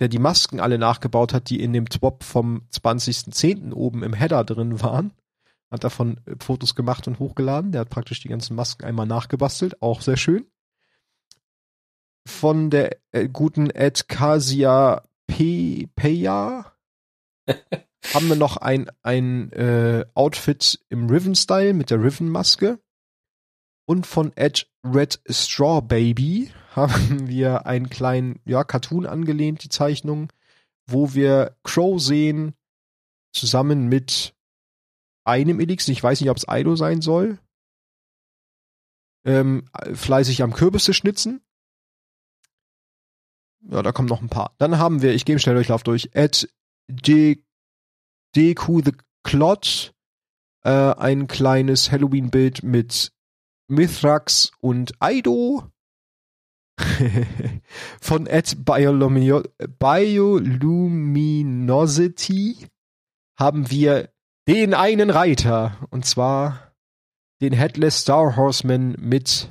der 0.00 0.08
die 0.08 0.18
Masken 0.18 0.60
alle 0.60 0.78
nachgebaut 0.78 1.32
hat, 1.32 1.50
die 1.50 1.60
in 1.60 1.72
dem 1.72 1.88
Twop 1.88 2.24
vom 2.24 2.66
20.10. 2.72 3.72
oben 3.72 4.02
im 4.02 4.12
Header 4.12 4.44
drin 4.44 4.80
waren. 4.82 5.12
Hat 5.70 5.84
davon 5.84 6.20
äh, 6.26 6.34
Fotos 6.40 6.74
gemacht 6.74 7.06
und 7.06 7.18
hochgeladen. 7.18 7.72
Der 7.72 7.82
hat 7.82 7.90
praktisch 7.90 8.20
die 8.20 8.28
ganzen 8.28 8.56
Masken 8.56 8.84
einmal 8.84 9.06
nachgebastelt. 9.06 9.80
Auch 9.82 10.00
sehr 10.00 10.16
schön. 10.16 10.46
Von 12.26 12.70
der 12.70 12.96
äh, 13.12 13.28
guten 13.28 13.70
Ed 13.70 14.08
Kasia 14.08 15.02
Pe 15.26 15.86
Peya 15.94 16.72
haben 18.14 18.28
wir 18.28 18.36
noch 18.36 18.56
ein, 18.56 18.90
ein 19.02 19.52
äh, 19.52 20.04
Outfit 20.14 20.80
im 20.88 21.08
Riven-Style 21.08 21.74
mit 21.74 21.90
der 21.90 22.02
Riven-Maske. 22.02 22.78
Und 23.86 24.06
von 24.06 24.32
Ed 24.34 24.66
Red 24.84 25.20
Straw 25.28 25.82
Baby 25.82 26.50
haben 26.74 27.28
wir 27.28 27.66
einen 27.66 27.90
kleinen, 27.90 28.40
ja, 28.44 28.64
Cartoon 28.64 29.06
angelehnt, 29.06 29.64
die 29.64 29.68
Zeichnung, 29.68 30.32
wo 30.86 31.14
wir 31.14 31.56
Crow 31.62 32.00
sehen, 32.00 32.54
zusammen 33.32 33.88
mit 33.88 34.34
einem 35.24 35.60
Elix, 35.60 35.88
ich 35.88 36.02
weiß 36.02 36.20
nicht, 36.20 36.30
ob 36.30 36.36
es 36.36 36.48
Aido 36.48 36.76
sein 36.76 37.00
soll, 37.00 37.38
ähm, 39.24 39.68
fleißig 39.94 40.42
am 40.42 40.52
Kürbisse 40.52 40.92
schnitzen. 40.92 41.40
Ja, 43.66 43.82
da 43.82 43.92
kommen 43.92 44.08
noch 44.08 44.20
ein 44.20 44.28
paar. 44.28 44.54
Dann 44.58 44.78
haben 44.78 45.00
wir, 45.00 45.14
ich 45.14 45.24
gehe 45.24 45.34
im 45.34 45.38
Schnelldurchlauf 45.38 45.82
durch, 45.82 46.10
De 46.88 47.42
Deku 48.36 48.82
the 48.84 48.92
Klott, 49.22 49.94
äh, 50.64 50.70
ein 50.70 51.26
kleines 51.28 51.90
Halloween-Bild 51.90 52.62
mit 52.62 53.12
Mithrax 53.68 54.52
und 54.60 54.92
Aido. 55.00 55.70
Von 58.00 58.26
Ed 58.26 58.64
Biolumino 58.64 59.42
Bioluminosity 59.78 62.66
haben 63.38 63.70
wir 63.70 64.08
den 64.48 64.74
einen 64.74 65.10
Reiter. 65.10 65.76
Und 65.90 66.06
zwar 66.06 66.72
den 67.40 67.52
Headless 67.52 68.00
Star 68.00 68.36
Horseman 68.36 68.96
mit, 68.98 69.50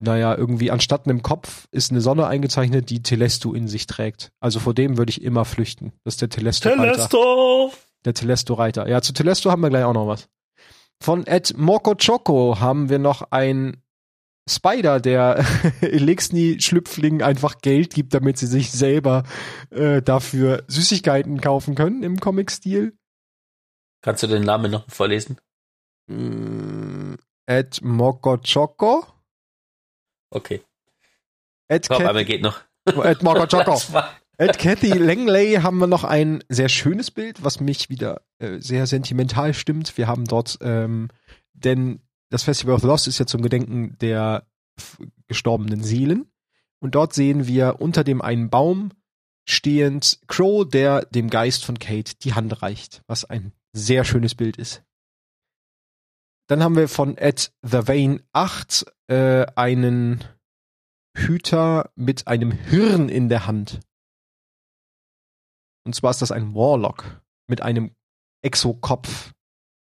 naja, 0.00 0.36
irgendwie 0.36 0.70
anstatt 0.70 1.06
einem 1.06 1.22
Kopf 1.22 1.68
ist 1.70 1.90
eine 1.90 2.00
Sonne 2.00 2.26
eingezeichnet, 2.26 2.90
die 2.90 3.02
Telesto 3.02 3.54
in 3.54 3.68
sich 3.68 3.86
trägt. 3.86 4.32
Also 4.40 4.60
vor 4.60 4.74
dem 4.74 4.98
würde 4.98 5.10
ich 5.10 5.22
immer 5.22 5.44
flüchten. 5.44 5.92
Das 6.04 6.14
ist 6.14 6.22
der 6.22 6.30
Telesto-Reiter. 6.30 6.94
Telesto! 6.94 7.72
Der 8.04 8.14
Telesto-Reiter. 8.14 8.88
Ja, 8.88 9.02
zu 9.02 9.12
Telesto 9.12 9.50
haben 9.50 9.62
wir 9.62 9.70
gleich 9.70 9.84
auch 9.84 9.94
noch 9.94 10.06
was. 10.06 10.28
Von 11.02 11.26
Ed 11.26 11.58
Moko 11.58 11.94
Choco 11.94 12.60
haben 12.60 12.88
wir 12.88 12.98
noch 12.98 13.30
ein 13.30 13.82
Spider, 14.48 15.00
der 15.00 15.44
Elixni-Schlüpflingen 15.80 17.22
einfach 17.22 17.58
Geld 17.60 17.94
gibt, 17.94 18.14
damit 18.14 18.38
sie 18.38 18.46
sich 18.46 18.70
selber 18.70 19.24
äh, 19.70 20.02
dafür 20.02 20.64
Süßigkeiten 20.68 21.40
kaufen 21.40 21.74
können 21.74 22.02
im 22.02 22.20
Comic-Stil. 22.20 22.96
Kannst 24.02 24.22
du 24.22 24.26
den 24.28 24.44
Namen 24.44 24.70
noch 24.70 24.88
vorlesen? 24.88 25.38
Mm, 26.08 27.14
Ed 27.46 27.80
Moko 27.82 28.38
Choco. 28.38 29.04
Okay. 30.30 30.62
Ed, 31.68 31.88
Komm, 31.88 32.06
einmal 32.06 32.24
geht 32.24 32.42
noch. 32.42 32.60
Ed 32.84 33.22
Moko 33.22 33.46
Choco. 33.46 33.72
Das 33.72 33.92
war- 33.92 34.14
Ed 34.38 34.58
Cathy 34.58 34.88
Langley 34.92 35.54
haben 35.62 35.78
wir 35.78 35.86
noch 35.86 36.04
ein 36.04 36.44
sehr 36.50 36.68
schönes 36.68 37.10
Bild, 37.10 37.42
was 37.42 37.58
mich 37.58 37.88
wieder 37.88 38.20
äh, 38.38 38.60
sehr 38.60 38.86
sentimental 38.86 39.54
stimmt. 39.54 39.96
Wir 39.96 40.08
haben 40.08 40.26
dort, 40.26 40.58
ähm, 40.60 41.08
denn 41.54 42.00
das 42.30 42.42
Festival 42.42 42.74
of 42.74 42.82
Lost 42.82 43.06
ist 43.08 43.18
ja 43.18 43.26
zum 43.26 43.42
Gedenken 43.42 43.96
der 43.98 44.46
gestorbenen 45.26 45.82
Seelen. 45.82 46.30
Und 46.80 46.94
dort 46.94 47.14
sehen 47.14 47.46
wir 47.46 47.80
unter 47.80 48.04
dem 48.04 48.20
einen 48.20 48.50
Baum 48.50 48.92
stehend 49.48 50.20
Crow, 50.26 50.68
der 50.68 51.04
dem 51.06 51.30
Geist 51.30 51.64
von 51.64 51.78
Kate 51.78 52.16
die 52.16 52.34
Hand 52.34 52.62
reicht, 52.62 53.02
was 53.06 53.24
ein 53.24 53.52
sehr 53.72 54.04
schönes 54.04 54.34
Bild 54.34 54.56
ist. 54.56 54.82
Dann 56.48 56.62
haben 56.62 56.76
wir 56.76 56.88
von 56.88 57.16
Ed 57.16 57.52
The 57.62 57.88
Vane 57.88 58.22
8 58.32 58.86
äh, 59.08 59.46
einen 59.56 60.24
Hüter 61.16 61.90
mit 61.94 62.26
einem 62.28 62.52
Hirn 62.52 63.08
in 63.08 63.28
der 63.28 63.46
Hand. 63.46 63.80
Und 65.84 65.94
zwar 65.94 66.10
ist 66.10 66.22
das 66.22 66.32
ein 66.32 66.54
Warlock 66.54 67.22
mit 67.48 67.62
einem 67.62 67.94
Exokopf. 68.42 69.32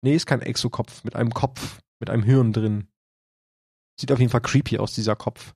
Nee, 0.02 0.14
ist 0.14 0.26
kein 0.26 0.42
Exokopf, 0.42 1.04
mit 1.04 1.16
einem 1.16 1.32
Kopf, 1.32 1.80
mit 2.00 2.10
einem 2.10 2.22
Hirn 2.22 2.52
drin. 2.52 2.88
Sieht 3.98 4.12
auf 4.12 4.18
jeden 4.18 4.30
Fall 4.30 4.42
creepy 4.42 4.78
aus, 4.78 4.94
dieser 4.94 5.16
Kopf. 5.16 5.54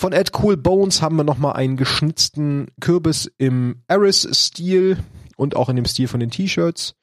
Von 0.00 0.12
Ed 0.12 0.32
Cool 0.38 0.56
Bones 0.56 1.02
haben 1.02 1.16
wir 1.16 1.24
nochmal 1.24 1.54
einen 1.54 1.76
geschnitzten 1.76 2.68
Kürbis 2.80 3.30
im 3.36 3.82
Eris-Stil 3.86 4.96
und 5.36 5.56
auch 5.56 5.68
in 5.68 5.76
dem 5.76 5.84
Stil 5.84 6.08
von 6.08 6.20
den 6.20 6.30
T-Shirts. 6.30 6.94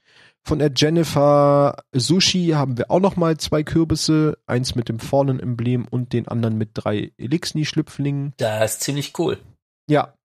Von 0.43 0.62
Ed 0.62 0.80
Jennifer 0.80 1.76
Sushi 1.93 2.53
haben 2.55 2.78
wir 2.78 2.89
auch 2.89 2.99
nochmal 2.99 3.38
zwei 3.38 3.64
Kürbisse, 3.64 4.38
eins 4.47 4.76
mit 4.76 4.89
dem 4.89 4.97
Fallen-Emblem 4.97 5.86
und 5.88 6.14
den 6.14 6.28
anderen 6.28 6.58
mit 6.58 6.72
drei 6.74 7.12
Elixni-Schlüpflingen. 7.18 8.34
Das 8.38 8.74
ist 8.74 8.82
ziemlich 8.82 9.14
cool. 9.20 9.38
Ja. 9.89 10.16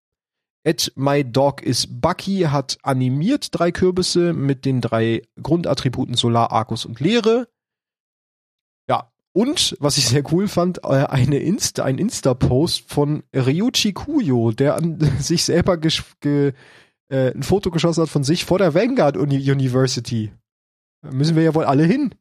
Ed 0.65 0.93
My 0.95 1.25
Dog 1.25 1.61
is 1.61 1.89
Bucky 1.91 2.47
hat 2.49 2.79
animiert 2.85 3.49
drei 3.51 3.73
Kürbisse 3.73 4.33
mit 4.33 4.65
den 4.65 4.81
drei 4.81 5.23
Grundattributen 5.43 6.15
Solar, 6.15 6.53
Argus 6.53 6.87
und 6.87 7.01
Leere. 7.01 7.49
Und, 9.35 9.77
was 9.81 9.97
ich 9.97 10.09
sehr 10.09 10.31
cool 10.33 10.47
fand, 10.47 10.85
äh, 10.85 11.07
eine 11.07 11.39
Insta, 11.39 11.85
ein 11.85 11.99
Insta-Post 11.99 12.91
von 12.93 13.23
Ryuichi 13.35 13.95
Kuyo, 13.95 14.53
der 14.53 14.77
an 14.77 14.99
sich 15.19 15.45
selber 15.45 15.79
ge 15.79 16.53
äh, 17.09 17.33
ein 17.35 17.43
Foto 17.43 17.71
geschossen 17.71 18.03
hat 18.03 18.11
von 18.11 18.25
sich 18.25 18.45
vor 18.45 18.59
der 18.59 18.75
Vanguard 18.75 19.17
Uni 19.17 19.39
University. 19.51 20.33
Da 21.03 21.13
müssen 21.13 21.37
wir 21.37 21.43
ja 21.43 21.55
wohl 21.55 21.65
alle 21.65 21.85
hin. 21.85 22.15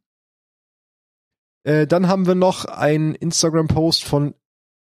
Äh, 1.63 1.85
dann 1.85 2.07
haben 2.07 2.27
wir 2.27 2.35
noch 2.35 2.65
einen 2.65 3.15
Instagram-Post 3.15 4.03
von 4.03 4.33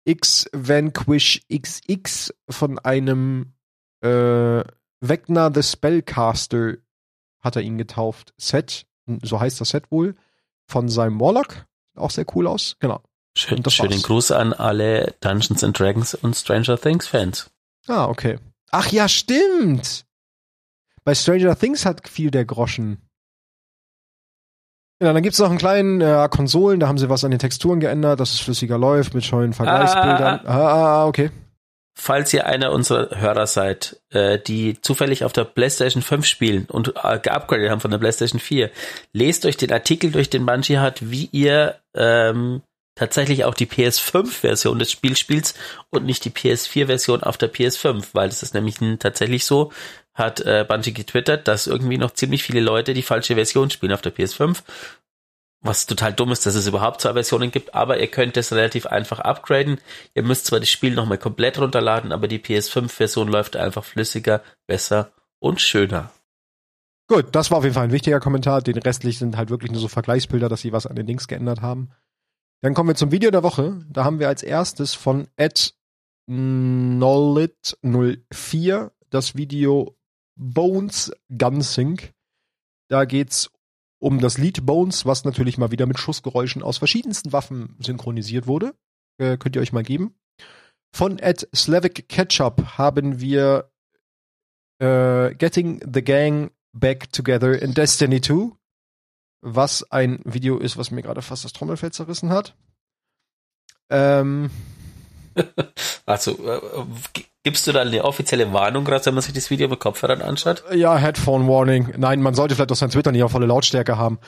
X 0.05 0.49
Vanquish 0.53 1.41
XX 1.51 2.33
von 2.49 2.79
einem 2.79 3.53
äh, 4.01 4.63
Vecna 5.01 5.51
the 5.53 5.61
Spellcaster 5.61 6.77
hat 7.39 7.55
er 7.55 7.61
ihn 7.61 7.77
getauft. 7.77 8.33
Set, 8.37 8.87
so 9.21 9.39
heißt 9.39 9.61
das 9.61 9.69
Set 9.69 9.91
wohl, 9.91 10.15
von 10.65 10.89
seinem 10.89 11.19
Warlock. 11.19 11.66
Auch 11.97 12.11
sehr 12.11 12.25
cool 12.35 12.47
aus, 12.47 12.75
genau. 12.79 13.01
Schön, 13.37 13.63
schönen 13.69 13.91
war's. 13.91 14.03
Gruß 14.03 14.31
an 14.31 14.53
alle 14.53 15.15
Dungeons 15.21 15.63
and 15.63 15.77
Dragons 15.77 16.15
und 16.15 16.35
Stranger 16.35 16.79
Things 16.79 17.07
Fans. 17.07 17.49
Ah, 17.87 18.05
okay. 18.05 18.39
Ach 18.71 18.91
ja, 18.91 19.07
stimmt. 19.07 20.05
Bei 21.03 21.13
Stranger 21.15 21.57
Things 21.57 21.85
hat 21.85 22.07
viel 22.09 22.31
der 22.31 22.45
Groschen. 22.45 22.97
Ja, 25.01 25.13
dann 25.13 25.21
gibt's 25.21 25.37
noch 25.37 25.49
einen 25.49 25.59
kleinen 25.59 26.01
äh, 26.01 26.27
Konsolen, 26.31 26.79
da 26.79 26.87
haben 26.87 26.97
sie 26.97 27.09
was 27.09 27.23
an 27.23 27.29
den 27.29 27.39
Texturen 27.39 27.79
geändert, 27.79 28.19
dass 28.19 28.33
es 28.33 28.39
flüssiger 28.39 28.79
läuft 28.79 29.13
mit 29.13 29.23
scheuen 29.23 29.53
Vergleichsbildern. 29.53 30.41
Ah, 30.45 31.03
ah, 31.03 31.05
okay. 31.05 31.29
Falls 31.99 32.31
ihr 32.31 32.45
einer 32.45 32.71
unserer 32.71 33.19
Hörer 33.19 33.47
seid, 33.47 33.99
äh, 34.11 34.37
die 34.37 34.79
zufällig 34.81 35.23
auf 35.23 35.33
der 35.33 35.45
PlayStation 35.45 36.03
5 36.03 36.27
spielen 36.27 36.65
und 36.69 36.89
äh, 36.89 37.19
geupgradet 37.19 37.71
haben 37.71 37.81
von 37.81 37.89
der 37.89 37.97
PlayStation 37.97 38.39
4, 38.39 38.69
lest 39.13 39.47
euch 39.47 39.57
den 39.57 39.71
Artikel 39.73 40.11
durch, 40.11 40.29
den 40.29 40.45
Bungie 40.45 40.77
hat, 40.77 41.09
wie 41.09 41.27
ihr 41.31 41.75
ähm, 41.95 42.61
tatsächlich 42.93 43.45
auch 43.45 43.55
die 43.55 43.65
PS5-Version 43.65 44.77
des 44.77 44.91
Spiels 44.91 45.19
spielt 45.19 45.55
und 45.89 46.05
nicht 46.05 46.23
die 46.23 46.29
PS4-Version 46.29 47.23
auf 47.23 47.37
der 47.37 47.51
PS5, 47.51 48.09
weil 48.13 48.29
das 48.29 48.43
ist 48.43 48.53
nämlich 48.53 48.75
tatsächlich 48.99 49.43
so, 49.43 49.71
hat 50.13 50.39
äh, 50.41 50.65
Bungie 50.67 50.93
getwittert, 50.93 51.47
dass 51.47 51.65
irgendwie 51.65 51.97
noch 51.97 52.11
ziemlich 52.11 52.43
viele 52.43 52.59
Leute 52.59 52.93
die 52.93 53.01
falsche 53.01 53.35
Version 53.35 53.71
spielen 53.71 53.93
auf 53.93 54.01
der 54.01 54.13
PS5. 54.13 54.57
Was 55.61 55.87
total 55.87 56.13
dumm 56.13 56.31
ist, 56.31 56.45
dass 56.45 56.55
es 56.55 56.67
überhaupt 56.67 57.01
zwei 57.01 57.13
Versionen 57.13 57.51
gibt, 57.51 57.73
aber 57.73 57.99
ihr 57.99 58.07
könnt 58.07 58.37
es 58.37 58.53
relativ 58.53 58.85
einfach 58.85 59.19
upgraden. 59.19 59.79
Ihr 60.13 60.23
müsst 60.23 60.45
zwar 60.45 60.59
das 60.59 60.69
Spiel 60.69 60.93
nochmal 60.93 61.17
komplett 61.17 61.57
runterladen, 61.57 62.11
aber 62.11 62.27
die 62.27 62.39
PS5-Version 62.39 63.27
läuft 63.27 63.55
einfach 63.55 63.83
flüssiger, 63.83 64.43
besser 64.67 65.11
und 65.39 65.59
schöner. 65.59 66.11
Gut, 67.07 67.27
das 67.31 67.49
war 67.49 67.59
auf 67.59 67.63
jeden 67.63 67.73
Fall 67.73 67.85
ein 67.85 67.91
wichtiger 67.91 68.19
Kommentar. 68.19 68.61
Den 68.61 68.77
restlichen 68.77 69.19
sind 69.19 69.37
halt 69.37 69.49
wirklich 69.49 69.71
nur 69.71 69.81
so 69.81 69.87
Vergleichsbilder, 69.87 70.49
dass 70.49 70.61
sie 70.61 70.73
was 70.73 70.85
an 70.85 70.95
den 70.95 71.07
Links 71.07 71.27
geändert 71.27 71.61
haben. 71.61 71.89
Dann 72.61 72.73
kommen 72.73 72.89
wir 72.89 72.95
zum 72.95 73.11
Video 73.11 73.31
der 73.31 73.43
Woche. 73.43 73.85
Da 73.89 74.03
haben 74.03 74.19
wir 74.19 74.27
als 74.27 74.43
erstes 74.43 74.93
von 74.93 75.27
Ed 75.37 75.73
Nollit04 76.29 78.91
das 79.09 79.35
Video 79.35 79.97
Bones 80.35 81.13
Gunsync. 81.29 82.13
Da 82.89 83.05
geht's 83.05 83.49
um 83.99 84.19
das 84.19 84.37
Lied 84.37 84.65
Bones, 84.65 85.05
was 85.05 85.23
natürlich 85.25 85.57
mal 85.57 85.71
wieder 85.71 85.85
mit 85.85 85.99
Schussgeräuschen 85.99 86.61
aus 86.63 86.77
verschiedensten 86.77 87.33
Waffen 87.33 87.75
synchronisiert 87.79 88.47
wurde. 88.47 88.75
Äh, 89.19 89.37
könnt 89.37 89.55
ihr 89.55 89.61
euch 89.61 89.73
mal 89.73 89.83
geben. 89.83 90.15
Von 90.95 91.19
Ed 91.19 91.47
Slavic 91.55 92.07
Ketchup 92.07 92.77
haben 92.77 93.19
wir 93.19 93.71
äh, 94.79 95.33
Getting 95.35 95.81
the 95.91 96.03
Gang 96.03 96.51
Back 96.73 97.11
Together 97.11 97.59
in 97.61 97.73
Destiny 97.73 98.21
2, 98.21 98.51
was 99.41 99.83
ein 99.91 100.19
Video 100.23 100.57
ist, 100.59 100.77
was 100.77 100.91
mir 100.91 101.01
gerade 101.01 101.21
fast 101.21 101.43
das 101.45 101.53
Trommelfell 101.53 101.91
zerrissen 101.91 102.29
hat. 102.29 102.55
Ähm, 103.89 104.49
Also, 106.05 106.31
äh, 106.47 106.85
g- 107.13 107.25
gibst 107.47 107.65
du 107.65 107.71
da 107.71 107.79
eine 107.79 108.03
offizielle 108.03 108.51
Warnung, 108.51 108.83
gerade 108.83 109.05
wenn 109.05 109.13
man 109.13 109.23
sich 109.23 109.31
das 109.31 109.49
Video 109.49 109.69
mit 109.69 109.79
Kopfhörern 109.79 110.21
anschaut? 110.21 110.65
ja, 110.75 110.97
Headphone 110.97 111.47
Warning. 111.47 111.93
Nein, 111.95 112.21
man 112.21 112.35
sollte 112.35 112.55
vielleicht 112.55 112.73
auch 112.73 112.75
sein 112.75 112.89
Twitter 112.89 113.13
nicht 113.13 113.23
auf 113.23 113.31
volle 113.31 113.45
Lautstärke 113.45 113.97
haben. 113.97 114.19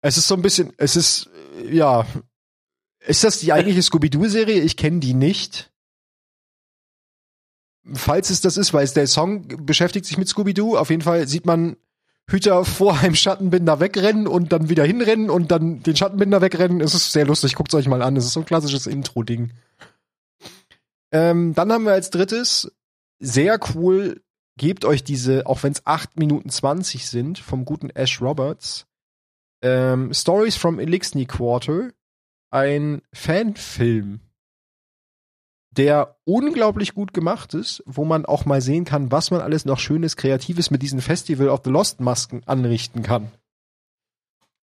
Es 0.00 0.16
ist 0.16 0.26
so 0.26 0.34
ein 0.34 0.40
bisschen, 0.40 0.72
es 0.78 0.96
ist, 0.96 1.28
ja, 1.70 2.06
ist 3.06 3.24
das 3.24 3.40
die 3.40 3.52
eigentliche 3.52 3.82
Scooby-Doo-Serie? 3.82 4.62
Ich 4.62 4.78
kenne 4.78 5.00
die 5.00 5.12
nicht. 5.12 5.70
Falls 7.92 8.30
es 8.30 8.40
das 8.40 8.56
ist, 8.56 8.72
weil 8.72 8.84
es 8.84 8.94
der 8.94 9.06
Song 9.06 9.66
beschäftigt 9.66 10.06
sich 10.06 10.16
mit 10.16 10.28
Scooby-Doo. 10.28 10.78
Auf 10.78 10.88
jeden 10.88 11.02
Fall 11.02 11.28
sieht 11.28 11.44
man 11.44 11.76
Hüter 12.26 12.64
vor 12.64 12.98
einem 13.00 13.14
Schattenbinder 13.14 13.80
wegrennen 13.80 14.26
und 14.26 14.50
dann 14.50 14.70
wieder 14.70 14.86
hinrennen 14.86 15.28
und 15.28 15.50
dann 15.50 15.82
den 15.82 15.94
Schattenbinder 15.94 16.40
wegrennen. 16.40 16.80
Es 16.80 16.94
ist 16.94 17.12
sehr 17.12 17.26
lustig. 17.26 17.54
Guckt's 17.54 17.74
euch 17.74 17.86
mal 17.86 18.00
an. 18.00 18.16
Es 18.16 18.24
ist 18.24 18.32
so 18.32 18.40
ein 18.40 18.46
klassisches 18.46 18.86
Intro-Ding. 18.86 19.50
Ähm, 21.12 21.54
dann 21.54 21.70
haben 21.70 21.84
wir 21.84 21.92
als 21.92 22.10
drittes 22.10 22.72
sehr 23.18 23.58
cool. 23.74 24.22
Gebt 24.58 24.84
euch 24.84 25.04
diese, 25.04 25.46
auch 25.46 25.62
wenn 25.62 25.72
es 25.72 25.86
8 25.86 26.18
Minuten 26.18 26.50
20 26.50 27.08
sind, 27.08 27.38
vom 27.38 27.64
guten 27.64 27.90
Ash 27.90 28.20
Roberts. 28.20 28.86
Ähm, 29.62 30.12
Stories 30.12 30.56
from 30.56 30.78
Elixni 30.78 31.26
Quarter. 31.26 31.92
Ein 32.50 33.02
Fanfilm. 33.14 34.20
der 35.74 36.18
unglaublich 36.24 36.94
gut 36.94 37.14
gemacht 37.14 37.54
ist, 37.54 37.82
wo 37.86 38.04
man 38.04 38.26
auch 38.26 38.44
mal 38.44 38.60
sehen 38.60 38.84
kann, 38.84 39.10
was 39.10 39.30
man 39.30 39.40
alles 39.40 39.64
noch 39.64 39.78
Schönes, 39.78 40.16
Kreatives 40.16 40.70
mit 40.70 40.82
diesem 40.82 41.00
Festival 41.00 41.48
of 41.48 41.62
the 41.64 41.70
Lost 41.70 42.00
Masken 42.00 42.42
anrichten 42.44 43.02
kann. 43.02 43.32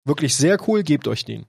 Wirklich 0.04 0.36
sehr 0.36 0.56
cool, 0.68 0.84
gebt 0.84 1.08
euch 1.08 1.24
den. 1.24 1.46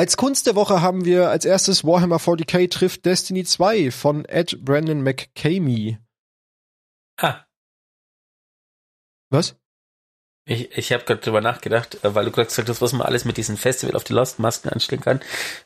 Als 0.00 0.16
Kunst 0.16 0.46
der 0.46 0.54
Woche 0.54 0.80
haben 0.80 1.04
wir 1.04 1.28
als 1.28 1.44
erstes 1.44 1.84
Warhammer 1.84 2.16
40k 2.16 2.70
trifft 2.70 3.04
Destiny 3.04 3.44
2 3.44 3.90
von 3.90 4.24
Ed 4.24 4.64
Brandon 4.64 5.02
McCamey. 5.02 5.98
Ah. 7.18 7.44
Was? 9.28 9.56
Ich, 10.46 10.74
ich 10.74 10.92
habe 10.94 11.04
gerade 11.04 11.20
drüber 11.20 11.42
nachgedacht, 11.42 12.02
äh, 12.02 12.14
weil 12.14 12.24
du 12.24 12.30
gerade 12.30 12.48
gesagt 12.48 12.70
hast, 12.70 12.80
was 12.80 12.94
man 12.94 13.06
alles 13.06 13.26
mit 13.26 13.36
diesem 13.36 13.58
Festival 13.58 13.94
auf 13.94 14.04
die 14.04 14.14
Lost 14.14 14.38
Masken 14.38 14.70
anstellen 14.70 15.02
kann. 15.02 15.20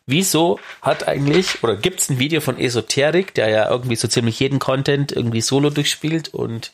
Wieso 0.04 0.58
hat 0.82 1.06
eigentlich, 1.06 1.62
oder 1.62 1.76
gibt's 1.76 2.10
ein 2.10 2.18
Video 2.18 2.40
von 2.40 2.58
Esoterik, 2.58 3.34
der 3.34 3.50
ja 3.50 3.70
irgendwie 3.70 3.94
so 3.94 4.08
ziemlich 4.08 4.40
jeden 4.40 4.58
Content 4.58 5.12
irgendwie 5.12 5.42
solo 5.42 5.70
durchspielt 5.70 6.34
und 6.34 6.72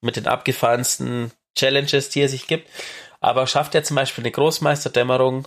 mit 0.00 0.16
den 0.16 0.26
abgefahrensten 0.26 1.30
Challenges, 1.58 2.08
die 2.08 2.22
er 2.22 2.30
sich 2.30 2.46
gibt. 2.46 2.70
Aber 3.20 3.46
schafft 3.46 3.74
er 3.74 3.84
zum 3.84 3.96
Beispiel 3.96 4.24
eine 4.24 4.32
Großmeisterdämmerung? 4.32 5.46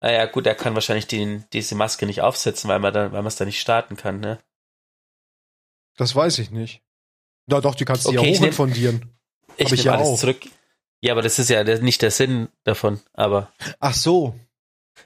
Naja, 0.00 0.24
gut, 0.26 0.46
er 0.46 0.54
kann 0.54 0.74
wahrscheinlich 0.74 1.06
die, 1.06 1.42
diese 1.52 1.74
Maske 1.74 2.06
nicht 2.06 2.22
aufsetzen, 2.22 2.68
weil 2.70 2.78
man 2.78 2.92
dann, 2.94 3.12
weil 3.12 3.20
man 3.20 3.26
es 3.26 3.36
da 3.36 3.44
nicht 3.44 3.60
starten 3.60 3.96
kann, 3.96 4.20
ne? 4.20 4.38
Das 5.96 6.14
weiß 6.14 6.38
ich 6.38 6.50
nicht. 6.50 6.82
Ja, 7.50 7.60
doch, 7.60 7.74
du 7.74 7.84
kannst 7.84 8.04
die 8.10 8.16
Okay, 8.16 8.26
ja 8.28 8.32
ich 8.32 8.40
nehm- 8.40 8.46
hochrefundieren. 8.48 9.10
Ich 9.56 9.66
ich 9.66 9.72
nehme 9.72 9.82
ja 9.84 9.92
alles 9.96 10.08
auch. 10.08 10.18
zurück. 10.18 10.40
Ja, 11.02 11.12
aber 11.12 11.22
das 11.22 11.38
ist 11.38 11.50
ja 11.50 11.62
nicht 11.64 12.02
der 12.02 12.10
Sinn 12.10 12.48
davon, 12.64 13.00
aber. 13.12 13.52
Ach 13.78 13.94
so. 13.94 14.34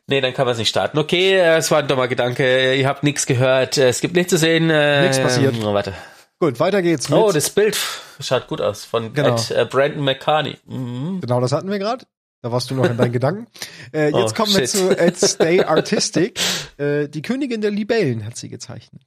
Nee, 0.09 0.21
dann 0.21 0.35
kann 0.35 0.45
man 0.45 0.53
es 0.53 0.59
nicht 0.59 0.69
starten. 0.69 0.99
Okay, 0.99 1.39
es 1.39 1.71
war 1.71 1.79
ein 1.79 1.89
dummer 1.89 2.09
Gedanke. 2.09 2.75
Ihr 2.75 2.87
habt 2.89 3.03
nichts 3.05 3.27
gehört. 3.27 3.79
Es 3.79 4.01
gibt 4.01 4.15
nichts 4.17 4.31
zu 4.31 4.39
sehen. 4.39 4.67
Nichts 4.67 5.19
passiert. 5.19 5.55
oh, 5.63 5.73
Warte. 5.73 5.95
Gut, 6.41 6.59
weiter 6.61 6.83
geht's 6.83 7.09
mit. 7.09 7.19
Oh, 7.19 7.31
das 7.33 7.49
Bild 7.51 7.79
schaut 8.21 8.49
gut 8.49 8.61
aus. 8.61 8.85
Von 8.85 9.13
Genau. 9.15 9.37
Ed, 9.37 9.51
äh, 9.53 9.65
Brandon 9.65 10.05
McCartney. 10.05 10.59
Mhm. 10.67 11.21
Genau, 11.21 11.41
das 11.41 11.53
hatten 11.53 11.71
wir 11.71 11.79
gerade. 11.79 12.07
Da 12.45 12.53
warst 12.53 12.71
du 12.71 12.75
noch 12.75 12.85
in 12.85 12.99
deinen 12.99 13.13
Gedanken. 13.13 13.47
Äh, 13.91 14.11
jetzt 14.11 14.33
Oh, 14.33 14.35
kommen 14.35 14.53
wir 14.53 14.61
shit. 14.61 14.69
zu 14.69 14.91
Ed 14.99 15.17
Stay 15.17 15.61
Artistic. 15.65 16.39
Äh, 16.77 17.09
die 17.09 17.23
Königin 17.23 17.63
der 17.63 17.71
Libellen 17.71 18.27
hat 18.27 18.37
sie 18.37 18.51
gezeichnet. 18.51 19.01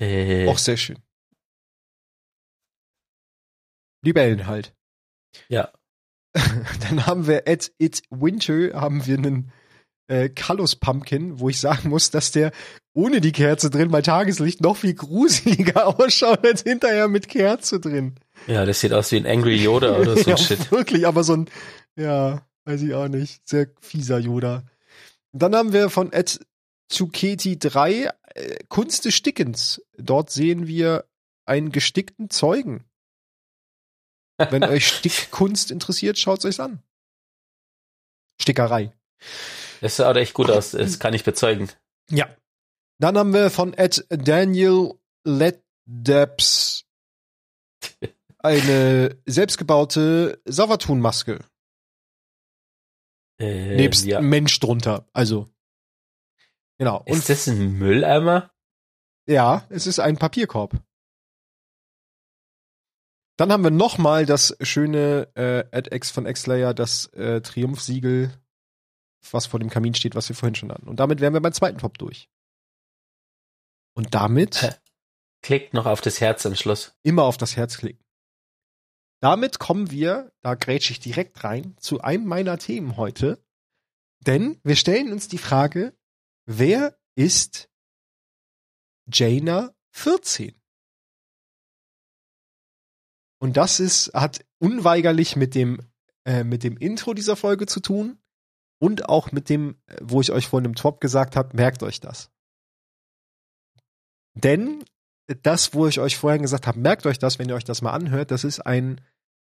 Äh, 0.00 0.46
Auch 0.46 0.58
sehr 0.58 0.76
schön. 0.76 1.00
Libellen 4.04 4.46
halt. 4.46 4.72
Ja. 5.48 5.72
Dann 6.34 7.06
haben 7.06 7.26
wir 7.26 7.48
Ed 7.48 7.72
It 7.78 8.02
Winter, 8.10 8.80
haben 8.80 9.04
wir 9.06 9.18
einen 9.18 9.50
äh, 10.06 10.28
Callus 10.28 10.76
Pumpkin, 10.76 11.40
wo 11.40 11.48
ich 11.48 11.58
sagen 11.58 11.88
muss, 11.88 12.12
dass 12.12 12.30
der 12.30 12.52
ohne 12.94 13.20
die 13.20 13.32
Kerze 13.32 13.70
drin 13.70 13.90
bei 13.90 14.02
Tageslicht 14.02 14.60
noch 14.60 14.76
viel 14.76 14.94
gruseliger 14.94 15.98
ausschaut 15.98 16.46
als 16.46 16.62
hinterher 16.62 17.08
mit 17.08 17.28
Kerze 17.28 17.80
drin. 17.80 18.14
ja, 18.46 18.64
das 18.64 18.78
sieht 18.80 18.92
aus 18.92 19.10
wie 19.10 19.16
ein 19.16 19.26
Angry 19.26 19.56
Yoda 19.56 19.98
oder 19.98 20.16
so 20.16 20.30
ja, 20.30 20.36
ein 20.36 20.42
Shit. 20.42 20.70
wirklich, 20.70 21.06
aber 21.08 21.24
so 21.24 21.34
ein, 21.34 21.50
ja, 21.98 22.46
weiß 22.64 22.82
ich 22.82 22.94
auch 22.94 23.08
nicht, 23.08 23.46
sehr 23.48 23.68
fieser 23.80 24.18
Yoda. 24.18 24.64
Dann 25.32 25.54
haben 25.54 25.72
wir 25.72 25.90
von 25.90 26.12
Ed 26.12 26.40
Zuccheti 26.88 27.58
3 27.58 28.10
äh, 28.34 28.64
Kunst 28.68 29.04
des 29.04 29.14
Stickens. 29.14 29.82
Dort 29.96 30.30
sehen 30.30 30.66
wir 30.66 31.04
einen 31.44 31.70
gestickten 31.72 32.30
Zeugen. 32.30 32.84
Wenn 34.38 34.64
euch 34.64 34.86
Stickkunst 34.98 35.70
interessiert, 35.70 36.18
schaut 36.18 36.44
euch 36.44 36.60
an. 36.60 36.82
Stickerei. 38.40 38.92
Das 39.80 39.96
sah 39.96 40.12
echt 40.14 40.34
gut 40.34 40.50
aus. 40.50 40.70
Das 40.70 40.98
kann 40.98 41.14
ich 41.14 41.24
bezeugen. 41.24 41.68
Ja. 42.10 42.28
Dann 43.00 43.18
haben 43.18 43.32
wir 43.32 43.50
von 43.50 43.74
Ed 43.74 44.06
Daniel 44.08 44.94
Leddeps 45.24 46.84
eine 48.38 49.16
selbstgebaute 49.26 50.40
Savatun-Maske. 50.44 51.40
Äh, 53.38 53.76
nebst 53.76 54.04
ja. 54.04 54.20
Mensch 54.20 54.58
drunter. 54.60 55.08
Also. 55.12 55.48
Genau. 56.78 56.98
Und 56.98 57.18
Ist 57.18 57.28
das 57.28 57.46
ein 57.48 57.78
Mülleimer? 57.78 58.50
ja, 59.28 59.66
es 59.68 59.86
ist 59.86 59.98
ein 59.98 60.16
Papierkorb. 60.16 60.74
Dann 63.36 63.52
haben 63.52 63.62
wir 63.62 63.70
nochmal 63.70 64.26
das 64.26 64.56
schöne 64.62 65.28
äh, 65.34 65.64
AdX 65.70 66.10
von 66.10 66.24
Xlayer, 66.24 66.74
das 66.74 67.06
äh, 67.12 67.40
Triumphsiegel, 67.40 68.32
was 69.30 69.46
vor 69.46 69.60
dem 69.60 69.70
Kamin 69.70 69.94
steht, 69.94 70.16
was 70.16 70.28
wir 70.28 70.34
vorhin 70.34 70.56
schon 70.56 70.72
hatten. 70.72 70.88
Und 70.88 70.98
damit 70.98 71.20
wären 71.20 71.34
wir 71.34 71.40
beim 71.40 71.52
zweiten 71.52 71.78
Top 71.78 71.98
durch. 71.98 72.28
Und 73.94 74.14
damit? 74.14 74.80
Klickt 75.42 75.72
noch 75.72 75.86
auf 75.86 76.00
das 76.00 76.20
Herz 76.20 76.46
am 76.46 76.56
Schluss. 76.56 76.96
immer 77.04 77.24
auf 77.24 77.36
das 77.36 77.56
Herz 77.56 77.78
klicken. 77.78 78.04
Damit 79.20 79.58
kommen 79.58 79.90
wir, 79.90 80.32
da 80.42 80.54
grätsche 80.54 80.92
ich 80.92 81.00
direkt 81.00 81.42
rein, 81.42 81.76
zu 81.78 82.00
einem 82.00 82.26
meiner 82.26 82.58
Themen 82.58 82.96
heute. 82.96 83.44
Denn 84.20 84.60
wir 84.62 84.76
stellen 84.76 85.12
uns 85.12 85.28
die 85.28 85.38
Frage, 85.38 85.96
wer 86.46 86.98
ist 87.16 87.68
Jaina 89.12 89.74
14? 89.92 90.54
Und 93.40 93.56
das 93.56 93.80
ist, 93.80 94.12
hat 94.14 94.44
unweigerlich 94.58 95.36
mit 95.36 95.54
dem, 95.54 95.80
äh, 96.24 96.44
mit 96.44 96.64
dem 96.64 96.76
Intro 96.76 97.14
dieser 97.14 97.36
Folge 97.36 97.66
zu 97.66 97.80
tun 97.80 98.20
und 98.80 99.08
auch 99.08 99.32
mit 99.32 99.48
dem, 99.48 99.80
äh, 99.86 99.96
wo 100.02 100.20
ich 100.20 100.32
euch 100.32 100.48
vorhin 100.48 100.66
im 100.66 100.74
Top 100.74 101.00
gesagt 101.00 101.36
habe, 101.36 101.56
merkt 101.56 101.82
euch 101.82 102.00
das. 102.00 102.30
Denn 104.34 104.84
das, 105.42 105.74
wo 105.74 105.86
ich 105.86 106.00
euch 106.00 106.16
vorhin 106.16 106.42
gesagt 106.42 106.66
habe, 106.66 106.78
merkt 106.78 107.06
euch 107.06 107.18
das, 107.18 107.38
wenn 107.38 107.48
ihr 107.48 107.54
euch 107.54 107.64
das 107.64 107.82
mal 107.82 107.92
anhört, 107.92 108.30
das 108.30 108.44
ist 108.44 108.60
ein, 108.60 109.00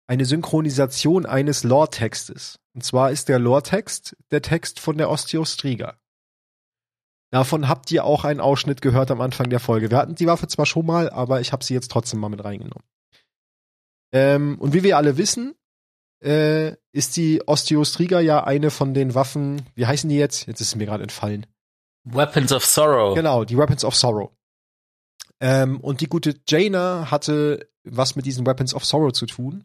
eine 0.07 0.25
Synchronisation 0.25 1.27
eines 1.27 1.65
Lore-Textes. 1.65 2.61
Und 2.75 2.85
zwar 2.85 3.11
ist 3.11 3.29
der 3.29 3.39
Lore-Text 3.39 4.17
der 4.31 4.43
Text 4.43 4.81
von 4.81 4.99
der 4.99 5.11
Osteostriga. 5.11 5.99
Davon 7.31 7.69
habt 7.69 7.91
ihr 7.91 8.05
auch 8.05 8.25
einen 8.25 8.41
Ausschnitt 8.41 8.81
gehört 8.81 9.11
am 9.11 9.21
Anfang 9.21 9.51
der 9.51 9.59
Folge. 9.59 9.91
Wir 9.91 9.99
hatten 9.99 10.15
die 10.15 10.27
Waffe 10.27 10.47
zwar 10.47 10.67
schon 10.67 10.87
mal, 10.87 11.11
aber 11.11 11.41
ich 11.41 11.53
habe 11.53 11.65
sie 11.65 11.75
jetzt 11.75 11.91
trotzdem 11.91 12.21
mal 12.21 12.29
mit 12.29 12.45
reingenommen. 12.45 12.85
Ähm, 14.13 14.57
und 14.61 14.73
wie 14.73 14.85
wir 14.85 14.97
alle 14.97 15.17
wissen, 15.17 15.57
äh, 16.23 16.77
ist 16.93 17.17
die 17.17 17.43
Osteostriga 17.47 18.21
ja 18.21 18.45
eine 18.45 18.71
von 18.71 18.95
den 18.95 19.17
Waffen, 19.17 19.63
wie 19.75 19.87
heißen 19.87 20.09
die 20.09 20.17
jetzt? 20.17 20.47
Jetzt 20.47 20.61
ist 20.61 20.69
es 20.69 20.77
mir 20.77 20.87
gerade 20.87 21.03
entfallen. 21.03 21.47
Weapons 22.05 22.53
of 22.53 22.65
Sorrow. 22.65 23.15
Genau, 23.17 23.45
die 23.45 23.59
Weapons 23.59 23.85
of 23.85 23.97
Sorrow. 23.97 24.31
Ähm, 25.41 25.81
und 25.81 26.01
die 26.01 26.07
gute 26.07 26.35
Jaina 26.47 27.11
hatte 27.11 27.69
was 27.85 28.17
mit 28.17 28.27
diesen 28.27 28.47
Weapons 28.47 28.75
of 28.75 28.85
Sorrow 28.85 29.13
zu 29.13 29.27
tun. 29.27 29.65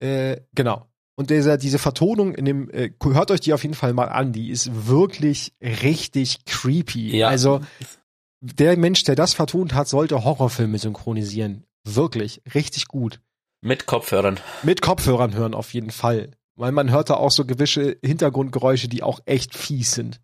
Äh, 0.00 0.40
genau. 0.54 0.86
Und 1.14 1.30
dieser, 1.30 1.58
diese 1.58 1.78
Vertonung 1.78 2.34
in 2.34 2.44
dem, 2.44 2.70
äh, 2.70 2.90
hört 3.02 3.30
euch 3.30 3.40
die 3.40 3.52
auf 3.52 3.62
jeden 3.62 3.74
Fall 3.74 3.92
mal 3.92 4.06
an, 4.06 4.32
die 4.32 4.50
ist 4.50 4.86
wirklich 4.86 5.52
richtig 5.60 6.44
creepy. 6.46 7.16
Ja. 7.16 7.28
Also, 7.28 7.60
der 8.40 8.76
Mensch, 8.76 9.04
der 9.04 9.14
das 9.14 9.34
vertont 9.34 9.74
hat, 9.74 9.88
sollte 9.88 10.24
Horrorfilme 10.24 10.78
synchronisieren. 10.78 11.64
Wirklich, 11.84 12.42
richtig 12.54 12.88
gut. 12.88 13.20
Mit 13.60 13.86
Kopfhörern. 13.86 14.40
Mit 14.62 14.82
Kopfhörern 14.82 15.34
hören 15.34 15.54
auf 15.54 15.74
jeden 15.74 15.90
Fall. 15.90 16.30
Weil 16.56 16.72
man 16.72 16.90
hört 16.90 17.10
da 17.10 17.14
auch 17.14 17.30
so 17.30 17.44
gewisse 17.44 17.96
Hintergrundgeräusche, 18.02 18.88
die 18.88 19.02
auch 19.02 19.20
echt 19.26 19.54
fies 19.56 19.92
sind. 19.92 20.20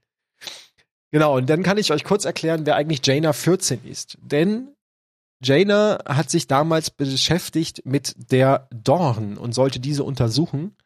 Genau, 1.10 1.36
und 1.36 1.48
dann 1.48 1.62
kann 1.62 1.78
ich 1.78 1.90
euch 1.92 2.04
kurz 2.04 2.24
erklären, 2.24 2.66
wer 2.66 2.76
eigentlich 2.76 3.04
Jaina 3.04 3.32
14 3.32 3.84
ist. 3.84 4.18
Denn 4.20 4.74
Jaina 5.42 6.00
hat 6.06 6.30
sich 6.30 6.46
damals 6.46 6.90
beschäftigt 6.90 7.82
mit 7.84 8.14
der 8.30 8.68
Dorn 8.74 9.38
und 9.38 9.54
sollte 9.54 9.80
diese 9.80 10.04
untersuchen. 10.04 10.76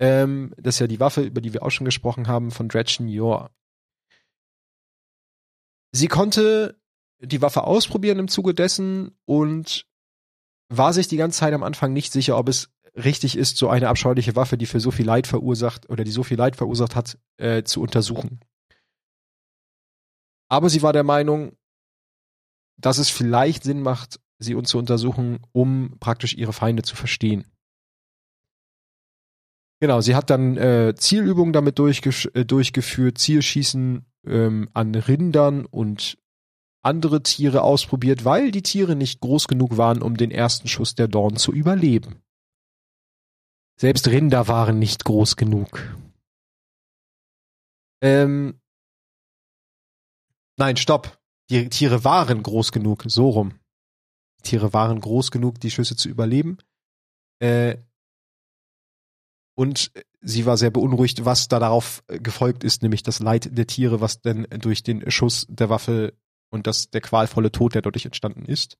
Ähm, 0.00 0.54
das 0.56 0.76
ist 0.76 0.80
ja 0.80 0.86
die 0.86 1.00
Waffe, 1.00 1.22
über 1.22 1.40
die 1.40 1.52
wir 1.52 1.62
auch 1.62 1.70
schon 1.70 1.84
gesprochen 1.84 2.28
haben, 2.28 2.50
von 2.50 2.68
Gretchen 2.68 3.08
Yor. 3.08 3.50
Sie 5.92 6.08
konnte 6.08 6.80
die 7.20 7.42
Waffe 7.42 7.64
ausprobieren 7.64 8.18
im 8.18 8.28
Zuge 8.28 8.54
dessen 8.54 9.16
und 9.26 9.86
war 10.68 10.92
sich 10.92 11.08
die 11.08 11.18
ganze 11.18 11.40
Zeit 11.40 11.52
am 11.52 11.62
Anfang 11.62 11.92
nicht 11.92 12.12
sicher, 12.12 12.38
ob 12.38 12.48
es 12.48 12.70
richtig 12.96 13.36
ist, 13.36 13.56
so 13.56 13.68
eine 13.68 13.88
abscheuliche 13.88 14.36
Waffe, 14.36 14.56
die 14.56 14.66
für 14.66 14.80
so 14.80 14.90
viel 14.90 15.06
Leid 15.06 15.26
verursacht 15.26 15.88
oder 15.90 16.04
die 16.04 16.10
so 16.10 16.22
viel 16.22 16.38
Leid 16.38 16.56
verursacht 16.56 16.96
hat, 16.96 17.18
äh, 17.36 17.62
zu 17.62 17.82
untersuchen. 17.82 18.40
Aber 20.52 20.68
sie 20.68 20.82
war 20.82 20.92
der 20.92 21.02
Meinung, 21.02 21.56
dass 22.76 22.98
es 22.98 23.08
vielleicht 23.08 23.62
Sinn 23.62 23.80
macht, 23.80 24.20
sie 24.38 24.54
uns 24.54 24.68
zu 24.68 24.76
untersuchen, 24.76 25.40
um 25.52 25.96
praktisch 25.98 26.34
ihre 26.34 26.52
Feinde 26.52 26.82
zu 26.82 26.94
verstehen. 26.94 27.46
Genau, 29.80 30.02
sie 30.02 30.14
hat 30.14 30.28
dann 30.28 30.58
äh, 30.58 30.94
Zielübungen 30.94 31.54
damit 31.54 31.78
äh, 31.80 32.44
durchgeführt, 32.44 33.16
Zielschießen 33.16 34.04
ähm, 34.26 34.68
an 34.74 34.94
Rindern 34.94 35.64
und 35.64 36.18
andere 36.82 37.22
Tiere 37.22 37.62
ausprobiert, 37.62 38.26
weil 38.26 38.50
die 38.50 38.62
Tiere 38.62 38.94
nicht 38.94 39.20
groß 39.20 39.48
genug 39.48 39.78
waren, 39.78 40.02
um 40.02 40.18
den 40.18 40.30
ersten 40.30 40.68
Schuss 40.68 40.94
der 40.94 41.08
Dorn 41.08 41.36
zu 41.36 41.52
überleben. 41.52 42.20
Selbst 43.80 44.06
Rinder 44.06 44.48
waren 44.48 44.78
nicht 44.78 45.06
groß 45.06 45.36
genug. 45.36 45.96
Ähm, 48.02 48.60
nein, 50.56 50.76
stopp. 50.76 51.18
die 51.50 51.68
Tiere 51.68 52.04
waren 52.04 52.42
groß 52.42 52.72
genug, 52.72 53.04
so 53.06 53.30
rum. 53.30 53.58
Die 54.38 54.50
Tiere 54.50 54.72
waren 54.72 55.00
groß 55.00 55.30
genug, 55.30 55.60
die 55.60 55.70
Schüsse 55.70 55.96
zu 55.96 56.08
überleben. 56.08 56.58
Äh, 57.40 57.76
und 59.54 59.92
sie 60.20 60.46
war 60.46 60.56
sehr 60.56 60.70
beunruhigt, 60.70 61.24
was 61.24 61.48
da 61.48 61.58
darauf 61.58 62.02
gefolgt 62.06 62.64
ist, 62.64 62.82
nämlich 62.82 63.02
das 63.02 63.18
Leid 63.18 63.56
der 63.56 63.66
Tiere, 63.66 64.00
was 64.00 64.20
denn 64.20 64.46
durch 64.50 64.82
den 64.82 65.10
Schuss 65.10 65.46
der 65.48 65.68
Waffe 65.68 66.14
und 66.50 66.66
das 66.66 66.90
der 66.90 67.00
qualvolle 67.00 67.52
Tod, 67.52 67.74
der 67.74 67.82
dadurch 67.82 68.06
entstanden 68.06 68.44
ist. 68.44 68.78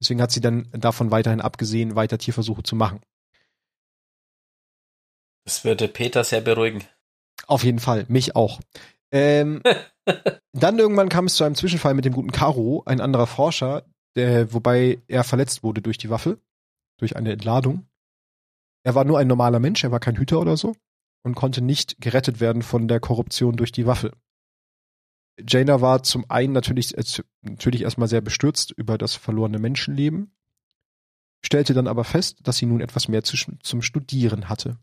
Deswegen 0.00 0.20
hat 0.20 0.30
sie 0.30 0.40
dann 0.40 0.68
davon 0.72 1.10
weiterhin 1.10 1.40
abgesehen, 1.40 1.96
weiter 1.96 2.18
Tierversuche 2.18 2.62
zu 2.62 2.76
machen. 2.76 3.00
Das 5.44 5.64
würde 5.64 5.88
Peter 5.88 6.24
sehr 6.24 6.40
beruhigen. 6.40 6.84
Auf 7.46 7.64
jeden 7.64 7.78
Fall, 7.78 8.06
mich 8.08 8.36
auch. 8.36 8.60
Ähm, 9.14 9.62
dann 10.52 10.78
irgendwann 10.78 11.08
kam 11.08 11.26
es 11.26 11.36
zu 11.36 11.44
einem 11.44 11.54
Zwischenfall 11.54 11.94
mit 11.94 12.04
dem 12.04 12.12
guten 12.12 12.32
Caro, 12.32 12.82
ein 12.84 13.00
anderer 13.00 13.28
Forscher, 13.28 13.86
der, 14.16 14.52
wobei 14.52 15.00
er 15.06 15.24
verletzt 15.24 15.62
wurde 15.62 15.80
durch 15.80 15.98
die 15.98 16.10
Waffe, 16.10 16.40
durch 16.98 17.16
eine 17.16 17.32
Entladung. 17.32 17.86
Er 18.84 18.94
war 18.94 19.04
nur 19.04 19.18
ein 19.18 19.28
normaler 19.28 19.60
Mensch, 19.60 19.84
er 19.84 19.92
war 19.92 20.00
kein 20.00 20.16
Hüter 20.16 20.40
oder 20.40 20.56
so 20.56 20.74
und 21.24 21.36
konnte 21.36 21.62
nicht 21.62 22.00
gerettet 22.00 22.40
werden 22.40 22.62
von 22.62 22.88
der 22.88 23.00
Korruption 23.00 23.56
durch 23.56 23.72
die 23.72 23.86
Waffe. 23.86 24.12
Jaina 25.40 25.80
war 25.80 26.02
zum 26.02 26.28
einen 26.28 26.52
natürlich, 26.52 26.96
äh, 26.96 27.22
natürlich 27.42 27.82
erstmal 27.82 28.08
sehr 28.08 28.20
bestürzt 28.20 28.72
über 28.72 28.98
das 28.98 29.14
verlorene 29.14 29.58
Menschenleben, 29.58 30.36
stellte 31.44 31.72
dann 31.72 31.86
aber 31.86 32.04
fest, 32.04 32.38
dass 32.42 32.56
sie 32.56 32.66
nun 32.66 32.80
etwas 32.80 33.08
mehr 33.08 33.22
zu, 33.22 33.36
zum 33.62 33.82
Studieren 33.82 34.48
hatte. 34.48 34.78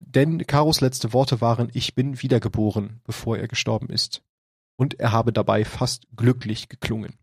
Denn 0.00 0.46
Karos 0.46 0.80
letzte 0.80 1.12
Worte 1.12 1.40
waren, 1.40 1.70
ich 1.74 1.94
bin 1.94 2.22
wiedergeboren, 2.22 3.00
bevor 3.04 3.36
er 3.36 3.48
gestorben 3.48 3.88
ist. 3.88 4.22
Und 4.76 5.00
er 5.00 5.12
habe 5.12 5.32
dabei 5.32 5.64
fast 5.64 6.06
glücklich 6.16 6.68
geklungen. 6.68 7.18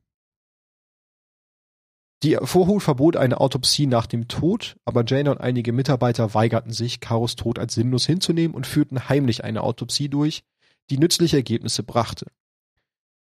Die 2.24 2.38
Vorhut 2.42 2.82
verbot 2.82 3.18
eine 3.18 3.40
Autopsie 3.40 3.88
nach 3.88 4.08
dem 4.08 4.28
Tod, 4.28 4.78
aber 4.84 5.04
Jaina 5.06 5.32
und 5.32 5.42
einige 5.42 5.74
Mitarbeiter 5.74 6.34
weigerten 6.34 6.74
sich, 6.74 7.00
Karos 7.00 7.36
Tod 7.36 7.60
als 7.60 7.76
sinnlos 7.76 8.06
hinzunehmen 8.06 8.56
und 8.56 8.66
führten 8.66 9.10
heimlich 9.10 9.44
eine 9.44 9.62
Autopsie 9.62 10.10
durch, 10.10 10.44
die 10.90 10.98
nützliche 10.98 11.38
Ergebnisse 11.38 11.84
brachte. 11.84 12.28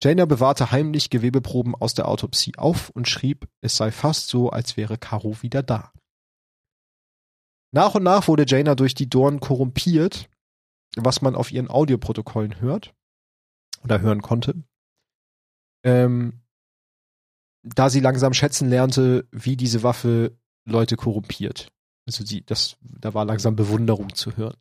Jaina 0.02 0.26
bewahrte 0.26 0.72
heimlich 0.72 1.10
Gewebeproben 1.10 1.76
aus 1.76 1.94
der 1.94 2.08
Autopsie 2.08 2.54
auf 2.58 2.90
und 2.90 3.08
schrieb, 3.08 3.48
es 3.62 3.78
sei 3.78 3.92
fast 3.92 4.28
so, 4.28 4.50
als 4.50 4.76
wäre 4.76 4.98
Caro 4.98 5.42
wieder 5.42 5.64
da. 5.64 5.92
Nach 7.74 7.96
und 7.96 8.04
nach 8.04 8.28
wurde 8.28 8.46
Jaina 8.48 8.76
durch 8.76 8.94
die 8.94 9.10
Dorn 9.10 9.40
korrumpiert, 9.40 10.30
was 10.96 11.24
man 11.24 11.36
auf 11.36 11.52
ihren 11.52 11.72
Audioprotokollen 11.72 12.62
hört 12.62 12.94
oder 13.84 14.00
hören 14.00 14.22
konnte. 14.22 14.64
Ähm, 15.84 16.44
da 17.64 17.90
sie 17.90 18.00
langsam 18.00 18.34
schätzen 18.34 18.70
lernte, 18.70 19.28
wie 19.32 19.58
diese 19.58 19.82
Waffe 19.82 20.38
Leute 20.66 20.96
korrumpiert. 20.98 21.72
Also 22.06 22.24
sie, 22.24 22.46
das, 22.46 22.78
da 22.82 23.16
war 23.16 23.26
langsam 23.26 23.56
Bewunderung 23.56 24.14
zu 24.14 24.38
hören. 24.38 24.58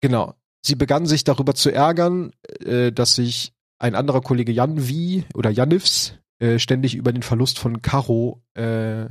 Genau. 0.00 0.34
Sie 0.64 0.76
begann 0.76 1.06
sich 1.06 1.24
darüber 1.24 1.54
zu 1.54 1.70
ärgern, 1.70 2.32
äh, 2.60 2.92
dass 2.92 3.16
sich 3.16 3.54
ein 3.78 3.96
anderer 3.96 4.20
Kollege 4.20 4.52
Jan 4.52 4.86
Wie 4.86 5.24
oder 5.34 5.50
Janivs 5.50 6.14
äh, 6.38 6.60
ständig 6.60 6.94
über 6.94 7.12
den 7.12 7.22
Verlust 7.22 7.58
von 7.58 7.82
Caro 7.82 8.40
äh, 8.54 9.08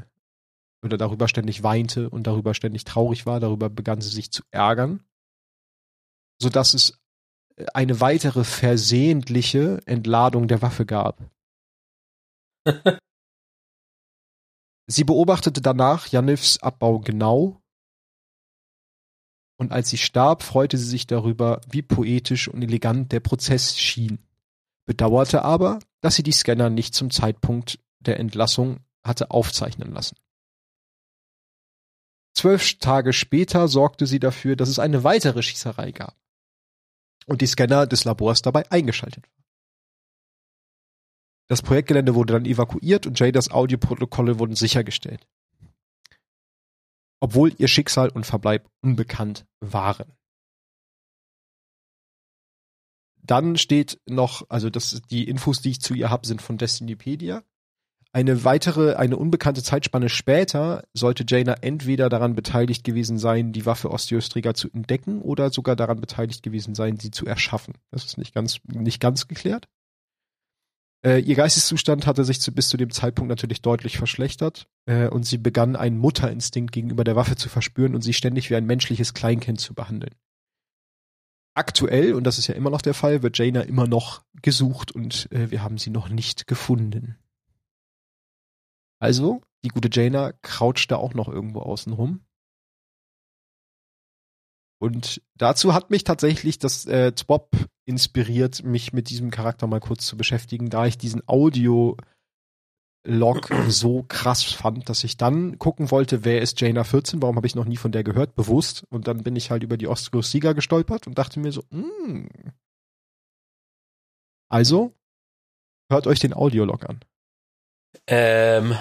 oder 0.84 0.98
darüber 0.98 1.28
ständig 1.28 1.64
weinte 1.64 2.10
und 2.10 2.28
darüber 2.28 2.54
ständig 2.54 2.84
traurig 2.84 3.26
war. 3.26 3.40
Darüber 3.40 3.70
begann 3.70 4.02
sie 4.02 4.10
sich 4.10 4.32
zu 4.32 4.44
ärgern, 4.52 5.04
so 6.42 6.50
dass 6.50 6.74
es 6.74 7.00
eine 7.74 8.02
weitere 8.02 8.44
versehentliche 8.44 9.82
Entladung 9.86 10.48
der 10.48 10.62
Waffe 10.62 10.86
gab. 10.86 11.22
sie 14.88 15.04
beobachtete 15.04 15.62
danach 15.62 16.08
Janivs 16.08 16.58
Abbau 16.60 17.00
genau 17.00 17.64
und 19.58 19.72
als 19.72 19.90
sie 19.90 19.98
starb, 19.98 20.44
freute 20.44 20.78
sie 20.78 20.88
sich 20.88 21.08
darüber, 21.08 21.62
wie 21.70 21.82
poetisch 21.82 22.48
und 22.48 22.62
elegant 22.62 23.12
der 23.12 23.20
Prozess 23.20 23.78
schien, 23.78 24.20
bedauerte 24.86 25.44
aber, 25.44 25.80
dass 26.02 26.16
sie 26.16 26.24
die 26.24 26.32
Scanner 26.32 26.70
nicht 26.70 26.94
zum 26.94 27.12
Zeitpunkt 27.12 27.80
der 28.00 28.20
Entlassung 28.20 28.80
hatte 29.06 29.32
aufzeichnen 29.32 29.94
lassen. 29.94 30.18
Zwölf 32.34 32.80
Tage 32.80 33.14
später 33.14 33.68
sorgte 33.68 34.08
sie 34.08 34.20
dafür, 34.20 34.56
dass 34.56 34.70
es 34.70 34.80
eine 34.80 35.04
weitere 35.04 35.44
Schießerei 35.44 35.92
gab 35.92 36.18
und 37.28 37.42
die 37.42 37.48
Scanner 37.48 37.88
des 37.88 38.06
Labors 38.06 38.42
dabei 38.42 38.70
eingeschaltet 38.72 39.26
waren. 39.26 39.44
Das 41.48 41.62
Projektgelände 41.62 42.16
wurde 42.16 42.34
dann 42.34 42.46
evakuiert 42.46 43.06
und 43.06 43.20
Jadas 43.20 43.52
Audioprotokolle 43.52 44.40
wurden 44.40 44.56
sichergestellt. 44.56 45.28
Obwohl 47.20 47.54
ihr 47.58 47.68
Schicksal 47.68 48.10
und 48.10 48.26
Verbleib 48.26 48.70
unbekannt 48.82 49.46
waren. 49.60 50.18
Dann 53.22 53.58
steht 53.58 54.02
noch, 54.06 54.50
also 54.50 54.70
das, 54.70 55.02
die 55.10 55.30
Infos, 55.30 55.62
die 55.62 55.72
ich 55.72 55.82
zu 55.82 55.94
ihr 55.94 56.10
habe, 56.10 56.28
sind 56.28 56.42
von 56.42 56.58
Destinypedia. 56.58 57.44
Eine 58.16 58.44
weitere, 58.44 58.94
eine 58.94 59.18
unbekannte 59.18 59.64
Zeitspanne 59.64 60.08
später 60.08 60.84
sollte 60.94 61.26
Jaina 61.28 61.54
entweder 61.62 62.10
daran 62.10 62.36
beteiligt 62.36 62.84
gewesen 62.84 63.18
sein, 63.18 63.54
die 63.54 63.66
Waffe 63.66 63.90
Osteostriga 63.90 64.54
zu 64.54 64.70
entdecken 64.72 65.20
oder 65.20 65.50
sogar 65.50 65.76
daran 65.76 66.00
beteiligt 66.00 66.44
gewesen 66.44 66.76
sein, 66.76 67.00
sie 67.00 67.10
zu 67.10 67.26
erschaffen. 67.26 67.74
Das 67.90 68.06
ist 68.06 68.20
nicht 68.20 68.36
ganz, 68.36 68.60
nicht 68.68 69.00
ganz 69.00 69.28
geklärt. 69.28 69.68
Äh, 71.04 71.22
ihr 71.22 71.34
Geisteszustand 71.34 72.06
hatte 72.06 72.24
sich 72.24 72.40
zu, 72.40 72.52
bis 72.52 72.70
zu 72.70 72.78
dem 72.78 72.92
Zeitpunkt 72.92 73.30
natürlich 73.30 73.64
deutlich 73.64 73.98
verschlechtert 73.98 74.68
äh, 74.86 75.08
und 75.08 75.26
sie 75.26 75.40
begann 75.40 75.76
einen 75.76 75.98
Mutterinstinkt 75.98 76.72
gegenüber 76.72 77.04
der 77.04 77.16
Waffe 77.16 77.36
zu 77.36 77.50
verspüren 77.50 77.96
und 77.96 78.04
sie 78.04 78.14
ständig 78.14 78.52
wie 78.52 78.56
ein 78.56 78.68
menschliches 78.68 79.16
Kleinkind 79.16 79.60
zu 79.60 79.74
behandeln. 79.74 80.14
Aktuell, 81.56 82.14
und 82.14 82.26
das 82.26 82.38
ist 82.38 82.46
ja 82.46 82.54
immer 82.54 82.70
noch 82.70 82.82
der 82.84 82.94
Fall, 82.94 83.24
wird 83.24 83.40
Jaina 83.40 83.62
immer 83.62 83.88
noch 83.88 84.24
gesucht 84.44 84.92
und 84.92 85.32
äh, 85.32 85.50
wir 85.50 85.64
haben 85.64 85.80
sie 85.80 85.90
noch 85.90 86.10
nicht 86.10 86.46
gefunden. 86.46 87.18
Also, 89.04 89.42
die 89.66 89.68
gute 89.68 89.90
Jaina 89.92 90.32
croucht 90.44 90.90
da 90.90 90.96
auch 90.96 91.14
noch 91.14 91.28
irgendwo 91.28 91.60
außen 91.60 91.92
rum. 91.92 92.26
Und 94.80 95.22
dazu 95.36 95.74
hat 95.74 95.90
mich 95.90 96.06
tatsächlich 96.06 96.58
das 96.58 96.86
äh, 96.86 97.12
Twop 97.12 97.52
inspiriert, 97.84 98.64
mich 98.64 98.94
mit 98.94 99.10
diesem 99.10 99.30
Charakter 99.30 99.68
mal 99.68 99.82
kurz 99.82 100.06
zu 100.06 100.16
beschäftigen, 100.16 100.70
da 100.70 100.86
ich 100.86 100.98
diesen 100.98 101.22
Audio 101.28 101.98
Log 103.06 103.50
so 103.68 104.04
krass 104.04 104.44
fand, 104.44 104.88
dass 104.88 105.04
ich 105.04 105.18
dann 105.18 105.60
gucken 105.60 105.92
wollte, 105.92 106.24
wer 106.24 106.42
ist 106.42 106.62
Jaina 106.62 106.86
14, 106.86 107.22
warum 107.22 107.36
habe 107.36 107.48
ich 107.48 107.56
noch 107.56 107.66
nie 107.66 107.76
von 107.76 107.92
der 107.92 108.06
gehört, 108.06 108.36
bewusst. 108.36 108.86
Und 108.90 109.10
dann 109.10 109.22
bin 109.24 109.36
ich 109.36 109.52
halt 109.52 109.64
über 109.64 109.76
die 109.76 109.90
Ostlos 109.90 110.32
Sieger 110.32 110.54
gestolpert 110.54 111.08
und 111.08 111.18
dachte 111.18 111.42
mir 111.42 111.52
so, 111.52 111.62
mm. 111.72 112.30
Also, 114.50 114.94
hört 115.92 116.08
euch 116.08 116.22
den 116.22 116.34
Audiolog 116.34 116.88
an. 116.90 117.04
Ähm, 118.08 118.78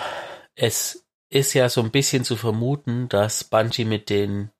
es 0.54 1.04
ist 1.30 1.54
ja 1.54 1.68
so 1.68 1.80
ein 1.82 1.90
bisschen 1.90 2.24
zu 2.24 2.36
vermuten, 2.36 3.08
dass 3.08 3.44
Bungie 3.44 3.84
mit 3.84 4.10
den 4.10 4.50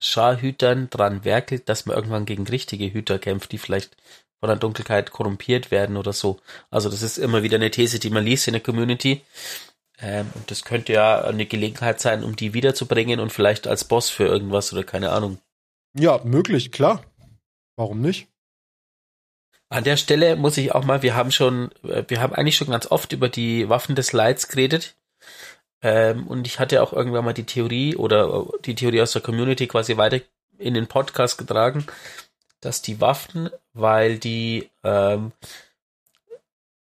Scharhütern 0.00 0.90
dran 0.90 1.24
werkelt, 1.24 1.68
dass 1.68 1.86
man 1.86 1.96
irgendwann 1.96 2.26
gegen 2.26 2.46
richtige 2.46 2.92
Hüter 2.92 3.18
kämpft, 3.18 3.52
die 3.52 3.58
vielleicht 3.58 3.96
von 4.40 4.48
der 4.48 4.56
Dunkelheit 4.56 5.12
korrumpiert 5.12 5.70
werden 5.70 5.96
oder 5.96 6.12
so. 6.12 6.40
Also 6.70 6.90
das 6.90 7.02
ist 7.02 7.16
immer 7.16 7.44
wieder 7.44 7.56
eine 7.56 7.70
These, 7.70 8.00
die 8.00 8.10
man 8.10 8.24
liest 8.24 8.48
in 8.48 8.54
der 8.54 8.62
Community. 8.62 9.22
Ähm, 10.00 10.28
und 10.34 10.50
das 10.50 10.64
könnte 10.64 10.92
ja 10.92 11.22
eine 11.22 11.46
Gelegenheit 11.46 12.00
sein, 12.00 12.24
um 12.24 12.34
die 12.34 12.52
wiederzubringen 12.52 13.20
und 13.20 13.32
vielleicht 13.32 13.68
als 13.68 13.84
Boss 13.84 14.10
für 14.10 14.24
irgendwas 14.24 14.72
oder 14.72 14.82
keine 14.82 15.10
Ahnung. 15.10 15.38
Ja, 15.96 16.20
möglich, 16.24 16.72
klar. 16.72 17.04
Warum 17.76 18.00
nicht? 18.00 18.26
An 19.72 19.84
der 19.84 19.96
Stelle 19.96 20.36
muss 20.36 20.58
ich 20.58 20.74
auch 20.74 20.84
mal, 20.84 21.00
wir 21.00 21.14
haben 21.16 21.30
schon, 21.30 21.70
äh, 21.82 22.04
wir 22.06 22.20
haben 22.20 22.34
eigentlich 22.34 22.56
schon 22.56 22.68
ganz 22.68 22.86
oft 22.86 23.12
über 23.12 23.30
die 23.30 23.70
Waffen 23.70 23.94
des 23.94 24.12
Lights 24.12 24.48
geredet. 24.48 24.96
Ähm, 25.80 26.26
und 26.26 26.46
ich 26.46 26.58
hatte 26.58 26.82
auch 26.82 26.92
irgendwann 26.92 27.24
mal 27.24 27.32
die 27.32 27.46
Theorie 27.46 27.96
oder 27.96 28.26
äh, 28.28 28.58
die 28.66 28.74
Theorie 28.74 29.00
aus 29.00 29.12
der 29.12 29.22
Community 29.22 29.66
quasi 29.66 29.96
weiter 29.96 30.20
in 30.58 30.74
den 30.74 30.88
Podcast 30.88 31.38
getragen, 31.38 31.86
dass 32.60 32.82
die 32.82 33.00
Waffen, 33.00 33.48
weil 33.72 34.18
die 34.18 34.68
ähm, 34.84 35.32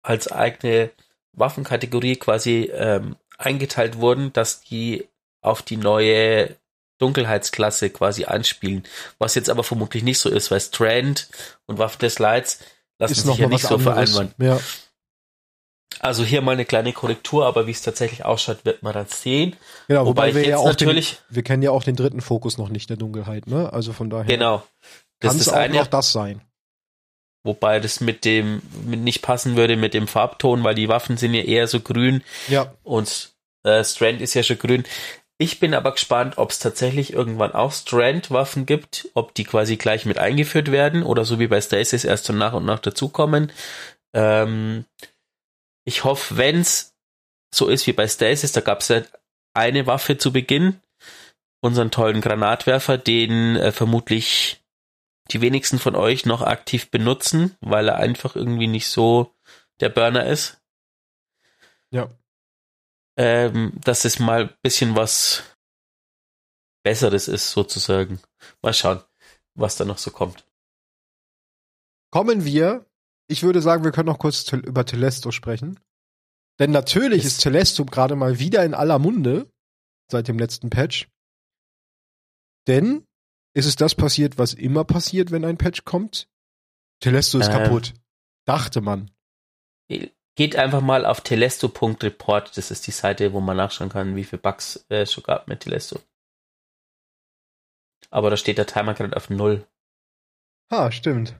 als 0.02 0.32
eigene 0.32 0.90
Waffenkategorie 1.32 2.16
quasi 2.16 2.72
ähm, 2.74 3.14
eingeteilt 3.38 3.98
wurden, 3.98 4.32
dass 4.32 4.62
die 4.62 5.06
auf 5.42 5.62
die 5.62 5.76
neue 5.76 6.56
Dunkelheitsklasse 6.98 7.90
quasi 7.90 8.24
anspielen. 8.24 8.82
Was 9.18 9.36
jetzt 9.36 9.48
aber 9.48 9.62
vermutlich 9.62 10.02
nicht 10.02 10.18
so 10.18 10.28
ist, 10.28 10.50
weil 10.50 10.60
Strand 10.60 11.28
und 11.66 11.78
Waffen 11.78 12.00
des 12.00 12.18
Lights 12.18 12.58
lassen 13.00 13.12
ist 13.12 13.26
sich 13.26 13.36
ja 13.36 13.48
nicht 13.48 13.66
so 13.66 13.78
vereinbaren. 13.78 14.32
Ja. 14.38 14.60
Also 15.98 16.24
hier 16.24 16.40
mal 16.40 16.52
eine 16.52 16.64
kleine 16.64 16.92
Korrektur, 16.92 17.46
aber 17.46 17.66
wie 17.66 17.72
es 17.72 17.82
tatsächlich 17.82 18.24
ausschaut, 18.24 18.64
wird 18.64 18.82
man 18.82 18.94
dann 18.94 19.06
sehen. 19.06 19.56
Genau, 19.88 20.06
wobei, 20.06 20.28
wobei 20.28 20.34
wir 20.36 20.48
ja 20.48 20.56
auch 20.58 20.66
natürlich 20.66 21.16
den, 21.16 21.36
wir 21.36 21.42
kennen 21.42 21.62
ja 21.62 21.72
auch 21.72 21.82
den 21.82 21.96
dritten 21.96 22.20
Fokus 22.20 22.56
noch 22.56 22.68
nicht 22.68 22.88
der 22.88 22.96
Dunkelheit, 22.96 23.46
ne? 23.46 23.72
Also 23.72 23.92
von 23.92 24.08
daher. 24.08 24.24
Genau. 24.24 24.62
Das 25.18 25.32
kann 25.32 25.40
es 25.40 25.48
auch 25.48 25.54
eine, 25.54 25.74
noch 25.74 25.86
das 25.88 26.12
sein. 26.12 26.40
Wobei 27.42 27.80
das 27.80 28.00
mit 28.00 28.24
dem 28.24 28.62
mit 28.86 29.00
nicht 29.00 29.22
passen 29.22 29.56
würde 29.56 29.76
mit 29.76 29.92
dem 29.92 30.06
Farbton, 30.06 30.62
weil 30.62 30.74
die 30.74 30.88
Waffen 30.88 31.16
sind 31.16 31.34
ja 31.34 31.42
eher 31.42 31.66
so 31.66 31.80
grün. 31.80 32.22
Ja. 32.48 32.72
Und 32.82 33.32
äh, 33.64 33.84
Strand 33.84 34.20
ist 34.20 34.34
ja 34.34 34.42
schon 34.42 34.58
grün. 34.58 34.84
Ich 35.42 35.58
bin 35.58 35.72
aber 35.72 35.92
gespannt, 35.92 36.36
ob 36.36 36.50
es 36.50 36.58
tatsächlich 36.58 37.14
irgendwann 37.14 37.52
auch 37.52 37.72
Strand-Waffen 37.72 38.66
gibt, 38.66 39.08
ob 39.14 39.32
die 39.32 39.44
quasi 39.44 39.76
gleich 39.76 40.04
mit 40.04 40.18
eingeführt 40.18 40.70
werden 40.70 41.02
oder 41.02 41.24
so 41.24 41.38
wie 41.38 41.46
bei 41.46 41.62
Stasis 41.62 42.04
erst 42.04 42.26
so 42.26 42.34
nach 42.34 42.52
und 42.52 42.66
nach 42.66 42.78
dazukommen. 42.78 43.50
Ähm, 44.14 44.84
ich 45.86 46.04
hoffe, 46.04 46.36
wenn's 46.36 46.94
so 47.54 47.68
ist 47.68 47.86
wie 47.86 47.94
bei 47.94 48.06
Stasis, 48.06 48.52
da 48.52 48.60
gab 48.60 48.80
es 48.80 48.88
ja 48.88 49.02
eine 49.54 49.86
Waffe 49.86 50.18
zu 50.18 50.30
Beginn, 50.30 50.78
unseren 51.62 51.90
tollen 51.90 52.20
Granatwerfer, 52.20 52.98
den 52.98 53.56
äh, 53.56 53.72
vermutlich 53.72 54.62
die 55.30 55.40
wenigsten 55.40 55.78
von 55.78 55.96
euch 55.96 56.26
noch 56.26 56.42
aktiv 56.42 56.90
benutzen, 56.90 57.56
weil 57.62 57.88
er 57.88 57.96
einfach 57.96 58.36
irgendwie 58.36 58.66
nicht 58.66 58.88
so 58.88 59.34
der 59.80 59.88
Burner 59.88 60.26
ist. 60.26 60.60
Ja. 61.90 62.10
Ähm, 63.16 63.72
dass 63.84 64.04
es 64.04 64.18
mal 64.18 64.42
ein 64.44 64.54
bisschen 64.62 64.96
was 64.96 65.42
Besseres 66.82 67.28
ist, 67.28 67.50
sozusagen. 67.50 68.20
Mal 68.62 68.72
schauen, 68.72 69.02
was 69.54 69.76
da 69.76 69.84
noch 69.84 69.98
so 69.98 70.10
kommt. 70.10 70.46
Kommen 72.10 72.44
wir, 72.44 72.86
ich 73.28 73.42
würde 73.42 73.62
sagen, 73.62 73.84
wir 73.84 73.92
können 73.92 74.08
noch 74.08 74.18
kurz 74.18 74.50
über 74.52 74.84
Telesto 74.84 75.30
sprechen. 75.30 75.78
Denn 76.58 76.72
natürlich 76.72 77.24
ist, 77.24 77.32
ist 77.32 77.42
Telesto 77.42 77.84
gerade 77.84 78.16
mal 78.16 78.38
wieder 78.38 78.64
in 78.64 78.74
aller 78.74 78.98
Munde 78.98 79.50
seit 80.10 80.28
dem 80.28 80.38
letzten 80.38 80.70
Patch. 80.70 81.08
Denn 82.66 83.06
ist 83.54 83.66
es 83.66 83.76
das 83.76 83.94
passiert, 83.94 84.38
was 84.38 84.54
immer 84.54 84.84
passiert, 84.84 85.30
wenn 85.30 85.44
ein 85.44 85.58
Patch 85.58 85.84
kommt? 85.84 86.28
Telesto 87.00 87.38
ist 87.38 87.48
ähm, 87.48 87.52
kaputt. 87.52 87.94
Dachte 88.44 88.80
man. 88.80 89.10
Geht 90.40 90.56
einfach 90.56 90.80
mal 90.80 91.04
auf 91.04 91.20
telesto.report. 91.20 92.56
Das 92.56 92.70
ist 92.70 92.86
die 92.86 92.92
Seite, 92.92 93.34
wo 93.34 93.40
man 93.40 93.58
nachschauen 93.58 93.90
kann, 93.90 94.16
wie 94.16 94.24
viele 94.24 94.40
Bugs 94.40 94.86
es 94.88 94.90
äh, 94.90 95.04
schon 95.04 95.22
gab 95.22 95.48
mit 95.48 95.60
Telesto. 95.60 96.00
Aber 98.08 98.30
da 98.30 98.38
steht 98.38 98.56
der 98.56 98.66
Timer 98.66 98.94
gerade 98.94 99.14
auf 99.14 99.28
Null. 99.28 99.66
Ah, 100.70 100.90
stimmt. 100.92 101.38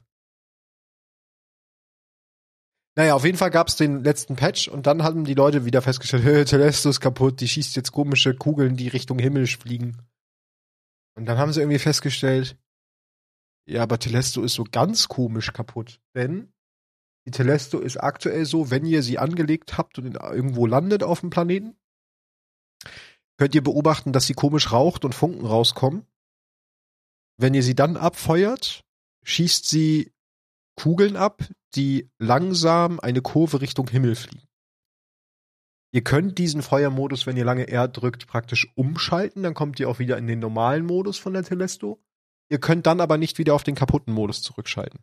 Naja, 2.95 3.15
auf 3.15 3.25
jeden 3.25 3.39
Fall 3.39 3.51
gab 3.51 3.69
es 3.69 3.77
den 3.77 4.05
letzten 4.05 4.37
Patch 4.37 4.69
und 4.69 4.87
dann 4.87 5.03
haben 5.03 5.25
die 5.25 5.33
Leute 5.33 5.65
wieder 5.65 5.81
festgestellt, 5.81 6.49
Telesto 6.51 6.91
ist 6.91 7.01
kaputt, 7.01 7.41
die 7.41 7.49
schießt 7.49 7.77
jetzt 7.77 7.93
komische 7.93 8.35
Kugeln, 8.35 8.77
die 8.77 8.89
Richtung 8.89 9.19
Himmel 9.19 9.47
fliegen. 9.47 9.97
Und 11.17 11.25
dann 11.25 11.39
haben 11.39 11.55
sie 11.55 11.61
irgendwie 11.61 11.79
festgestellt, 11.79 12.59
ja, 13.67 13.83
aber 13.83 13.99
Telesto 13.99 14.43
ist 14.43 14.53
so 14.53 14.65
ganz 14.71 15.09
komisch 15.09 15.55
kaputt. 15.55 16.03
Denn 16.15 16.53
die 17.27 17.31
Telesto 17.31 17.79
ist 17.79 17.99
aktuell 17.99 18.47
so, 18.47 18.71
wenn 18.71 18.85
ihr 18.85 19.03
sie 19.03 19.19
angelegt 19.19 19.77
habt 19.77 19.99
und 19.99 20.15
irgendwo 20.15 20.67
landet 20.67 21.03
auf 21.03 21.21
dem 21.21 21.31
Planeten, 21.31 21.77
könnt 23.37 23.55
ihr 23.55 23.63
beobachten, 23.63 24.13
dass 24.13 24.27
sie 24.27 24.35
komisch 24.35 24.73
raucht 24.73 25.05
und 25.05 25.15
Funken 25.15 25.47
rauskommen. 25.47 26.07
Wenn 27.37 27.55
ihr 27.55 27.63
sie 27.63 27.75
dann 27.75 27.97
abfeuert, 27.97 28.85
schießt 29.25 29.67
sie 29.67 30.13
Kugeln 30.77 31.17
ab, 31.17 31.45
die 31.75 32.11
langsam 32.19 33.01
eine 33.01 33.23
Kurve 33.23 33.61
Richtung 33.61 33.89
Himmel 33.89 34.15
fliegen. 34.15 34.47
Ihr 35.93 36.05
könnt 36.05 36.39
diesen 36.39 36.63
Feuermodus, 36.63 37.27
wenn 37.27 37.37
ihr 37.37 37.45
lange 37.45 37.69
R 37.69 37.89
drückt, 37.89 38.27
praktisch 38.27 38.71
umschalten, 38.77 39.43
dann 39.43 39.55
kommt 39.55 39.81
ihr 39.81 39.89
auch 39.89 39.99
wieder 39.99 40.19
in 40.19 40.27
den 40.27 40.39
normalen 40.39 40.87
Modus 40.87 41.19
von 41.19 41.33
der 41.33 41.43
Telesto. 41.43 42.01
Ihr 42.49 42.61
könnt 42.61 42.87
dann 42.87 43.01
aber 43.01 43.19
nicht 43.19 43.39
wieder 43.39 43.55
auf 43.55 43.65
den 43.65 43.75
kaputten 43.75 44.13
Modus 44.13 44.43
zurückschalten. 44.43 45.01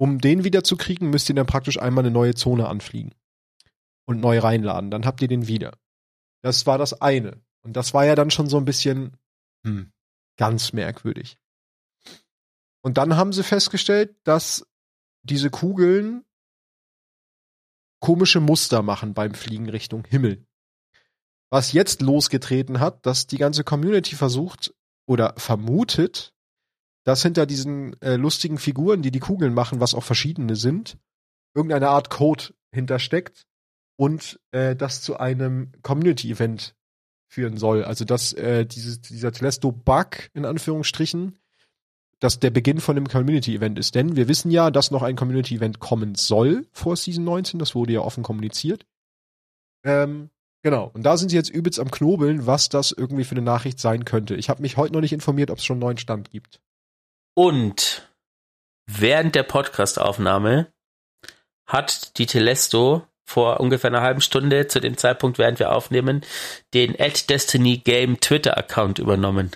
Um 0.00 0.18
den 0.18 0.44
wieder 0.44 0.64
zu 0.64 0.78
kriegen, 0.78 1.10
müsst 1.10 1.28
ihr 1.28 1.34
dann 1.34 1.44
praktisch 1.44 1.78
einmal 1.78 2.02
eine 2.02 2.10
neue 2.10 2.34
Zone 2.34 2.66
anfliegen 2.66 3.14
und 4.06 4.20
neu 4.20 4.38
reinladen. 4.38 4.90
Dann 4.90 5.04
habt 5.04 5.20
ihr 5.20 5.28
den 5.28 5.46
wieder. 5.46 5.76
Das 6.40 6.64
war 6.64 6.78
das 6.78 7.02
eine. 7.02 7.42
Und 7.60 7.74
das 7.74 7.92
war 7.92 8.06
ja 8.06 8.14
dann 8.14 8.30
schon 8.30 8.48
so 8.48 8.56
ein 8.56 8.64
bisschen 8.64 9.18
hm, 9.62 9.92
ganz 10.38 10.72
merkwürdig. 10.72 11.38
Und 12.82 12.96
dann 12.96 13.16
haben 13.16 13.34
sie 13.34 13.42
festgestellt, 13.42 14.16
dass 14.24 14.66
diese 15.22 15.50
Kugeln 15.50 16.24
komische 18.00 18.40
Muster 18.40 18.80
machen 18.80 19.12
beim 19.12 19.34
Fliegen 19.34 19.68
Richtung 19.68 20.06
Himmel. 20.06 20.46
Was 21.50 21.74
jetzt 21.74 22.00
losgetreten 22.00 22.80
hat, 22.80 23.04
dass 23.04 23.26
die 23.26 23.36
ganze 23.36 23.64
Community 23.64 24.16
versucht 24.16 24.74
oder 25.06 25.34
vermutet, 25.36 26.32
dass 27.04 27.22
hinter 27.22 27.46
diesen 27.46 28.00
äh, 28.02 28.16
lustigen 28.16 28.58
Figuren, 28.58 29.02
die 29.02 29.10
die 29.10 29.20
Kugeln 29.20 29.54
machen, 29.54 29.80
was 29.80 29.94
auch 29.94 30.04
verschiedene 30.04 30.56
sind, 30.56 30.98
irgendeine 31.54 31.88
Art 31.88 32.10
Code 32.10 32.54
hintersteckt 32.72 33.46
und 33.96 34.40
äh, 34.52 34.76
das 34.76 35.02
zu 35.02 35.18
einem 35.18 35.72
Community-Event 35.82 36.74
führen 37.28 37.56
soll. 37.56 37.84
Also 37.84 38.04
dass 38.04 38.32
äh, 38.32 38.66
dieses, 38.66 39.00
dieser 39.00 39.32
Telesto-Bug 39.32 40.30
in 40.34 40.44
Anführungsstrichen 40.44 41.38
das 42.20 42.38
der 42.38 42.50
Beginn 42.50 42.80
von 42.80 42.96
dem 42.96 43.08
Community-Event 43.08 43.78
ist. 43.78 43.94
Denn 43.94 44.14
wir 44.14 44.28
wissen 44.28 44.50
ja, 44.50 44.70
dass 44.70 44.90
noch 44.90 45.02
ein 45.02 45.16
Community-Event 45.16 45.80
kommen 45.80 46.14
soll 46.14 46.66
vor 46.72 46.96
Season 46.96 47.24
19. 47.24 47.58
Das 47.58 47.74
wurde 47.74 47.94
ja 47.94 48.00
offen 48.00 48.22
kommuniziert. 48.22 48.84
Ähm, 49.84 50.28
genau. 50.62 50.90
Und 50.92 51.04
da 51.04 51.16
sind 51.16 51.30
sie 51.30 51.36
jetzt 51.36 51.48
übelst 51.48 51.80
am 51.80 51.90
Knobeln, 51.90 52.46
was 52.46 52.68
das 52.68 52.92
irgendwie 52.92 53.24
für 53.24 53.34
eine 53.34 53.42
Nachricht 53.42 53.80
sein 53.80 54.04
könnte. 54.04 54.36
Ich 54.36 54.50
habe 54.50 54.60
mich 54.60 54.76
heute 54.76 54.92
noch 54.92 55.00
nicht 55.00 55.14
informiert, 55.14 55.50
ob 55.50 55.58
es 55.58 55.64
schon 55.64 55.76
einen 55.76 55.80
neuen 55.80 55.98
Stand 55.98 56.30
gibt. 56.30 56.60
Und 57.34 58.08
während 58.86 59.34
der 59.34 59.44
Podcastaufnahme 59.44 60.72
hat 61.66 62.18
die 62.18 62.26
Telesto 62.26 63.06
vor 63.24 63.60
ungefähr 63.60 63.90
einer 63.90 64.02
halben 64.02 64.20
Stunde, 64.20 64.66
zu 64.66 64.80
dem 64.80 64.96
Zeitpunkt, 64.96 65.38
während 65.38 65.60
wir 65.60 65.72
aufnehmen, 65.72 66.22
den 66.74 67.00
At 67.00 67.30
Destiny 67.30 67.78
Game 67.78 68.20
Twitter-Account 68.20 68.98
übernommen. 68.98 69.52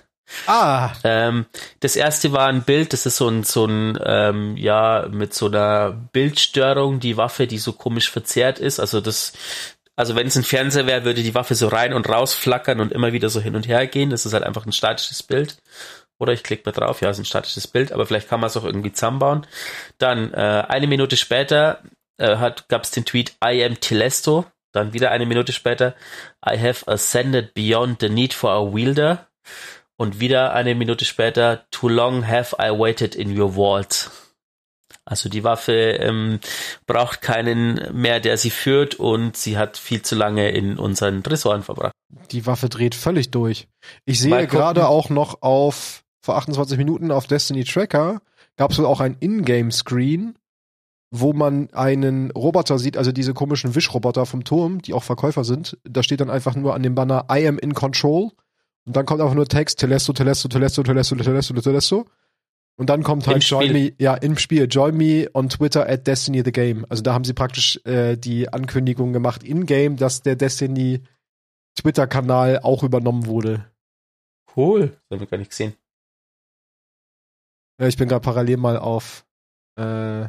Ah. 0.46 0.92
Ähm, 1.02 1.46
das 1.80 1.96
erste 1.96 2.32
war 2.32 2.46
ein 2.46 2.62
Bild, 2.62 2.92
das 2.92 3.04
ist 3.04 3.16
so 3.16 3.28
ein, 3.28 3.42
so 3.42 3.66
ein, 3.66 3.98
ähm, 4.04 4.56
ja, 4.56 5.06
mit 5.10 5.34
so 5.34 5.46
einer 5.46 5.90
Bildstörung, 5.90 7.00
die 7.00 7.16
Waffe, 7.16 7.46
die 7.46 7.58
so 7.58 7.72
komisch 7.72 8.10
verzerrt 8.10 8.58
ist. 8.58 8.80
Also 8.80 9.00
das, 9.00 9.32
also 9.96 10.14
wenn 10.14 10.28
es 10.28 10.36
ein 10.36 10.44
Fernseher 10.44 10.86
wäre, 10.86 11.04
würde 11.04 11.22
die 11.22 11.34
Waffe 11.34 11.54
so 11.54 11.68
rein 11.68 11.92
und 11.92 12.08
raus 12.08 12.34
flackern 12.34 12.80
und 12.80 12.92
immer 12.92 13.12
wieder 13.12 13.28
so 13.28 13.40
hin 13.40 13.56
und 13.56 13.68
her 13.68 13.86
gehen. 13.86 14.10
Das 14.10 14.24
ist 14.24 14.32
halt 14.32 14.44
einfach 14.44 14.64
ein 14.66 14.72
statisches 14.72 15.22
Bild. 15.22 15.56
Oder 16.18 16.32
ich 16.32 16.42
klicke 16.42 16.62
mal 16.66 16.72
drauf, 16.72 17.00
ja, 17.00 17.10
ist 17.10 17.18
ein 17.18 17.24
statisches 17.24 17.66
Bild, 17.66 17.92
aber 17.92 18.06
vielleicht 18.06 18.28
kann 18.28 18.40
man 18.40 18.48
es 18.48 18.56
auch 18.56 18.64
irgendwie 18.64 18.92
zusammenbauen. 18.92 19.46
Dann 19.98 20.32
äh, 20.32 20.64
eine 20.68 20.86
Minute 20.86 21.16
später 21.16 21.82
äh, 22.18 22.36
gab 22.68 22.84
es 22.84 22.90
den 22.90 23.04
Tweet 23.04 23.36
I 23.44 23.64
am 23.64 23.80
Telesto. 23.80 24.46
Dann 24.72 24.92
wieder 24.92 25.10
eine 25.10 25.26
Minute 25.26 25.52
später 25.52 25.94
I 26.44 26.58
have 26.58 26.86
ascended 26.88 27.54
beyond 27.54 28.00
the 28.00 28.08
need 28.08 28.34
for 28.34 28.50
a 28.50 28.74
wielder. 28.74 29.26
Und 29.96 30.18
wieder 30.18 30.52
eine 30.54 30.74
Minute 30.74 31.04
später, 31.04 31.66
too 31.70 31.88
long 31.88 32.26
have 32.26 32.56
I 32.60 32.70
waited 32.70 33.14
in 33.14 33.38
your 33.38 33.54
vault. 33.54 34.10
Also 35.04 35.28
die 35.28 35.44
Waffe 35.44 35.72
ähm, 35.72 36.40
braucht 36.86 37.20
keinen 37.20 37.92
mehr, 37.92 38.20
der 38.20 38.38
sie 38.38 38.50
führt 38.50 38.94
und 38.94 39.36
sie 39.36 39.58
hat 39.58 39.76
viel 39.76 40.02
zu 40.02 40.14
lange 40.14 40.50
in 40.50 40.78
unseren 40.78 41.22
Tresoren 41.22 41.62
verbracht. 41.62 41.92
Die 42.30 42.46
Waffe 42.46 42.68
dreht 42.68 42.94
völlig 42.94 43.30
durch. 43.30 43.68
Ich 44.06 44.20
sehe 44.20 44.46
gerade 44.46 44.88
auch 44.88 45.10
noch 45.10 45.42
auf 45.42 46.03
vor 46.24 46.36
28 46.36 46.78
Minuten 46.78 47.10
auf 47.10 47.26
Destiny 47.26 47.64
Tracker 47.64 48.22
gab 48.56 48.70
es 48.70 48.78
wohl 48.78 48.86
auch 48.86 49.00
ein 49.00 49.18
Ingame-Screen, 49.20 50.38
wo 51.10 51.34
man 51.34 51.68
einen 51.74 52.30
Roboter 52.30 52.78
sieht, 52.78 52.96
also 52.96 53.12
diese 53.12 53.34
komischen 53.34 53.74
Wischroboter 53.74 54.24
vom 54.24 54.42
Turm, 54.42 54.80
die 54.80 54.94
auch 54.94 55.02
Verkäufer 55.02 55.44
sind. 55.44 55.76
Da 55.84 56.02
steht 56.02 56.22
dann 56.22 56.30
einfach 56.30 56.56
nur 56.56 56.74
an 56.74 56.82
dem 56.82 56.94
Banner 56.94 57.26
I 57.30 57.46
am 57.46 57.58
in 57.58 57.74
control 57.74 58.30
und 58.86 58.96
dann 58.96 59.04
kommt 59.04 59.20
einfach 59.20 59.34
nur 59.34 59.46
Text, 59.46 59.80
Telesto, 59.80 60.14
Telesto, 60.14 60.48
Telesto, 60.48 60.82
Telesto, 60.82 61.14
Telesto, 61.14 61.54
Telesto. 61.60 62.06
Und 62.76 62.88
dann 62.88 63.02
kommt 63.02 63.26
halt 63.26 63.44
Join 63.44 63.72
Me, 63.74 63.92
ja, 63.98 64.14
im 64.14 64.38
Spiel, 64.38 64.66
Join 64.68 64.96
Me 64.96 65.28
on 65.34 65.50
Twitter 65.50 65.86
at 65.86 66.06
Destiny 66.06 66.40
the 66.42 66.52
Game. 66.52 66.86
Also 66.88 67.02
da 67.02 67.12
haben 67.12 67.24
sie 67.24 67.34
praktisch 67.34 67.78
äh, 67.84 68.16
die 68.16 68.50
Ankündigung 68.50 69.12
gemacht 69.12 69.42
in-game, 69.42 69.98
dass 69.98 70.22
der 70.22 70.36
Destiny 70.36 71.02
Twitter-Kanal 71.76 72.60
auch 72.62 72.82
übernommen 72.82 73.26
wurde. 73.26 73.66
Cool. 74.56 74.96
Das 75.10 75.16
haben 75.16 75.20
wir 75.20 75.26
gar 75.26 75.36
nicht 75.36 75.50
gesehen. 75.50 75.74
Ja, 77.80 77.86
ich 77.86 77.96
bin 77.96 78.08
gerade 78.08 78.22
parallel 78.22 78.56
mal 78.56 78.78
auf 78.78 79.26
äh, 79.76 80.28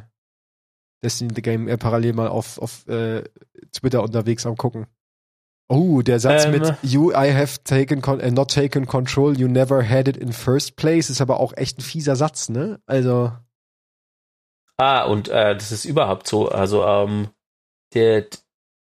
Destiny 1.04 1.34
the 1.36 1.42
Game, 1.42 1.68
äh, 1.68 1.78
parallel 1.78 2.14
mal 2.14 2.28
auf, 2.28 2.58
auf 2.58 2.88
äh, 2.88 3.24
Twitter 3.72 4.02
unterwegs 4.02 4.46
am 4.46 4.58
gucken. 4.58 4.88
Oh, 5.68 6.02
der 6.02 6.20
Satz 6.20 6.46
ähm, 6.46 6.52
mit 6.52 6.74
You, 6.84 7.12
I 7.12 7.34
have 7.34 7.64
taken, 7.64 8.04
uh, 8.06 8.32
not 8.32 8.52
taken 8.52 8.86
control, 8.86 9.36
you 9.36 9.48
never 9.48 9.88
had 9.88 10.08
it 10.08 10.18
in 10.18 10.32
first 10.32 10.76
place 10.76 11.10
ist 11.10 11.22
aber 11.22 11.40
auch 11.40 11.54
echt 11.56 11.80
ein 11.80 11.82
fieser 11.82 12.16
Satz, 12.16 12.50
ne? 12.50 12.80
Also. 12.86 13.32
Ah, 14.78 15.06
und 15.06 15.30
äh, 15.30 15.56
das 15.56 15.72
ist 15.72 15.86
überhaupt 15.86 16.28
so. 16.28 16.50
Also, 16.50 16.84
ähm, 16.86 17.30
der, 17.94 18.28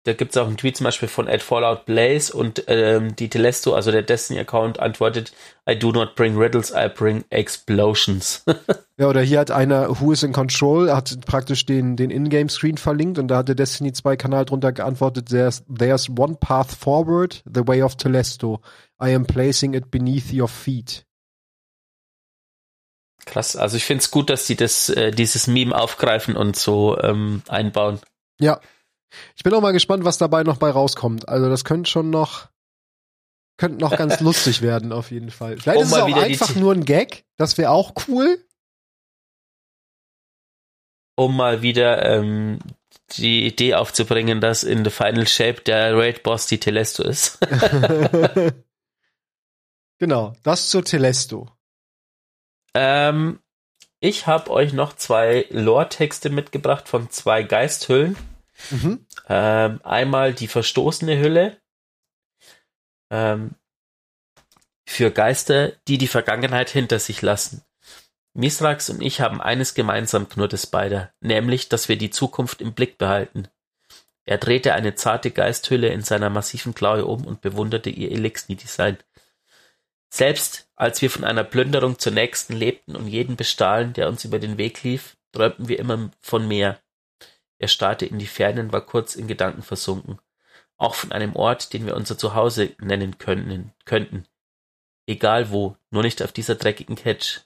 da 0.06 0.12
gibt 0.12 0.30
es 0.30 0.36
auch 0.40 0.46
einen 0.46 0.56
Tweet 0.56 0.76
zum 0.76 0.84
Beispiel 0.84 1.08
von 1.08 1.26
Ed 1.26 1.42
Fallout 1.42 1.84
Blaze 1.84 2.32
und 2.32 2.62
ähm, 2.68 3.16
die 3.16 3.28
Telesto, 3.28 3.74
also 3.74 3.90
der 3.90 4.02
Destiny-Account, 4.02 4.78
antwortet, 4.78 5.32
I 5.68 5.76
do 5.76 5.90
not 5.90 6.14
bring 6.14 6.38
riddles, 6.38 6.70
I 6.70 6.88
bring 6.88 7.24
explosions. 7.30 8.44
ja, 8.98 9.08
oder 9.08 9.20
hier 9.20 9.40
hat 9.40 9.50
einer 9.50 10.00
Who 10.00 10.12
is 10.12 10.22
in 10.22 10.32
Control, 10.32 10.94
hat 10.94 11.12
praktisch 11.26 11.66
den, 11.66 11.96
den 11.96 12.10
Ingame-Screen 12.10 12.76
verlinkt 12.76 13.18
und 13.18 13.26
da 13.26 13.38
hat 13.38 13.48
der 13.48 13.56
Destiny 13.56 13.92
2 13.92 14.16
Kanal 14.16 14.44
drunter 14.44 14.72
geantwortet, 14.72 15.28
there's, 15.28 15.64
there's 15.68 16.08
one 16.08 16.36
path 16.36 16.72
forward, 16.72 17.42
the 17.44 17.66
way 17.66 17.82
of 17.82 17.96
Telesto. 17.96 18.60
I 19.02 19.12
am 19.12 19.26
placing 19.26 19.74
it 19.74 19.90
beneath 19.90 20.32
your 20.32 20.48
feet. 20.48 21.04
Krass, 23.24 23.56
also 23.56 23.76
ich 23.76 23.84
finde 23.84 24.02
es 24.02 24.12
gut, 24.12 24.30
dass 24.30 24.46
sie 24.46 24.54
das, 24.54 24.88
äh, 24.88 25.10
dieses 25.10 25.48
Meme 25.48 25.76
aufgreifen 25.76 26.36
und 26.36 26.54
so 26.54 26.96
ähm, 27.00 27.42
einbauen. 27.48 27.98
Ja, 28.38 28.60
ich 29.36 29.42
bin 29.42 29.54
auch 29.54 29.60
mal 29.60 29.72
gespannt, 29.72 30.04
was 30.04 30.18
dabei 30.18 30.42
noch 30.42 30.58
bei 30.58 30.70
rauskommt. 30.70 31.28
Also 31.28 31.48
das 31.48 31.64
könnte 31.64 31.90
schon 31.90 32.10
noch, 32.10 32.48
könnte 33.56 33.78
noch 33.78 33.96
ganz 33.96 34.20
lustig 34.20 34.62
werden, 34.62 34.92
auf 34.92 35.10
jeden 35.10 35.30
Fall. 35.30 35.56
Vielleicht 35.56 35.78
um 35.78 35.84
ist 35.84 35.92
es 35.92 35.98
auch 35.98 36.16
einfach 36.16 36.54
nur 36.54 36.72
ein 36.72 36.84
Gag. 36.84 37.24
Das 37.36 37.58
wäre 37.58 37.70
auch 37.70 37.94
cool. 38.08 38.44
Um 41.16 41.36
mal 41.36 41.62
wieder 41.62 42.04
ähm, 42.04 42.58
die 43.12 43.46
Idee 43.46 43.74
aufzubringen, 43.74 44.40
dass 44.40 44.64
in 44.64 44.84
The 44.84 44.90
Final 44.90 45.26
Shape 45.26 45.62
der 45.62 45.96
Raid 45.96 46.22
Boss 46.22 46.46
die 46.46 46.60
Telesto 46.60 47.02
ist. 47.02 47.38
genau, 49.98 50.34
das 50.42 50.68
zur 50.68 50.84
Telesto. 50.84 51.48
Ähm, 52.74 53.40
ich 54.00 54.26
habe 54.26 54.50
euch 54.50 54.74
noch 54.74 54.94
zwei 54.94 55.46
Lore-Texte 55.50 56.28
mitgebracht 56.28 56.88
von 56.88 57.10
zwei 57.10 57.42
Geisthüllen. 57.42 58.16
Mhm. 58.70 59.06
Ähm, 59.28 59.80
einmal 59.84 60.32
die 60.32 60.48
verstoßene 60.48 61.18
Hülle 61.18 61.60
ähm, 63.10 63.54
für 64.86 65.10
Geister, 65.10 65.72
die 65.88 65.98
die 65.98 66.08
Vergangenheit 66.08 66.70
hinter 66.70 66.98
sich 66.98 67.22
lassen. 67.22 67.62
Misrax 68.34 68.90
und 68.90 69.00
ich 69.00 69.20
haben 69.20 69.40
eines 69.40 69.74
gemeinsam, 69.74 70.28
knurrte 70.28 70.58
Spider, 70.58 71.12
nämlich, 71.20 71.68
dass 71.68 71.88
wir 71.88 71.96
die 71.96 72.10
Zukunft 72.10 72.60
im 72.60 72.74
Blick 72.74 72.98
behalten. 72.98 73.48
Er 74.26 74.38
drehte 74.38 74.74
eine 74.74 74.94
zarte 74.94 75.30
Geisthülle 75.30 75.88
in 75.88 76.02
seiner 76.02 76.30
massiven 76.30 76.74
Klaue 76.74 77.06
um 77.06 77.26
und 77.26 77.40
bewunderte 77.40 77.90
ihr 77.90 78.10
Elixni-Design. 78.10 78.98
Selbst 80.12 80.68
als 80.76 81.00
wir 81.00 81.10
von 81.10 81.24
einer 81.24 81.44
Plünderung 81.44 81.98
zur 81.98 82.12
nächsten 82.12 82.54
lebten 82.54 82.96
und 82.96 83.08
jeden 83.08 83.36
bestahlen, 83.36 83.92
der 83.92 84.08
uns 84.08 84.24
über 84.24 84.38
den 84.38 84.58
Weg 84.58 84.82
lief, 84.82 85.16
träumten 85.32 85.68
wir 85.68 85.78
immer 85.78 86.10
von 86.20 86.46
mehr. 86.46 86.80
Er 87.58 87.68
starrte 87.68 88.06
in 88.06 88.18
die 88.18 88.26
Ferne 88.26 88.60
und 88.60 88.72
war 88.72 88.84
kurz 88.84 89.14
in 89.14 89.28
Gedanken 89.28 89.62
versunken. 89.62 90.18
Auch 90.76 90.94
von 90.94 91.12
einem 91.12 91.34
Ort, 91.36 91.72
den 91.72 91.86
wir 91.86 91.96
unser 91.96 92.18
Zuhause 92.18 92.74
nennen 92.78 93.18
können, 93.18 93.72
könnten. 93.84 94.26
Egal 95.06 95.50
wo, 95.50 95.76
nur 95.90 96.02
nicht 96.02 96.22
auf 96.22 96.32
dieser 96.32 96.56
dreckigen 96.56 96.96
Catch. 96.96 97.40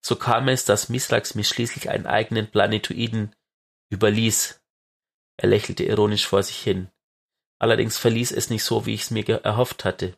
So 0.00 0.16
kam 0.16 0.48
es, 0.48 0.64
dass 0.64 0.88
Mislax 0.88 1.34
mir 1.34 1.44
schließlich 1.44 1.90
einen 1.90 2.06
eigenen 2.06 2.50
Planetoiden 2.50 3.34
überließ. 3.90 4.60
Er 5.36 5.48
lächelte 5.48 5.84
ironisch 5.84 6.26
vor 6.26 6.42
sich 6.42 6.58
hin. 6.58 6.90
Allerdings 7.60 7.98
verließ 7.98 8.32
es 8.32 8.50
nicht 8.50 8.64
so, 8.64 8.86
wie 8.86 8.94
ich 8.94 9.02
es 9.02 9.10
mir 9.10 9.28
erhofft 9.28 9.84
hatte. 9.84 10.16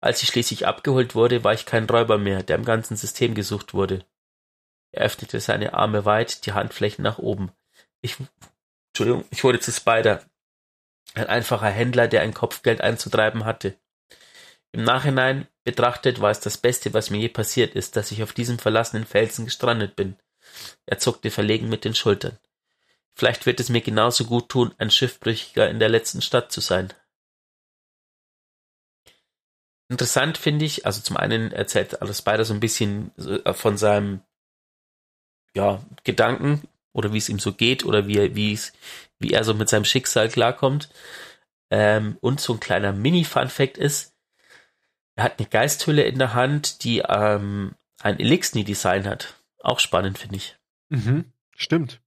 Als 0.00 0.22
ich 0.22 0.30
schließlich 0.30 0.66
abgeholt 0.66 1.14
wurde, 1.14 1.44
war 1.44 1.52
ich 1.52 1.66
kein 1.66 1.88
Räuber 1.88 2.18
mehr, 2.18 2.42
der 2.42 2.56
im 2.56 2.64
ganzen 2.64 2.96
System 2.96 3.34
gesucht 3.34 3.72
wurde. 3.72 4.04
Er 4.92 5.06
öffnete 5.06 5.40
seine 5.40 5.74
Arme 5.74 6.04
weit, 6.04 6.46
die 6.46 6.52
Handflächen 6.52 7.02
nach 7.02 7.18
oben. 7.18 7.50
Ich, 8.02 8.16
Entschuldigung, 8.90 9.24
ich 9.30 9.42
wurde 9.42 9.58
zu 9.58 9.72
Spider. 9.72 10.22
Ein 11.14 11.26
einfacher 11.26 11.68
Händler, 11.68 12.08
der 12.08 12.22
ein 12.22 12.34
Kopfgeld 12.34 12.80
einzutreiben 12.80 13.44
hatte. 13.44 13.74
Im 14.72 14.84
Nachhinein 14.84 15.48
betrachtet 15.64 16.20
war 16.20 16.30
es 16.30 16.40
das 16.40 16.58
Beste, 16.58 16.94
was 16.94 17.10
mir 17.10 17.18
je 17.18 17.28
passiert 17.28 17.74
ist, 17.74 17.96
dass 17.96 18.10
ich 18.10 18.22
auf 18.22 18.32
diesem 18.32 18.58
verlassenen 18.58 19.06
Felsen 19.06 19.44
gestrandet 19.44 19.96
bin. 19.96 20.16
Er 20.86 20.98
zuckte 20.98 21.30
verlegen 21.30 21.68
mit 21.68 21.84
den 21.84 21.94
Schultern. 21.94 22.38
Vielleicht 23.14 23.44
wird 23.46 23.60
es 23.60 23.68
mir 23.68 23.82
genauso 23.82 24.24
gut 24.24 24.48
tun, 24.48 24.74
ein 24.78 24.90
Schiffbrüchiger 24.90 25.68
in 25.68 25.78
der 25.78 25.90
letzten 25.90 26.22
Stadt 26.22 26.50
zu 26.50 26.60
sein. 26.60 26.92
Interessant 29.88 30.38
finde 30.38 30.64
ich, 30.64 30.86
also 30.86 31.02
zum 31.02 31.18
einen 31.18 31.52
erzählt 31.52 32.00
Alice 32.00 32.18
Spider 32.18 32.46
so 32.46 32.54
ein 32.54 32.60
bisschen 32.60 33.14
äh, 33.18 33.52
von 33.52 33.76
seinem 33.76 34.22
ja, 35.54 35.82
Gedanken 36.04 36.62
oder 36.92 37.12
wie 37.12 37.18
es 37.18 37.28
ihm 37.28 37.38
so 37.38 37.52
geht 37.52 37.84
oder 37.84 38.06
wie, 38.06 38.34
wie, 38.34 38.52
es, 38.52 38.72
wie 39.18 39.32
er 39.32 39.44
so 39.44 39.54
mit 39.54 39.68
seinem 39.68 39.84
Schicksal 39.84 40.28
klarkommt. 40.28 40.88
Ähm, 41.70 42.18
und 42.20 42.40
so 42.40 42.54
ein 42.54 42.60
kleiner 42.60 42.92
Mini-Fun-Fact 42.92 43.78
ist, 43.78 44.14
er 45.16 45.24
hat 45.24 45.38
eine 45.38 45.48
Geisthülle 45.48 46.02
in 46.02 46.18
der 46.18 46.34
Hand, 46.34 46.84
die 46.84 46.98
ähm, 47.00 47.74
ein 48.00 48.18
Elixni-Design 48.18 49.06
hat. 49.06 49.34
Auch 49.60 49.78
spannend, 49.78 50.18
finde 50.18 50.36
ich. 50.36 50.56
Mhm, 50.88 51.32
stimmt. 51.56 52.00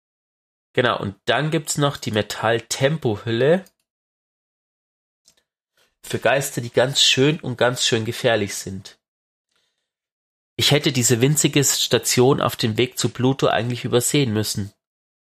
Genau, 0.74 1.00
und 1.00 1.16
dann 1.26 1.52
gibt's 1.52 1.78
noch 1.78 1.98
die 1.98 2.12
Metall-Tempo-Hülle 2.12 3.64
für 6.04 6.20
Geister, 6.20 6.62
die 6.62 6.72
ganz 6.72 7.02
schön 7.02 7.40
und 7.40 7.58
ganz 7.58 7.86
schön 7.86 8.06
gefährlich 8.06 8.56
sind. 8.56 9.00
Ich 10.58 10.72
hätte 10.72 10.92
diese 10.92 11.20
winzige 11.20 11.64
Station 11.64 12.40
auf 12.40 12.56
dem 12.56 12.78
Weg 12.78 12.98
zu 12.98 13.10
Pluto 13.10 13.48
eigentlich 13.48 13.84
übersehen 13.84 14.32
müssen. 14.32 14.72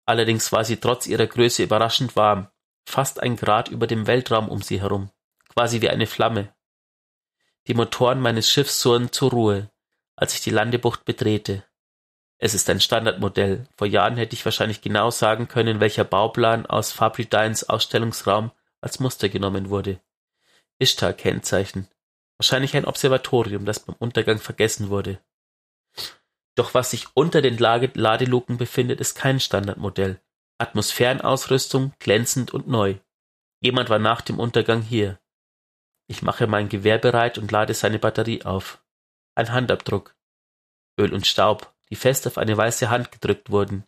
Allerdings 0.06 0.52
war 0.52 0.64
sie 0.64 0.78
trotz 0.78 1.06
ihrer 1.06 1.26
Größe 1.26 1.62
überraschend 1.62 2.16
warm, 2.16 2.48
fast 2.86 3.22
ein 3.22 3.36
Grad 3.36 3.68
über 3.68 3.86
dem 3.86 4.06
Weltraum 4.06 4.48
um 4.48 4.62
sie 4.62 4.80
herum, 4.80 5.10
quasi 5.48 5.82
wie 5.82 5.90
eine 5.90 6.06
Flamme. 6.06 6.54
Die 7.66 7.74
Motoren 7.74 8.20
meines 8.20 8.50
Schiffs 8.50 8.80
surren 8.80 9.12
zur 9.12 9.30
Ruhe, 9.30 9.70
als 10.16 10.32
ich 10.32 10.40
die 10.40 10.50
Landebucht 10.50 11.04
betrete. 11.04 11.64
Es 12.38 12.54
ist 12.54 12.70
ein 12.70 12.80
Standardmodell. 12.80 13.66
Vor 13.76 13.86
Jahren 13.86 14.16
hätte 14.16 14.34
ich 14.34 14.44
wahrscheinlich 14.44 14.80
genau 14.80 15.10
sagen 15.10 15.48
können, 15.48 15.80
welcher 15.80 16.04
Bauplan 16.04 16.64
aus 16.64 16.92
Fabridynes 16.92 17.68
Ausstellungsraum 17.68 18.52
als 18.80 19.00
Muster 19.00 19.28
genommen 19.28 19.68
wurde. 19.68 20.00
Ishtar-Kennzeichen. 20.78 21.88
Wahrscheinlich 22.38 22.76
ein 22.76 22.84
Observatorium, 22.84 23.64
das 23.64 23.80
beim 23.80 23.96
Untergang 23.98 24.38
vergessen 24.38 24.90
wurde. 24.90 25.20
Doch 26.54 26.74
was 26.74 26.90
sich 26.90 27.06
unter 27.14 27.42
den 27.42 27.58
Ladeluken 27.58 28.56
befindet, 28.56 29.00
ist 29.00 29.14
kein 29.14 29.40
Standardmodell. 29.40 30.20
Atmosphärenausrüstung, 30.58 31.92
glänzend 31.98 32.52
und 32.52 32.68
neu. 32.68 32.96
Jemand 33.60 33.90
war 33.90 33.98
nach 33.98 34.20
dem 34.20 34.38
Untergang 34.38 34.82
hier. 34.82 35.20
Ich 36.08 36.22
mache 36.22 36.46
mein 36.46 36.68
Gewehr 36.68 36.98
bereit 36.98 37.38
und 37.38 37.50
lade 37.50 37.74
seine 37.74 37.98
Batterie 37.98 38.44
auf. 38.44 38.82
Ein 39.34 39.52
Handabdruck. 39.52 40.16
Öl 40.98 41.12
und 41.12 41.26
Staub, 41.26 41.74
die 41.90 41.96
fest 41.96 42.26
auf 42.26 42.38
eine 42.38 42.56
weiße 42.56 42.90
Hand 42.90 43.12
gedrückt 43.12 43.50
wurden. 43.50 43.84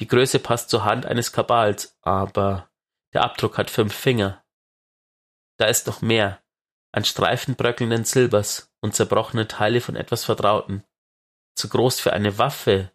Die 0.00 0.08
Größe 0.08 0.38
passt 0.40 0.70
zur 0.70 0.84
Hand 0.84 1.06
eines 1.06 1.32
Kabals, 1.32 1.96
aber 2.02 2.70
der 3.12 3.22
Abdruck 3.22 3.58
hat 3.58 3.70
fünf 3.70 3.94
Finger. 3.94 4.44
Da 5.58 5.66
ist 5.66 5.86
noch 5.86 6.02
mehr 6.02 6.43
ein 6.94 7.04
Streifen 7.04 7.56
bröckelnden 7.56 8.04
Silbers 8.04 8.72
und 8.80 8.94
zerbrochene 8.94 9.48
Teile 9.48 9.80
von 9.80 9.96
etwas 9.96 10.24
Vertrauten. 10.24 10.84
Zu 11.56 11.68
groß 11.68 11.98
für 11.98 12.12
eine 12.12 12.38
Waffe, 12.38 12.92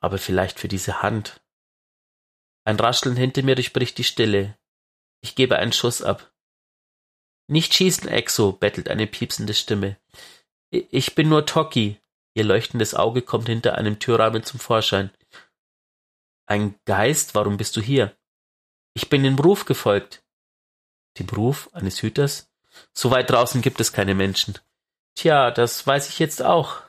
aber 0.00 0.18
vielleicht 0.18 0.58
für 0.58 0.66
diese 0.66 1.00
Hand. 1.00 1.40
Ein 2.64 2.80
Rascheln 2.80 3.14
hinter 3.14 3.42
mir 3.42 3.54
durchbricht 3.54 3.96
die 3.96 4.04
Stille. 4.04 4.58
Ich 5.20 5.36
gebe 5.36 5.56
einen 5.56 5.72
Schuss 5.72 6.02
ab. 6.02 6.32
Nicht 7.46 7.74
schießen, 7.74 8.08
Exo, 8.08 8.52
bettelt 8.52 8.88
eine 8.88 9.06
piepsende 9.06 9.54
Stimme. 9.54 9.96
Ich 10.70 11.14
bin 11.14 11.28
nur 11.28 11.46
Toki. 11.46 12.00
Ihr 12.34 12.44
leuchtendes 12.44 12.94
Auge 12.94 13.22
kommt 13.22 13.48
hinter 13.48 13.76
einem 13.76 14.00
Türrahmen 14.00 14.42
zum 14.42 14.58
Vorschein. 14.58 15.10
Ein 16.46 16.74
Geist, 16.86 17.36
warum 17.36 17.56
bist 17.56 17.76
du 17.76 17.80
hier? 17.80 18.16
Ich 18.94 19.08
bin 19.08 19.22
dem 19.22 19.38
Ruf 19.38 19.64
gefolgt. 19.64 20.24
Dem 21.18 21.28
Ruf 21.28 21.70
eines 21.72 22.02
Hüters? 22.02 22.49
So 22.92 23.10
weit 23.10 23.30
draußen 23.30 23.62
gibt 23.62 23.80
es 23.80 23.92
keine 23.92 24.14
Menschen. 24.14 24.58
Tja, 25.14 25.50
das 25.50 25.86
weiß 25.86 26.08
ich 26.08 26.18
jetzt 26.18 26.42
auch. 26.42 26.82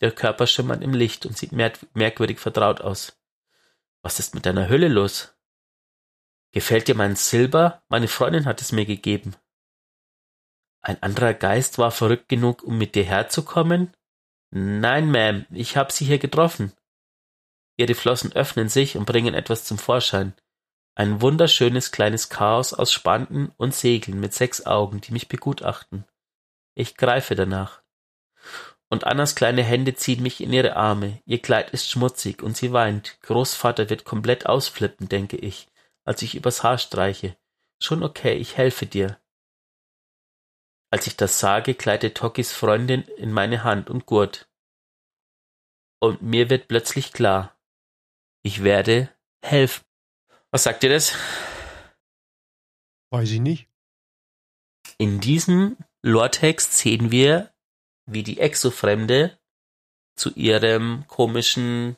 Der 0.00 0.12
Körper 0.12 0.46
schimmert 0.46 0.82
im 0.82 0.92
Licht 0.92 1.26
und 1.26 1.36
sieht 1.36 1.52
merkwürdig 1.52 2.38
vertraut 2.38 2.80
aus. 2.80 3.18
Was 4.02 4.18
ist 4.18 4.34
mit 4.34 4.46
deiner 4.46 4.68
Hülle 4.68 4.88
los? 4.88 5.34
Gefällt 6.52 6.88
dir 6.88 6.94
mein 6.94 7.16
Silber? 7.16 7.82
Meine 7.88 8.08
Freundin 8.08 8.44
hat 8.44 8.60
es 8.60 8.72
mir 8.72 8.86
gegeben. 8.86 9.34
Ein 10.80 11.02
anderer 11.02 11.34
Geist 11.34 11.78
war 11.78 11.90
verrückt 11.90 12.28
genug, 12.28 12.62
um 12.62 12.78
mit 12.78 12.94
dir 12.94 13.04
herzukommen? 13.04 13.92
Nein, 14.50 15.10
Ma'am, 15.10 15.46
ich 15.50 15.76
hab 15.76 15.90
sie 15.90 16.04
hier 16.04 16.18
getroffen. 16.18 16.72
Ihre 17.76 17.94
Flossen 17.94 18.32
öffnen 18.32 18.68
sich 18.68 18.96
und 18.96 19.04
bringen 19.04 19.34
etwas 19.34 19.64
zum 19.64 19.78
Vorschein. 19.78 20.34
Ein 20.98 21.20
wunderschönes 21.20 21.92
kleines 21.92 22.30
Chaos 22.30 22.72
aus 22.72 22.90
Spanten 22.90 23.52
und 23.58 23.74
Segeln 23.74 24.18
mit 24.18 24.32
sechs 24.32 24.64
Augen, 24.64 25.02
die 25.02 25.12
mich 25.12 25.28
begutachten. 25.28 26.06
Ich 26.74 26.96
greife 26.96 27.34
danach. 27.34 27.82
Und 28.88 29.04
Annas 29.04 29.34
kleine 29.34 29.62
Hände 29.62 29.94
ziehen 29.94 30.22
mich 30.22 30.40
in 30.40 30.54
ihre 30.54 30.74
Arme. 30.74 31.20
Ihr 31.26 31.42
Kleid 31.42 31.68
ist 31.70 31.90
schmutzig 31.90 32.42
und 32.42 32.56
sie 32.56 32.72
weint. 32.72 33.20
Großvater 33.20 33.90
wird 33.90 34.06
komplett 34.06 34.46
ausflippen, 34.46 35.06
denke 35.06 35.36
ich, 35.36 35.68
als 36.04 36.22
ich 36.22 36.34
übers 36.34 36.62
Haar 36.62 36.78
streiche. 36.78 37.36
Schon 37.78 38.02
okay, 38.02 38.34
ich 38.36 38.56
helfe 38.56 38.86
dir. 38.86 39.20
Als 40.90 41.06
ich 41.06 41.16
das 41.18 41.38
sage, 41.38 41.74
gleitet 41.74 42.16
Tokis 42.16 42.52
Freundin 42.52 43.02
in 43.02 43.32
meine 43.32 43.64
Hand 43.64 43.90
und 43.90 44.06
Gurt. 44.06 44.48
Und 46.00 46.22
mir 46.22 46.48
wird 46.48 46.68
plötzlich 46.68 47.12
klar, 47.12 47.54
ich 48.42 48.64
werde 48.64 49.10
helfen. 49.42 49.84
Was 50.50 50.62
sagt 50.62 50.82
ihr 50.84 50.90
das? 50.90 51.12
Weiß 53.10 53.30
ich 53.30 53.40
nicht. 53.40 53.68
In 54.98 55.20
diesem 55.20 55.76
Lortext 56.02 56.72
sehen 56.78 57.10
wir, 57.10 57.52
wie 58.06 58.22
die 58.22 58.40
Exofremde 58.40 59.38
zu 60.16 60.30
ihrem 60.34 61.04
komischen 61.08 61.96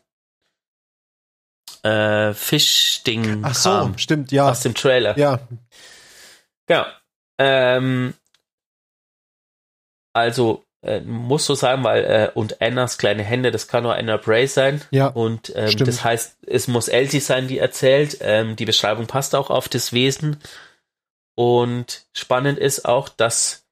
äh, 1.82 2.34
Fischding 2.34 3.44
Ach 3.44 3.54
so, 3.54 3.70
kam 3.70 3.98
stimmt, 3.98 4.32
ja. 4.32 4.50
aus 4.50 4.62
dem 4.62 4.74
Trailer. 4.74 5.16
Ja, 5.18 5.46
Genau. 6.68 6.84
Ähm, 7.38 8.14
also 10.12 10.64
äh, 10.82 11.00
muss 11.00 11.46
so 11.46 11.54
sein, 11.54 11.82
weil 11.82 12.04
äh, 12.04 12.30
und 12.34 12.60
Annas 12.62 12.98
kleine 12.98 13.22
Hände, 13.22 13.50
das 13.50 13.68
kann 13.68 13.82
nur 13.82 13.94
Anna 13.94 14.16
Bray 14.16 14.46
sein. 14.46 14.80
ja. 14.90 15.08
Und 15.08 15.52
ähm, 15.56 15.68
Stimmt. 15.68 15.88
das 15.88 16.04
heißt, 16.04 16.36
es 16.46 16.68
muss 16.68 16.88
Elsie 16.88 17.20
sein, 17.20 17.48
die 17.48 17.58
erzählt. 17.58 18.18
Ähm, 18.20 18.56
die 18.56 18.66
Beschreibung 18.66 19.06
passt 19.06 19.34
auch 19.34 19.50
auf 19.50 19.68
das 19.68 19.92
Wesen. 19.92 20.38
Und 21.34 22.06
spannend 22.12 22.58
ist 22.58 22.84
auch, 22.84 23.08
dass 23.08 23.64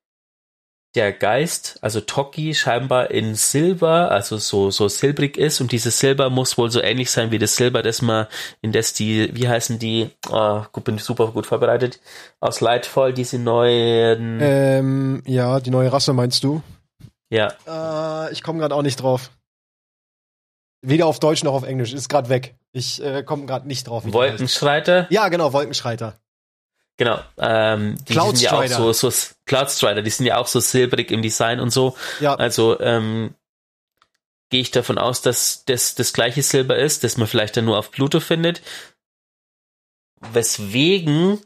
der 0.96 1.12
Geist, 1.12 1.78
also 1.82 2.00
Toki, 2.00 2.54
scheinbar 2.54 3.10
in 3.10 3.34
Silber, 3.34 4.10
also 4.10 4.38
so, 4.38 4.70
so 4.70 4.88
silbrig 4.88 5.36
ist. 5.36 5.60
Und 5.60 5.70
dieses 5.70 5.98
Silber 5.98 6.30
muss 6.30 6.56
wohl 6.58 6.70
so 6.70 6.80
ähnlich 6.80 7.10
sein 7.10 7.30
wie 7.30 7.38
das 7.38 7.56
Silber, 7.56 7.82
das 7.82 8.02
man 8.02 8.26
in 8.62 8.72
das 8.72 8.94
die, 8.94 9.30
wie 9.34 9.46
heißen 9.46 9.78
die, 9.78 10.10
oh, 10.30 10.62
gut, 10.72 10.84
bin 10.84 10.98
super 10.98 11.28
gut 11.28 11.46
vorbereitet, 11.46 12.00
aus 12.40 12.60
Lightfall, 12.60 13.12
diese 13.12 13.38
neuen, 13.38 14.38
Ähm, 14.40 15.22
ja, 15.26 15.60
die 15.60 15.70
neue 15.70 15.92
Rasse 15.92 16.12
meinst 16.14 16.42
du? 16.42 16.62
Ja, 17.30 17.52
Äh, 17.66 18.32
ich 18.32 18.42
komme 18.42 18.58
gerade 18.60 18.74
auch 18.74 18.82
nicht 18.82 18.96
drauf. 19.02 19.30
Weder 20.82 21.06
auf 21.06 21.18
Deutsch 21.20 21.42
noch 21.42 21.54
auf 21.54 21.64
Englisch. 21.64 21.92
Ist 21.92 22.08
gerade 22.08 22.28
weg. 22.28 22.54
Ich 22.72 23.02
äh, 23.02 23.22
komme 23.22 23.46
gerade 23.46 23.66
nicht 23.66 23.88
drauf. 23.88 24.04
Wolkenschreiter. 24.06 25.06
Ja, 25.10 25.28
genau, 25.28 25.52
Wolkenschreiter. 25.52 26.20
Genau, 26.98 27.20
ähm, 27.36 27.96
die 28.08 28.14
Cloud 28.14 28.38
sind 28.38 28.50
ja 28.50 28.58
auch 28.58 28.66
so, 28.66 29.10
so 29.10 29.12
Cloud 29.44 29.70
Strider, 29.70 30.00
die 30.00 30.10
sind 30.10 30.24
ja 30.24 30.38
auch 30.38 30.46
so 30.46 30.60
silbrig 30.60 31.10
im 31.10 31.20
Design 31.20 31.60
und 31.60 31.70
so. 31.70 31.94
Ja, 32.20 32.34
Also 32.34 32.80
ähm, 32.80 33.34
gehe 34.48 34.62
ich 34.62 34.70
davon 34.70 34.96
aus, 34.96 35.20
dass 35.20 35.64
das 35.66 35.94
das 35.94 36.14
gleiche 36.14 36.42
Silber 36.42 36.76
ist, 36.76 37.04
das 37.04 37.18
man 37.18 37.26
vielleicht 37.26 37.56
dann 37.56 37.66
nur 37.66 37.78
auf 37.78 37.90
Pluto 37.90 38.20
findet. 38.20 38.62
Weswegen 40.32 41.40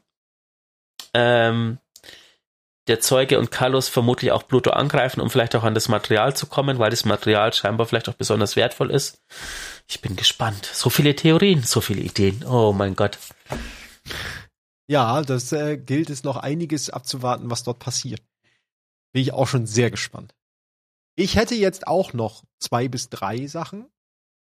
ähm, 1.14 1.78
der 2.90 3.00
Zeuge 3.00 3.38
und 3.38 3.50
Carlos 3.50 3.88
vermutlich 3.88 4.32
auch 4.32 4.46
Pluto 4.46 4.70
angreifen, 4.70 5.20
um 5.20 5.30
vielleicht 5.30 5.54
auch 5.54 5.62
an 5.62 5.74
das 5.74 5.88
Material 5.88 6.34
zu 6.34 6.46
kommen, 6.46 6.78
weil 6.78 6.90
das 6.90 7.04
Material 7.04 7.52
scheinbar 7.52 7.86
vielleicht 7.86 8.08
auch 8.08 8.14
besonders 8.14 8.56
wertvoll 8.56 8.90
ist. 8.90 9.22
Ich 9.88 10.00
bin 10.00 10.16
gespannt. 10.16 10.66
So 10.66 10.90
viele 10.90 11.14
Theorien, 11.14 11.62
so 11.62 11.80
viele 11.80 12.02
Ideen. 12.02 12.44
Oh 12.44 12.72
mein 12.72 12.96
Gott. 12.96 13.18
ja, 14.88 15.22
das 15.22 15.52
äh, 15.52 15.78
gilt 15.78 16.10
es 16.10 16.24
noch 16.24 16.36
einiges 16.36 16.90
abzuwarten, 16.90 17.48
was 17.48 17.62
dort 17.62 17.78
passiert. 17.78 18.22
Bin 19.12 19.22
ich 19.22 19.32
auch 19.32 19.46
schon 19.46 19.66
sehr 19.66 19.90
gespannt. 19.90 20.34
Ich 21.14 21.36
hätte 21.36 21.54
jetzt 21.54 21.86
auch 21.86 22.12
noch 22.12 22.44
zwei 22.58 22.88
bis 22.88 23.08
drei 23.08 23.46
Sachen. 23.46 23.86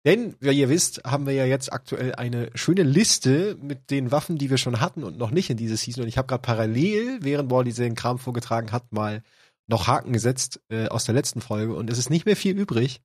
Denn, 0.06 0.34
wie 0.40 0.58
ihr 0.58 0.70
wisst, 0.70 1.04
haben 1.04 1.26
wir 1.26 1.34
ja 1.34 1.44
jetzt 1.44 1.72
aktuell 1.72 2.14
eine 2.14 2.50
schöne 2.54 2.84
Liste 2.84 3.56
mit 3.60 3.90
den 3.90 4.10
Waffen, 4.10 4.38
die 4.38 4.48
wir 4.48 4.56
schon 4.56 4.80
hatten 4.80 5.04
und 5.04 5.18
noch 5.18 5.30
nicht 5.30 5.50
in 5.50 5.58
dieser 5.58 5.76
Season. 5.76 6.02
Und 6.02 6.08
ich 6.08 6.16
habe 6.16 6.26
gerade 6.26 6.42
parallel, 6.42 7.18
während 7.22 7.50
Wally 7.50 7.72
den 7.72 7.94
Kram 7.94 8.18
vorgetragen 8.18 8.72
hat, 8.72 8.92
mal 8.92 9.22
noch 9.68 9.88
Haken 9.88 10.12
gesetzt 10.12 10.60
äh, 10.70 10.88
aus 10.88 11.04
der 11.04 11.14
letzten 11.14 11.42
Folge. 11.42 11.74
Und 11.74 11.90
es 11.90 11.98
ist 11.98 12.08
nicht 12.08 12.24
mehr 12.24 12.36
viel 12.36 12.58
übrig 12.58 13.02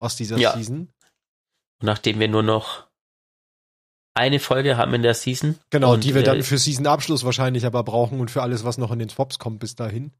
aus 0.00 0.16
dieser 0.16 0.38
Ja. 0.38 0.56
Season. 0.56 0.88
Und 1.80 1.86
nachdem 1.86 2.18
wir 2.18 2.28
nur 2.28 2.42
noch 2.42 2.88
eine 4.14 4.40
Folge 4.40 4.76
haben 4.76 4.94
in 4.94 5.02
der 5.02 5.14
Season. 5.14 5.58
Genau, 5.70 5.96
die 5.96 6.14
wir 6.14 6.22
dann 6.22 6.38
äh, 6.38 6.42
für 6.42 6.56
Season-Abschluss 6.56 7.24
wahrscheinlich 7.24 7.66
aber 7.66 7.82
brauchen 7.82 8.20
und 8.20 8.30
für 8.30 8.42
alles, 8.42 8.64
was 8.64 8.78
noch 8.78 8.90
in 8.90 9.00
den 9.00 9.08
Swaps 9.08 9.38
kommt 9.38 9.58
bis 9.58 9.74
dahin. 9.74 10.12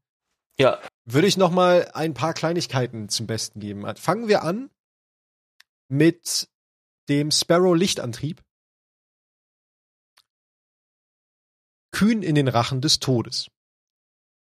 Ja, 0.59 0.79
Würde 1.05 1.27
ich 1.27 1.37
noch 1.37 1.51
mal 1.51 1.89
ein 1.93 2.13
paar 2.13 2.33
Kleinigkeiten 2.33 3.09
zum 3.09 3.25
Besten 3.25 3.59
geben. 3.59 3.85
Fangen 3.95 4.27
wir 4.27 4.43
an 4.43 4.69
mit 5.87 6.49
dem 7.09 7.31
Sparrow-Lichtantrieb. 7.31 8.43
Kühn 11.91 12.23
in 12.23 12.35
den 12.35 12.47
Rachen 12.47 12.81
des 12.81 12.99
Todes. 12.99 13.49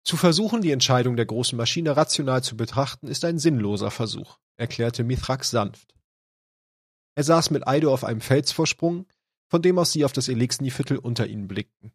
Zu 0.05 0.17
versuchen, 0.17 0.63
die 0.63 0.71
Entscheidung 0.71 1.17
der 1.17 1.27
großen 1.27 1.57
Maschine 1.57 1.97
rational 1.97 2.43
zu 2.43 2.57
betrachten, 2.57 3.09
ist 3.09 3.25
ein 3.25 3.39
sinnloser 3.39 3.91
Versuch, 3.91 4.39
erklärte 4.57 5.03
Mithrax 5.03 5.51
sanft. 5.51 5.95
Er 7.17 7.25
saß 7.25 7.51
mit 7.51 7.67
Aido 7.67 7.93
auf 7.93 8.05
einem 8.05 8.21
Felsvorsprung, 8.21 9.07
von 9.49 9.63
dem 9.63 9.79
aus 9.79 9.93
sie 9.93 10.05
auf 10.05 10.13
das 10.13 10.29
Elixni-Viertel 10.29 10.99
unter 10.99 11.27
ihnen 11.27 11.49
blickten. 11.49 11.93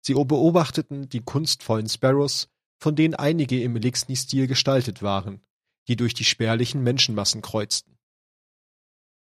Sie 0.00 0.14
beobachteten 0.14 1.08
die 1.08 1.20
kunstvollen 1.20 1.88
Sparrows, 1.88 2.48
von 2.78 2.96
denen 2.96 3.14
einige 3.14 3.62
im 3.62 3.76
Elixni-Stil 3.76 4.46
gestaltet 4.46 5.02
waren, 5.02 5.42
die 5.88 5.96
durch 5.96 6.14
die 6.14 6.24
spärlichen 6.24 6.82
Menschenmassen 6.82 7.42
kreuzten. 7.42 7.99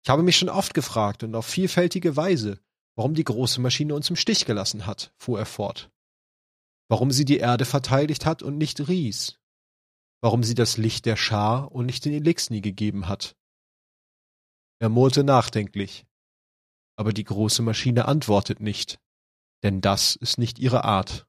Ich 0.08 0.10
habe 0.10 0.24
mich 0.24 0.38
schon 0.38 0.48
oft 0.48 0.74
gefragt 0.74 1.24
und 1.24 1.36
auf 1.36 1.46
vielfältige 1.46 2.16
Weise, 2.16 2.62
warum 2.96 3.14
die 3.14 3.26
große 3.26 3.60
Maschine 3.60 3.94
uns 3.94 4.10
im 4.10 4.16
Stich 4.16 4.46
gelassen 4.46 4.86
hat, 4.86 5.14
fuhr 5.18 5.38
er 5.38 5.46
fort. 5.46 5.92
Warum 6.88 7.12
sie 7.12 7.26
die 7.26 7.40
Erde 7.40 7.66
verteidigt 7.66 8.26
hat 8.26 8.42
und 8.42 8.58
nicht 8.58 8.88
Ries. 8.88 9.38
Warum 10.22 10.44
sie 10.44 10.56
das 10.56 10.78
Licht 10.78 11.06
der 11.06 11.18
Schar 11.18 11.74
und 11.74 11.88
nicht 11.88 12.06
den 12.06 12.14
Elixni 12.14 12.62
gegeben 12.62 13.10
hat. 13.10 13.36
Er 14.80 14.88
murrte 14.88 15.26
nachdenklich. 15.26 16.06
Aber 16.96 17.12
die 17.12 17.26
große 17.26 17.62
Maschine 17.62 18.06
antwortet 18.06 18.62
nicht, 18.62 19.02
denn 19.62 19.82
das 19.82 20.16
ist 20.16 20.38
nicht 20.38 20.58
ihre 20.58 20.86
Art. 20.86 21.28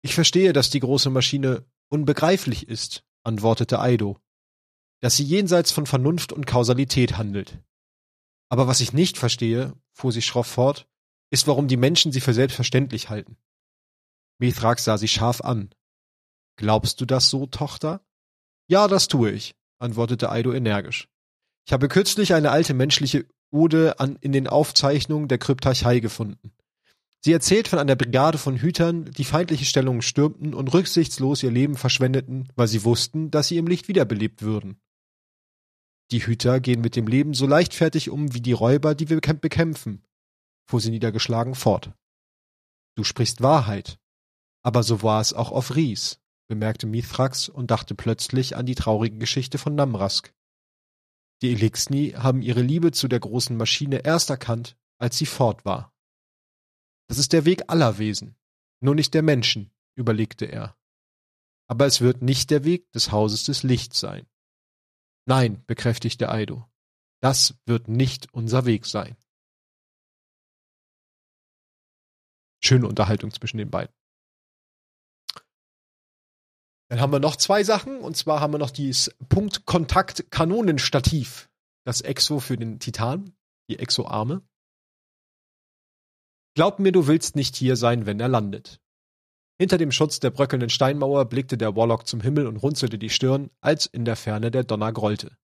Ich 0.00 0.14
verstehe, 0.14 0.54
dass 0.54 0.70
die 0.70 0.80
große 0.80 1.10
Maschine 1.10 1.66
unbegreiflich 1.90 2.66
ist, 2.66 3.04
antwortete 3.24 3.78
Aido, 3.78 4.18
dass 5.04 5.16
sie 5.18 5.24
jenseits 5.24 5.70
von 5.70 5.84
Vernunft 5.84 6.32
und 6.32 6.46
Kausalität 6.46 7.18
handelt. 7.18 7.58
Aber 8.48 8.68
was 8.68 8.80
ich 8.80 8.94
nicht 8.94 9.18
verstehe, 9.18 9.74
fuhr 9.92 10.12
sie 10.12 10.22
schroff 10.22 10.46
fort, 10.46 10.88
ist, 11.30 11.46
warum 11.46 11.68
die 11.68 11.76
Menschen 11.76 12.10
sie 12.10 12.22
für 12.22 12.32
selbstverständlich 12.32 13.10
halten. 13.10 13.36
Mithrax 14.38 14.84
sah 14.84 14.96
sie 14.96 15.08
scharf 15.08 15.42
an. 15.42 15.74
Glaubst 16.56 17.02
du 17.02 17.04
das 17.04 17.28
so, 17.28 17.44
Tochter? 17.44 18.00
Ja, 18.66 18.88
das 18.88 19.06
tue 19.06 19.30
ich, 19.30 19.54
antwortete 19.78 20.30
Aido 20.30 20.54
energisch. 20.54 21.06
Ich 21.66 21.74
habe 21.74 21.88
kürzlich 21.88 22.32
eine 22.32 22.50
alte 22.50 22.72
menschliche 22.72 23.26
Ode 23.50 24.00
an, 24.00 24.16
in 24.22 24.32
den 24.32 24.48
Aufzeichnungen 24.48 25.28
der 25.28 25.36
Kryptarchei 25.36 26.00
gefunden. 26.00 26.54
Sie 27.20 27.32
erzählt 27.32 27.68
von 27.68 27.78
einer 27.78 27.94
Brigade 27.94 28.38
von 28.38 28.56
Hütern, 28.56 29.10
die 29.10 29.24
feindliche 29.24 29.66
Stellungen 29.66 30.00
stürmten 30.00 30.54
und 30.54 30.72
rücksichtslos 30.72 31.42
ihr 31.42 31.50
Leben 31.50 31.76
verschwendeten, 31.76 32.48
weil 32.56 32.68
sie 32.68 32.84
wussten, 32.84 33.30
dass 33.30 33.48
sie 33.48 33.58
im 33.58 33.66
Licht 33.66 33.88
wiederbelebt 33.88 34.40
würden. 34.40 34.80
Die 36.10 36.24
Hüter 36.24 36.60
gehen 36.60 36.80
mit 36.80 36.96
dem 36.96 37.06
Leben 37.06 37.34
so 37.34 37.46
leichtfertig 37.46 38.10
um 38.10 38.34
wie 38.34 38.40
die 38.40 38.52
Räuber, 38.52 38.94
die 38.94 39.08
wir 39.08 39.18
bekämp- 39.18 39.40
bekämpfen, 39.40 40.04
fuhr 40.68 40.80
sie 40.80 40.90
niedergeschlagen 40.90 41.54
fort. 41.54 41.92
Du 42.96 43.04
sprichst 43.04 43.40
Wahrheit. 43.42 43.98
Aber 44.62 44.82
so 44.82 45.02
war 45.02 45.20
es 45.20 45.32
auch 45.34 45.50
auf 45.50 45.76
Ries, 45.76 46.20
bemerkte 46.48 46.86
Mithrax 46.86 47.48
und 47.48 47.70
dachte 47.70 47.94
plötzlich 47.94 48.56
an 48.56 48.64
die 48.66 48.74
traurige 48.74 49.18
Geschichte 49.18 49.58
von 49.58 49.74
Namrask. 49.74 50.34
Die 51.42 51.52
Elixni 51.52 52.12
haben 52.12 52.40
ihre 52.40 52.62
Liebe 52.62 52.92
zu 52.92 53.08
der 53.08 53.20
großen 53.20 53.56
Maschine 53.56 54.04
erst 54.04 54.30
erkannt, 54.30 54.78
als 54.98 55.18
sie 55.18 55.26
fort 55.26 55.64
war. 55.64 55.92
Das 57.08 57.18
ist 57.18 57.32
der 57.34 57.44
Weg 57.44 57.64
aller 57.68 57.98
Wesen, 57.98 58.36
nur 58.80 58.94
nicht 58.94 59.12
der 59.12 59.22
Menschen, 59.22 59.70
überlegte 59.94 60.46
er. 60.46 60.76
Aber 61.66 61.86
es 61.86 62.00
wird 62.00 62.22
nicht 62.22 62.50
der 62.50 62.64
Weg 62.64 62.90
des 62.92 63.12
Hauses 63.12 63.44
des 63.44 63.62
Lichts 63.62 64.00
sein. 64.00 64.26
Nein, 65.26 65.64
bekräftigte 65.66 66.30
Aido. 66.30 66.68
Das 67.20 67.54
wird 67.64 67.88
nicht 67.88 68.34
unser 68.34 68.66
Weg 68.66 68.84
sein. 68.84 69.16
Schöne 72.62 72.86
Unterhaltung 72.86 73.30
zwischen 73.30 73.56
den 73.58 73.70
beiden. 73.70 73.94
Dann 76.90 77.00
haben 77.00 77.12
wir 77.12 77.20
noch 77.20 77.36
zwei 77.36 77.64
Sachen, 77.64 77.98
und 77.98 78.14
zwar 78.16 78.40
haben 78.40 78.52
wir 78.52 78.58
noch 78.58 78.70
dieses 78.70 79.16
Punktkontakt-Kanonenstativ. 79.28 81.50
Das 81.84 82.02
Exo 82.02 82.40
für 82.40 82.56
den 82.56 82.78
Titan, 82.78 83.36
die 83.68 83.78
Exo-Arme. 83.78 84.42
Glaub 86.54 86.78
mir, 86.78 86.92
du 86.92 87.06
willst 87.06 87.36
nicht 87.36 87.56
hier 87.56 87.76
sein, 87.76 88.06
wenn 88.06 88.20
er 88.20 88.28
landet. 88.28 88.80
Hinter 89.60 89.78
dem 89.78 89.92
Schutz 89.92 90.18
der 90.18 90.30
bröckelnden 90.30 90.70
Steinmauer 90.70 91.26
blickte 91.26 91.56
der 91.56 91.76
Warlock 91.76 92.06
zum 92.08 92.20
Himmel 92.20 92.46
und 92.46 92.56
runzelte 92.56 92.98
die 92.98 93.10
Stirn, 93.10 93.50
als 93.60 93.86
in 93.86 94.04
der 94.04 94.16
Ferne 94.16 94.50
der 94.50 94.64
Donner 94.64 94.92
grollte. 94.92 95.36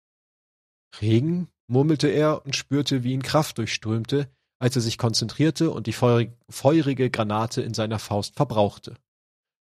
Regen? 1.00 1.50
murmelte 1.68 2.08
er 2.08 2.44
und 2.46 2.56
spürte, 2.56 3.04
wie 3.04 3.14
ihn 3.14 3.22
Kraft 3.22 3.60
durchströmte, 3.60 4.32
als 4.60 4.76
er 4.76 4.82
sich 4.82 4.98
konzentrierte 4.98 5.70
und 5.70 5.86
die 5.86 5.94
feurige 5.94 7.12
Granate 7.12 7.62
in 7.62 7.76
seiner 7.76 8.00
Faust 8.00 8.36
verbrauchte. 8.36 8.96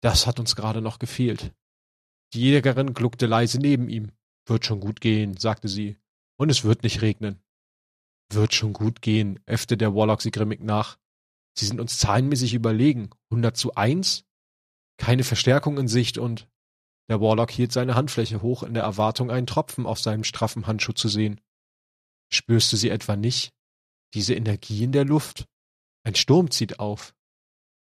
Das 0.02 0.26
hat 0.26 0.40
uns 0.40 0.56
gerade 0.56 0.82
noch 0.82 0.98
gefehlt. 0.98 1.54
Die 2.34 2.42
Jägerin 2.42 2.96
gluckte 2.96 3.28
leise 3.28 3.60
neben 3.60 3.88
ihm. 3.88 4.12
Wird 4.48 4.66
schon 4.66 4.80
gut 4.80 5.00
gehen, 5.00 5.38
sagte 5.38 5.68
sie. 5.68 5.98
Und 6.38 6.50
es 6.50 6.64
wird 6.64 6.82
nicht 6.82 7.04
regnen. 7.04 7.40
Wird 8.34 8.56
schon 8.56 8.74
gut 8.74 9.04
gehen, 9.04 9.40
äffte 9.46 9.78
der 9.78 9.94
Warlock 9.94 10.24
sie 10.24 10.32
grimmig 10.32 10.62
nach. 10.62 10.98
Sie 11.56 11.66
sind 11.66 11.80
uns 11.80 12.00
zahlenmäßig 12.00 12.56
überlegen. 12.56 13.12
100 13.30 13.56
zu 13.56 13.76
1? 13.76 14.26
Keine 15.02 15.24
Verstärkung 15.24 15.80
in 15.80 15.88
Sicht 15.88 16.20
und 16.20 16.48
der 17.10 17.20
Warlock 17.20 17.50
hielt 17.50 17.72
seine 17.72 17.96
Handfläche 17.96 18.44
hoch 18.44 18.62
in 18.62 18.76
der 18.76 18.84
Erwartung, 18.84 19.32
einen 19.32 19.48
Tropfen 19.48 19.88
auf 19.88 19.98
seinem 19.98 20.24
straffen 20.24 20.68
Handschuh 20.68 20.94
zu 20.94 21.10
sehen. 21.10 21.42
Spürst 22.32 22.72
du 22.72 22.78
sie 22.78 22.92
etwa 22.92 23.16
nicht? 23.16 23.52
Diese 24.14 24.36
Energie 24.36 24.84
in 24.84 24.92
der 24.92 25.04
Luft? 25.04 25.48
Ein 26.04 26.14
Sturm 26.14 26.52
zieht 26.52 26.78
auf. 26.78 27.16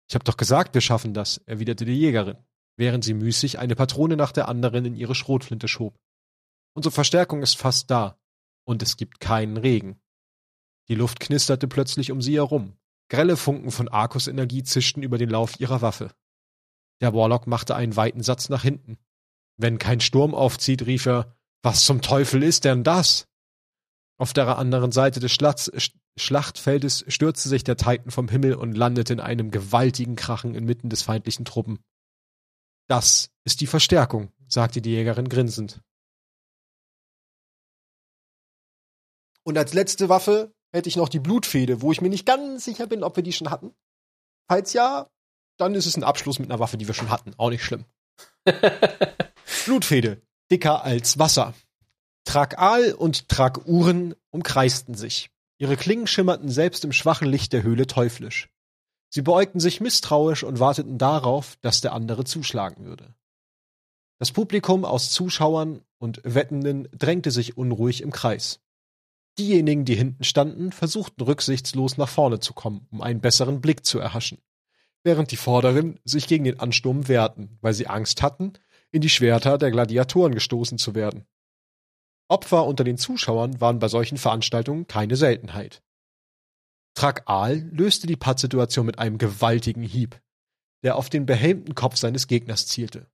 Ich 0.09 0.15
hab 0.15 0.23
doch 0.23 0.37
gesagt, 0.37 0.75
wir 0.75 0.81
schaffen 0.81 1.13
das, 1.13 1.39
erwiderte 1.39 1.85
die 1.85 1.99
Jägerin, 1.99 2.39
während 2.77 3.03
sie 3.03 3.15
müßig 3.15 3.59
eine 3.59 3.75
Patrone 3.75 4.17
nach 4.17 4.31
der 4.31 4.47
anderen 4.47 4.85
in 4.85 4.95
ihre 4.95 5.17
Schrotflinte 5.17 5.67
schob. 5.67 5.99
Unsere 6.73 6.93
Verstärkung 6.93 7.43
ist 7.43 7.57
fast 7.57 7.91
da. 7.91 8.17
Und 8.65 8.81
es 8.81 8.97
gibt 8.97 9.19
keinen 9.19 9.57
Regen. 9.57 10.01
Die 10.89 10.95
Luft 10.95 11.19
knisterte 11.19 11.67
plötzlich 11.67 12.13
um 12.13 12.23
sie 12.23 12.37
herum. 12.37 12.77
Grelle 13.09 13.37
Funken 13.37 13.73
von 13.73 13.89
Arkus-Energie 13.89 14.63
zischten 14.63 15.03
über 15.03 15.19
den 15.19 15.31
Lauf 15.31 15.59
ihrer 15.59 15.83
Waffe. 15.83 16.15
Der 17.03 17.13
Warlock 17.13 17.47
machte 17.47 17.75
einen 17.75 17.97
weiten 17.97 18.23
Satz 18.23 18.49
nach 18.49 18.63
hinten. 18.63 18.97
Wenn 19.59 19.79
kein 19.79 20.01
Sturm 20.01 20.35
aufzieht, 20.35 20.87
rief 20.87 21.05
er, 21.05 21.37
was 21.63 21.85
zum 21.85 22.01
Teufel 22.01 22.43
ist 22.43 22.65
denn 22.65 22.85
das? 22.85 23.29
Auf 24.19 24.33
der 24.33 24.57
anderen 24.57 24.93
Seite 24.93 25.19
des 25.19 25.33
Schlatz, 25.33 25.71
Schlachtfeldes 26.17 27.05
stürzte 27.09 27.49
sich 27.49 27.65
der 27.65 27.77
Titan 27.77 28.11
vom 28.11 28.29
Himmel 28.29 28.55
und 28.55 28.75
landete 28.75 29.13
in 29.13 29.21
einem 29.21 29.51
gewaltigen 29.51 30.15
Krachen 30.15 30.55
inmitten 30.55 30.91
des 30.91 31.03
feindlichen 31.03 31.45
Truppen. 31.45 31.81
Das 32.89 33.31
ist 33.45 33.61
die 33.61 33.67
Verstärkung, 33.67 34.33
sagte 34.47 34.81
die 34.81 34.91
Jägerin 34.91 35.29
grinsend. 35.29 35.81
Und 39.45 39.59
als 39.59 39.73
letzte 39.73 40.09
Waffe 40.09 40.55
hätte 40.73 40.89
ich 40.89 40.97
noch 40.97 41.09
die 41.09 41.19
Blutfede, 41.19 41.83
wo 41.83 41.91
ich 41.91 42.01
mir 42.01 42.11
nicht 42.11 42.27
ganz 42.27 42.65
sicher 42.65 42.87
bin, 42.87 43.03
ob 43.03 43.17
wir 43.17 43.25
die 43.25 43.33
schon 43.33 43.51
hatten. 43.51 43.75
Falls 44.49 44.73
ja, 44.73 45.11
dann 45.63 45.75
ist 45.75 45.87
es 45.87 45.97
ein 45.97 46.05
Abschluss 46.05 46.39
mit 46.39 46.51
einer 46.51 46.61
Waffe, 46.61 46.77
die 46.77 46.87
wir 46.87 46.95
schon 46.95 47.11
hatten. 47.11 47.33
Auch 47.37 47.51
nicht 47.51 47.65
schlimm. 47.65 47.85
Blutfede. 49.65 50.21
Dicker 50.51 50.85
als 50.85 51.19
Wasser. 51.19 51.55
Trakal 52.25 52.93
und 52.93 53.29
Trakuren 53.29 54.15
umkreisten 54.31 54.95
sich. 54.95 55.31
Ihre 55.59 55.77
Klingen 55.77 56.07
schimmerten 56.07 56.49
selbst 56.49 56.85
im 56.85 56.93
schwachen 56.93 57.29
Licht 57.29 57.53
der 57.53 57.63
Höhle 57.63 57.87
teuflisch. 57.87 58.49
Sie 59.09 59.23
beäugten 59.23 59.61
sich 59.61 59.81
misstrauisch 59.81 60.43
und 60.43 60.59
warteten 60.59 60.99
darauf, 60.99 61.57
dass 61.61 61.81
der 61.81 61.93
andere 61.93 62.25
zuschlagen 62.25 62.85
würde. 62.85 63.15
Das 64.19 64.33
Publikum 64.33 64.85
aus 64.85 65.11
Zuschauern 65.11 65.83
und 65.99 66.21
Wettenden 66.25 66.89
drängte 66.97 67.31
sich 67.31 67.57
unruhig 67.57 68.03
im 68.03 68.11
Kreis. 68.11 68.61
Diejenigen, 69.39 69.85
die 69.85 69.95
hinten 69.95 70.25
standen, 70.25 70.73
versuchten 70.73 71.23
rücksichtslos 71.23 71.97
nach 71.97 72.09
vorne 72.09 72.41
zu 72.41 72.53
kommen, 72.53 72.87
um 72.91 73.01
einen 73.01 73.21
besseren 73.21 73.61
Blick 73.61 73.85
zu 73.85 73.99
erhaschen, 73.99 74.39
während 75.05 75.31
die 75.31 75.37
Vorderen 75.37 75.99
sich 76.05 76.27
gegen 76.27 76.45
den 76.45 76.61
Ansturm 76.61 77.09
wehrten, 77.09 77.59
weil 77.61 77.75
sie 77.75 77.87
Angst 77.87 78.23
hatten, 78.23 78.53
in 78.91 79.01
die 79.01 79.09
Schwerter 79.09 79.59
der 79.59 79.71
Gladiatoren 79.71 80.35
gestoßen 80.35 80.79
zu 80.79 80.95
werden. 80.95 81.27
Opfer 82.29 82.67
unter 82.67 82.85
den 82.85 82.99
Zuschauern 82.99 83.61
waren 83.61 83.79
bei 83.79 83.89
solchen 83.89 84.17
Veranstaltungen 84.17 84.87
keine 84.87 85.17
Seltenheit. 85.17 85.83
Trakal 86.95 87.69
löste 87.73 88.07
die 88.07 88.17
Pattsituation 88.17 88.87
mit 88.87 88.99
einem 88.99 89.19
gewaltigen 89.19 89.83
Hieb, 89.83 90.21
der 90.83 90.97
auf 90.97 91.11
den 91.11 91.27
behelmten 91.27 91.75
Kopf 91.75 91.97
seines 91.97 92.27
Gegners 92.27 92.67
zielte. 92.67 93.07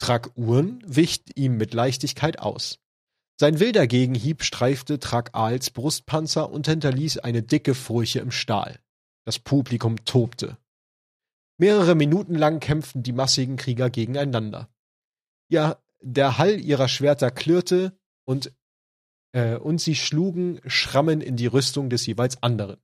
Trak-Uren 0.00 0.82
wich 0.86 1.22
ihm 1.34 1.56
mit 1.56 1.74
Leichtigkeit 1.74 2.38
aus. 2.38 2.78
Sein 3.38 3.60
wilder 3.60 3.86
Gegenhieb 3.86 4.42
streifte 4.42 4.98
Trak-Als 4.98 5.70
Brustpanzer 5.70 6.50
und 6.50 6.66
hinterließ 6.66 7.18
eine 7.18 7.42
dicke 7.42 7.74
Furche 7.74 8.20
im 8.20 8.30
Stahl. 8.30 8.80
Das 9.24 9.38
Publikum 9.38 10.04
tobte. 10.04 10.58
Mehrere 11.60 11.94
Minuten 11.94 12.36
lang 12.36 12.58
kämpften 12.58 13.02
die 13.02 13.12
massigen 13.12 13.56
Krieger 13.56 13.90
gegeneinander. 13.90 14.70
Ja, 15.50 15.76
der 16.00 16.38
Hall 16.38 16.58
ihrer 16.58 16.88
Schwerter 16.88 17.30
klirrte 17.30 17.92
und, 18.24 18.50
äh, 19.32 19.56
und 19.56 19.78
sie 19.78 19.94
schlugen 19.94 20.62
Schrammen 20.64 21.20
in 21.20 21.36
die 21.36 21.48
Rüstung 21.48 21.90
des 21.90 22.06
jeweils 22.06 22.42
anderen. 22.42 22.78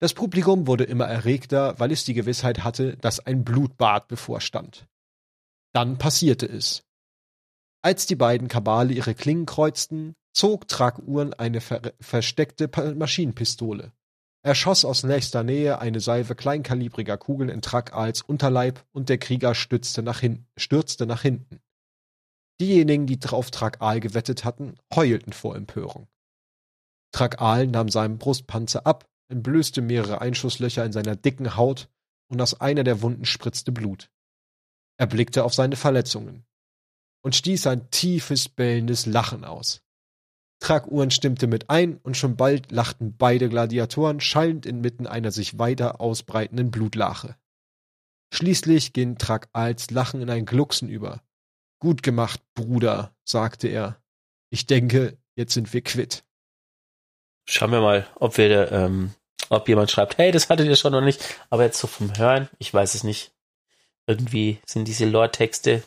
Das 0.00 0.14
Publikum 0.14 0.66
wurde 0.66 0.84
immer 0.84 1.04
erregter, 1.04 1.78
weil 1.80 1.92
es 1.92 2.06
die 2.06 2.14
Gewissheit 2.14 2.64
hatte, 2.64 2.96
dass 2.96 3.20
ein 3.20 3.44
Blutbad 3.44 4.08
bevorstand. 4.08 4.88
Dann 5.74 5.98
passierte 5.98 6.46
es. 6.46 6.84
Als 7.82 8.06
die 8.06 8.16
beiden 8.16 8.48
Kabale 8.48 8.94
ihre 8.94 9.14
Klingen 9.14 9.44
kreuzten, 9.44 10.14
zog 10.32 10.66
Trakuhren 10.66 11.34
eine 11.34 11.60
ver 11.60 11.92
versteckte 12.00 12.70
Maschinenpistole. 12.94 13.92
Er 14.42 14.54
schoss 14.54 14.84
aus 14.84 15.02
nächster 15.02 15.42
Nähe 15.42 15.80
eine 15.80 16.00
Salve 16.00 16.34
kleinkalibriger 16.34 17.18
Kugeln 17.18 17.48
in 17.50 17.60
Trakals 17.60 18.22
Unterleib 18.22 18.84
und 18.92 19.08
der 19.08 19.18
Krieger 19.18 19.54
stürzte 19.54 20.02
nach, 20.02 20.20
hinten. 20.20 21.60
Diejenigen, 22.60 23.06
die 23.06 23.18
auf 23.28 23.50
Trakal 23.50 24.00
gewettet 24.00 24.44
hatten, 24.44 24.76
heulten 24.94 25.32
vor 25.32 25.56
Empörung. 25.56 26.08
Trakal 27.12 27.66
nahm 27.66 27.88
seinen 27.88 28.18
Brustpanzer 28.18 28.86
ab, 28.86 29.08
entblößte 29.28 29.82
mehrere 29.82 30.20
Einschusslöcher 30.20 30.84
in 30.84 30.92
seiner 30.92 31.16
dicken 31.16 31.56
Haut 31.56 31.88
und 32.30 32.40
aus 32.40 32.60
einer 32.60 32.84
der 32.84 33.02
Wunden 33.02 33.24
spritzte 33.24 33.72
Blut. 33.72 34.10
Er 34.98 35.06
blickte 35.06 35.44
auf 35.44 35.54
seine 35.54 35.76
Verletzungen 35.76 36.44
und 37.22 37.34
stieß 37.34 37.66
ein 37.66 37.90
tiefes, 37.90 38.48
bellendes 38.48 39.06
Lachen 39.06 39.44
aus. 39.44 39.82
Traguhren 40.60 41.10
stimmte 41.10 41.46
mit 41.46 41.70
ein 41.70 41.98
und 41.98 42.16
schon 42.16 42.36
bald 42.36 42.72
lachten 42.72 43.16
beide 43.16 43.48
Gladiatoren 43.48 44.20
schallend 44.20 44.66
inmitten 44.66 45.06
einer 45.06 45.30
sich 45.30 45.58
weiter 45.58 46.00
ausbreitenden 46.00 46.70
Blutlache. 46.70 47.36
Schließlich 48.32 48.92
ging 48.92 49.18
Tragals 49.18 49.90
Lachen 49.90 50.20
in 50.20 50.30
ein 50.30 50.46
Glucksen 50.46 50.88
über. 50.88 51.22
Gut 51.78 52.02
gemacht, 52.02 52.40
Bruder, 52.54 53.14
sagte 53.24 53.68
er. 53.68 54.02
Ich 54.50 54.66
denke, 54.66 55.16
jetzt 55.36 55.54
sind 55.54 55.72
wir 55.72 55.82
quitt. 55.82 56.24
Schauen 57.48 57.70
wir 57.70 57.80
mal, 57.80 58.06
ob 58.16 58.36
wir, 58.36 58.72
ähm, 58.72 59.14
ob 59.48 59.68
jemand 59.68 59.90
schreibt, 59.90 60.18
hey, 60.18 60.32
das 60.32 60.50
hattet 60.50 60.66
ihr 60.66 60.76
schon 60.76 60.92
noch 60.92 61.00
nicht. 61.00 61.22
Aber 61.50 61.64
jetzt 61.64 61.78
so 61.78 61.86
vom 61.86 62.16
Hören, 62.18 62.48
ich 62.58 62.74
weiß 62.74 62.94
es 62.94 63.04
nicht. 63.04 63.32
Irgendwie 64.06 64.58
sind 64.66 64.88
diese 64.88 65.06
Lore-Texte 65.06 65.82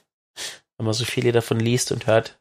wenn 0.81 0.85
man 0.85 0.95
so 0.95 1.05
viele 1.05 1.31
davon 1.31 1.59
liest 1.59 1.91
und 1.91 2.07
hört. 2.07 2.40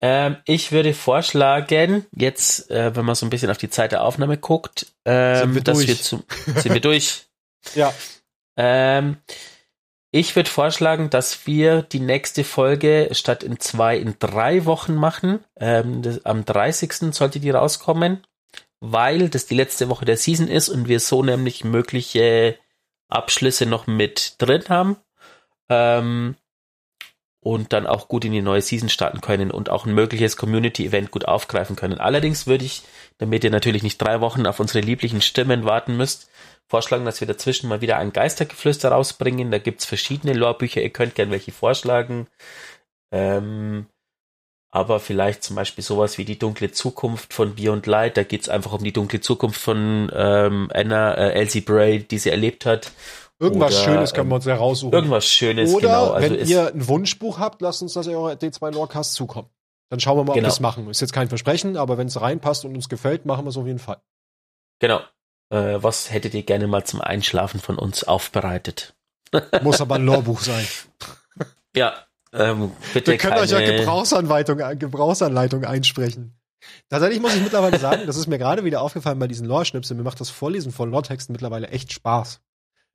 Ähm, 0.00 0.36
ich 0.44 0.72
würde 0.72 0.92
vorschlagen, 0.92 2.06
jetzt, 2.14 2.70
äh, 2.70 2.94
wenn 2.94 3.04
man 3.04 3.14
so 3.14 3.24
ein 3.24 3.30
bisschen 3.30 3.50
auf 3.50 3.58
die 3.58 3.70
Zeit 3.70 3.92
der 3.92 4.02
Aufnahme 4.02 4.36
guckt, 4.36 4.92
ähm, 5.04 5.54
wir 5.54 5.62
dass 5.62 5.78
durch? 5.78 5.88
wir 5.88 5.96
zum, 5.96 6.24
sind 6.56 6.74
wir 6.74 6.80
durch. 6.80 7.26
ja. 7.74 7.92
Ähm, 8.56 9.16
ich 10.10 10.36
würde 10.36 10.50
vorschlagen, 10.50 11.10
dass 11.10 11.46
wir 11.46 11.82
die 11.82 12.00
nächste 12.00 12.44
Folge 12.44 13.08
statt 13.12 13.42
in 13.42 13.58
zwei, 13.58 13.96
in 13.96 14.16
drei 14.18 14.64
Wochen 14.64 14.94
machen. 14.94 15.40
Ähm, 15.58 16.02
das, 16.02 16.24
am 16.24 16.44
30. 16.44 17.14
sollte 17.14 17.40
die 17.40 17.50
rauskommen, 17.50 18.24
weil 18.80 19.28
das 19.28 19.46
die 19.46 19.56
letzte 19.56 19.88
Woche 19.88 20.04
der 20.04 20.16
Season 20.16 20.48
ist 20.48 20.68
und 20.68 20.86
wir 20.86 21.00
so 21.00 21.22
nämlich 21.22 21.64
mögliche 21.64 22.58
Abschlüsse 23.08 23.66
noch 23.66 23.86
mit 23.86 24.36
drin 24.38 24.64
haben 24.68 24.96
ähm, 25.68 26.36
und 27.44 27.74
dann 27.74 27.86
auch 27.86 28.08
gut 28.08 28.24
in 28.24 28.32
die 28.32 28.40
neue 28.40 28.62
Season 28.62 28.88
starten 28.88 29.20
können 29.20 29.50
und 29.50 29.68
auch 29.68 29.84
ein 29.84 29.94
mögliches 29.94 30.38
Community-Event 30.38 31.10
gut 31.10 31.26
aufgreifen 31.26 31.76
können. 31.76 31.98
Allerdings 31.98 32.46
würde 32.46 32.64
ich, 32.64 32.82
damit 33.18 33.44
ihr 33.44 33.50
natürlich 33.50 33.82
nicht 33.82 33.98
drei 33.98 34.22
Wochen 34.22 34.46
auf 34.46 34.60
unsere 34.60 34.80
lieblichen 34.80 35.20
Stimmen 35.20 35.66
warten 35.66 35.94
müsst, 35.98 36.30
vorschlagen, 36.66 37.04
dass 37.04 37.20
wir 37.20 37.28
dazwischen 37.28 37.68
mal 37.68 37.82
wieder 37.82 37.98
ein 37.98 38.14
Geistergeflüster 38.14 38.88
rausbringen. 38.88 39.50
Da 39.50 39.58
gibt's 39.58 39.84
verschiedene 39.84 40.32
Lorebücher, 40.32 40.80
ihr 40.80 40.88
könnt 40.88 41.16
gern 41.16 41.30
welche 41.30 41.52
vorschlagen. 41.52 42.28
Ähm, 43.12 43.86
aber 44.70 44.98
vielleicht 44.98 45.44
zum 45.44 45.54
Beispiel 45.54 45.84
sowas 45.84 46.16
wie 46.16 46.24
die 46.24 46.38
dunkle 46.38 46.72
Zukunft 46.72 47.34
von 47.34 47.56
Beyond 47.56 47.86
Light. 47.86 48.16
Da 48.16 48.22
geht's 48.24 48.48
einfach 48.48 48.72
um 48.72 48.82
die 48.82 48.92
dunkle 48.92 49.20
Zukunft 49.20 49.60
von 49.60 50.10
ähm, 50.14 50.70
Anna, 50.72 51.14
äh, 51.14 51.32
Elsie 51.34 51.60
Bray, 51.60 51.98
die 51.98 52.18
sie 52.18 52.30
erlebt 52.30 52.64
hat. 52.64 52.90
Irgendwas 53.44 53.74
Oder, 53.74 53.84
Schönes 53.84 54.14
können 54.14 54.30
wir 54.30 54.36
uns 54.36 54.46
ja 54.46 54.56
raussuchen. 54.56 54.94
Irgendwas 54.94 55.26
Schönes, 55.26 55.74
Oder 55.74 55.88
genau. 55.88 56.10
Also 56.12 56.30
wenn 56.30 56.48
ihr 56.48 56.68
ein 56.68 56.88
Wunschbuch 56.88 57.38
habt, 57.38 57.60
lasst 57.60 57.82
uns 57.82 57.92
das 57.92 58.06
in 58.06 58.14
eurer 58.14 58.32
D2 58.32 58.72
Lorecast 58.72 59.12
zukommen. 59.12 59.48
Dann 59.90 60.00
schauen 60.00 60.16
wir 60.16 60.24
mal, 60.24 60.32
genau. 60.32 60.46
ob 60.46 60.50
wir 60.50 60.54
es 60.54 60.60
machen. 60.60 60.88
Ist 60.88 61.02
jetzt 61.02 61.12
kein 61.12 61.28
Versprechen, 61.28 61.76
aber 61.76 61.98
wenn 61.98 62.06
es 62.06 62.18
reinpasst 62.18 62.64
und 62.64 62.74
uns 62.74 62.88
gefällt, 62.88 63.26
machen 63.26 63.44
wir 63.44 63.50
es 63.50 63.56
auf 63.58 63.66
jeden 63.66 63.78
Fall. 63.78 63.98
Genau. 64.78 65.00
Äh, 65.50 65.82
was 65.82 66.10
hättet 66.10 66.32
ihr 66.32 66.42
gerne 66.42 66.66
mal 66.66 66.84
zum 66.84 67.02
Einschlafen 67.02 67.60
von 67.60 67.78
uns 67.78 68.02
aufbereitet? 68.04 68.94
Muss 69.62 69.82
aber 69.82 69.96
ein 69.96 70.06
Lorbuch 70.06 70.40
sein. 70.40 70.66
Ja, 71.76 71.94
ähm, 72.32 72.72
bitte 72.94 73.12
Wir 73.12 73.18
können 73.18 73.34
keine... 73.34 73.42
euch 73.44 73.50
ja 73.50 73.60
Gebrauchsanleitung, 73.60 74.58
Gebrauchsanleitung 74.78 75.64
einsprechen. 75.64 76.34
Tatsächlich 76.88 77.20
muss 77.20 77.34
ich 77.34 77.42
mittlerweile 77.42 77.78
sagen, 77.78 78.06
das 78.06 78.16
ist 78.16 78.26
mir 78.26 78.38
gerade 78.38 78.64
wieder 78.64 78.80
aufgefallen 78.80 79.18
bei 79.18 79.26
diesen 79.26 79.46
Lore-Schnipseln, 79.46 79.98
mir 79.98 80.04
macht 80.04 80.20
das 80.20 80.30
Vorlesen 80.30 80.72
von 80.72 80.90
Lore-Texten 80.90 81.32
mittlerweile 81.32 81.68
echt 81.68 81.92
Spaß. 81.92 82.40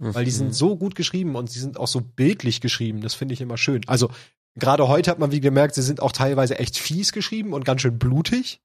Weil 0.02 0.24
die 0.26 0.32
sind 0.32 0.48
Mhm. 0.48 0.54
so 0.54 0.78
gut 0.78 0.96
geschrieben 0.96 1.36
und 1.36 1.50
sie 1.52 1.60
sind 1.60 1.78
auch 1.78 1.88
so 1.88 2.00
bildlich 2.02 2.62
geschrieben. 2.62 3.02
Das 3.02 3.14
finde 3.16 3.34
ich 3.34 3.42
immer 3.42 3.58
schön. 3.58 3.82
Also, 3.88 4.10
gerade 4.56 4.88
heute 4.88 5.12
hat 5.12 5.20
man 5.20 5.32
wie 5.32 5.42
gemerkt, 5.42 5.76
sie 5.76 5.82
sind 5.82 6.02
auch 6.02 6.14
teilweise 6.14 6.58
echt 6.58 6.78
fies 6.78 7.12
geschrieben 7.12 7.52
und 7.54 7.66
ganz 7.66 7.82
schön 7.82 8.00
blutig. 8.00 8.62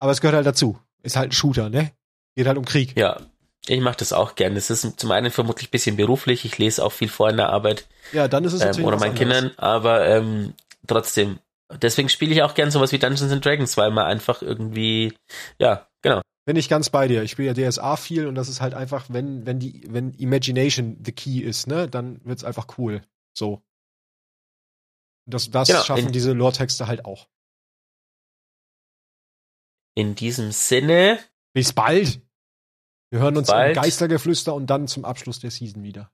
Aber 0.00 0.10
es 0.12 0.20
gehört 0.20 0.34
halt 0.36 0.46
dazu. 0.46 0.78
Ist 1.02 1.16
halt 1.16 1.30
ein 1.30 1.32
Shooter, 1.32 1.70
ne? 1.70 1.92
Geht 2.36 2.46
halt 2.48 2.58
um 2.58 2.64
Krieg. 2.64 2.96
Ja, 2.98 3.20
ich 3.68 3.80
mache 3.80 3.96
das 3.98 4.12
auch 4.12 4.34
gerne. 4.34 4.56
Das 4.56 4.70
ist 4.70 4.98
zum 4.98 5.10
einen 5.12 5.30
vermutlich 5.30 5.68
ein 5.68 5.70
bisschen 5.70 5.96
beruflich. 5.96 6.44
Ich 6.44 6.58
lese 6.58 6.84
auch 6.84 6.92
viel 6.92 7.08
vor 7.08 7.30
in 7.30 7.36
der 7.36 7.50
Arbeit 7.50 7.86
Ja, 8.12 8.26
dann 8.28 8.44
ist 8.44 8.52
es 8.54 8.62
ähm, 8.78 8.84
oder 8.84 8.98
meinen 8.98 9.16
anderes. 9.16 9.18
Kindern, 9.40 9.50
aber 9.58 10.06
ähm, 10.08 10.54
trotzdem. 10.86 11.38
Deswegen 11.82 12.08
spiele 12.08 12.32
ich 12.34 12.42
auch 12.42 12.54
gern 12.54 12.70
sowas 12.70 12.92
wie 12.92 12.98
Dungeons 12.98 13.30
and 13.30 13.44
Dragons, 13.44 13.76
weil 13.76 13.90
man 13.90 14.06
einfach 14.06 14.40
irgendwie, 14.42 15.12
ja, 15.58 15.86
genau. 16.02 16.22
Bin 16.48 16.56
ich 16.56 16.70
ganz 16.70 16.88
bei 16.88 17.06
dir. 17.08 17.22
Ich 17.24 17.30
spiele 17.32 17.52
ja 17.54 17.70
DSA 17.70 17.96
viel 17.96 18.26
und 18.26 18.34
das 18.34 18.48
ist 18.48 18.62
halt 18.62 18.72
einfach, 18.72 19.10
wenn, 19.10 19.44
wenn 19.44 19.58
die, 19.60 19.84
wenn 19.92 20.14
Imagination 20.14 20.96
the 21.04 21.12
key 21.12 21.40
ist, 21.40 21.66
ne, 21.66 21.88
dann 21.90 22.24
wird's 22.24 22.42
einfach 22.42 22.78
cool. 22.78 23.02
So. 23.36 23.62
Das, 25.26 25.50
das 25.50 25.68
Genau, 25.68 25.82
schaffen 25.82 26.06
in- 26.06 26.12
diese 26.12 26.32
Lore-Texte 26.32 26.86
halt 26.86 27.04
auch. 27.04 27.28
In 29.94 30.14
diesem 30.14 30.50
Sinne, 30.50 31.18
Bis 31.52 31.74
bald. 31.74 32.22
Wir 33.10 33.20
hören 33.20 33.36
uns 33.36 33.48
bald. 33.48 33.76
im 33.76 33.82
Geistergeflüster 33.82 34.54
und 34.54 34.68
dann 34.68 34.88
zum 34.88 35.04
Abschluss 35.04 35.40
der 35.40 35.50
Season 35.50 35.82
wieder. 35.82 36.10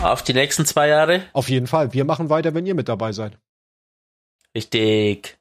auf 0.00 0.22
die 0.22 0.32
nächsten 0.32 0.64
zwei 0.64 0.88
Jahre. 0.88 1.28
Auf 1.34 1.50
jeden 1.50 1.66
Fall. 1.66 1.92
Wir 1.92 2.06
machen 2.06 2.30
weiter, 2.30 2.54
wenn 2.54 2.64
ihr 2.64 2.74
mit 2.74 2.88
dabei 2.88 3.12
seid. 3.12 3.38
Richtig. 4.54 5.38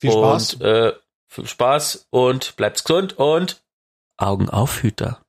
Viel 0.00 0.10
Spaß. 0.12 0.54
Und 0.54 0.62
äh, 0.62 0.92
viel 1.30 1.46
Spaß 1.46 2.08
und 2.10 2.56
bleibt 2.56 2.84
gesund 2.84 3.16
und 3.16 3.62
Augen 4.16 4.50
auf, 4.50 4.82
Hüter. 4.82 5.22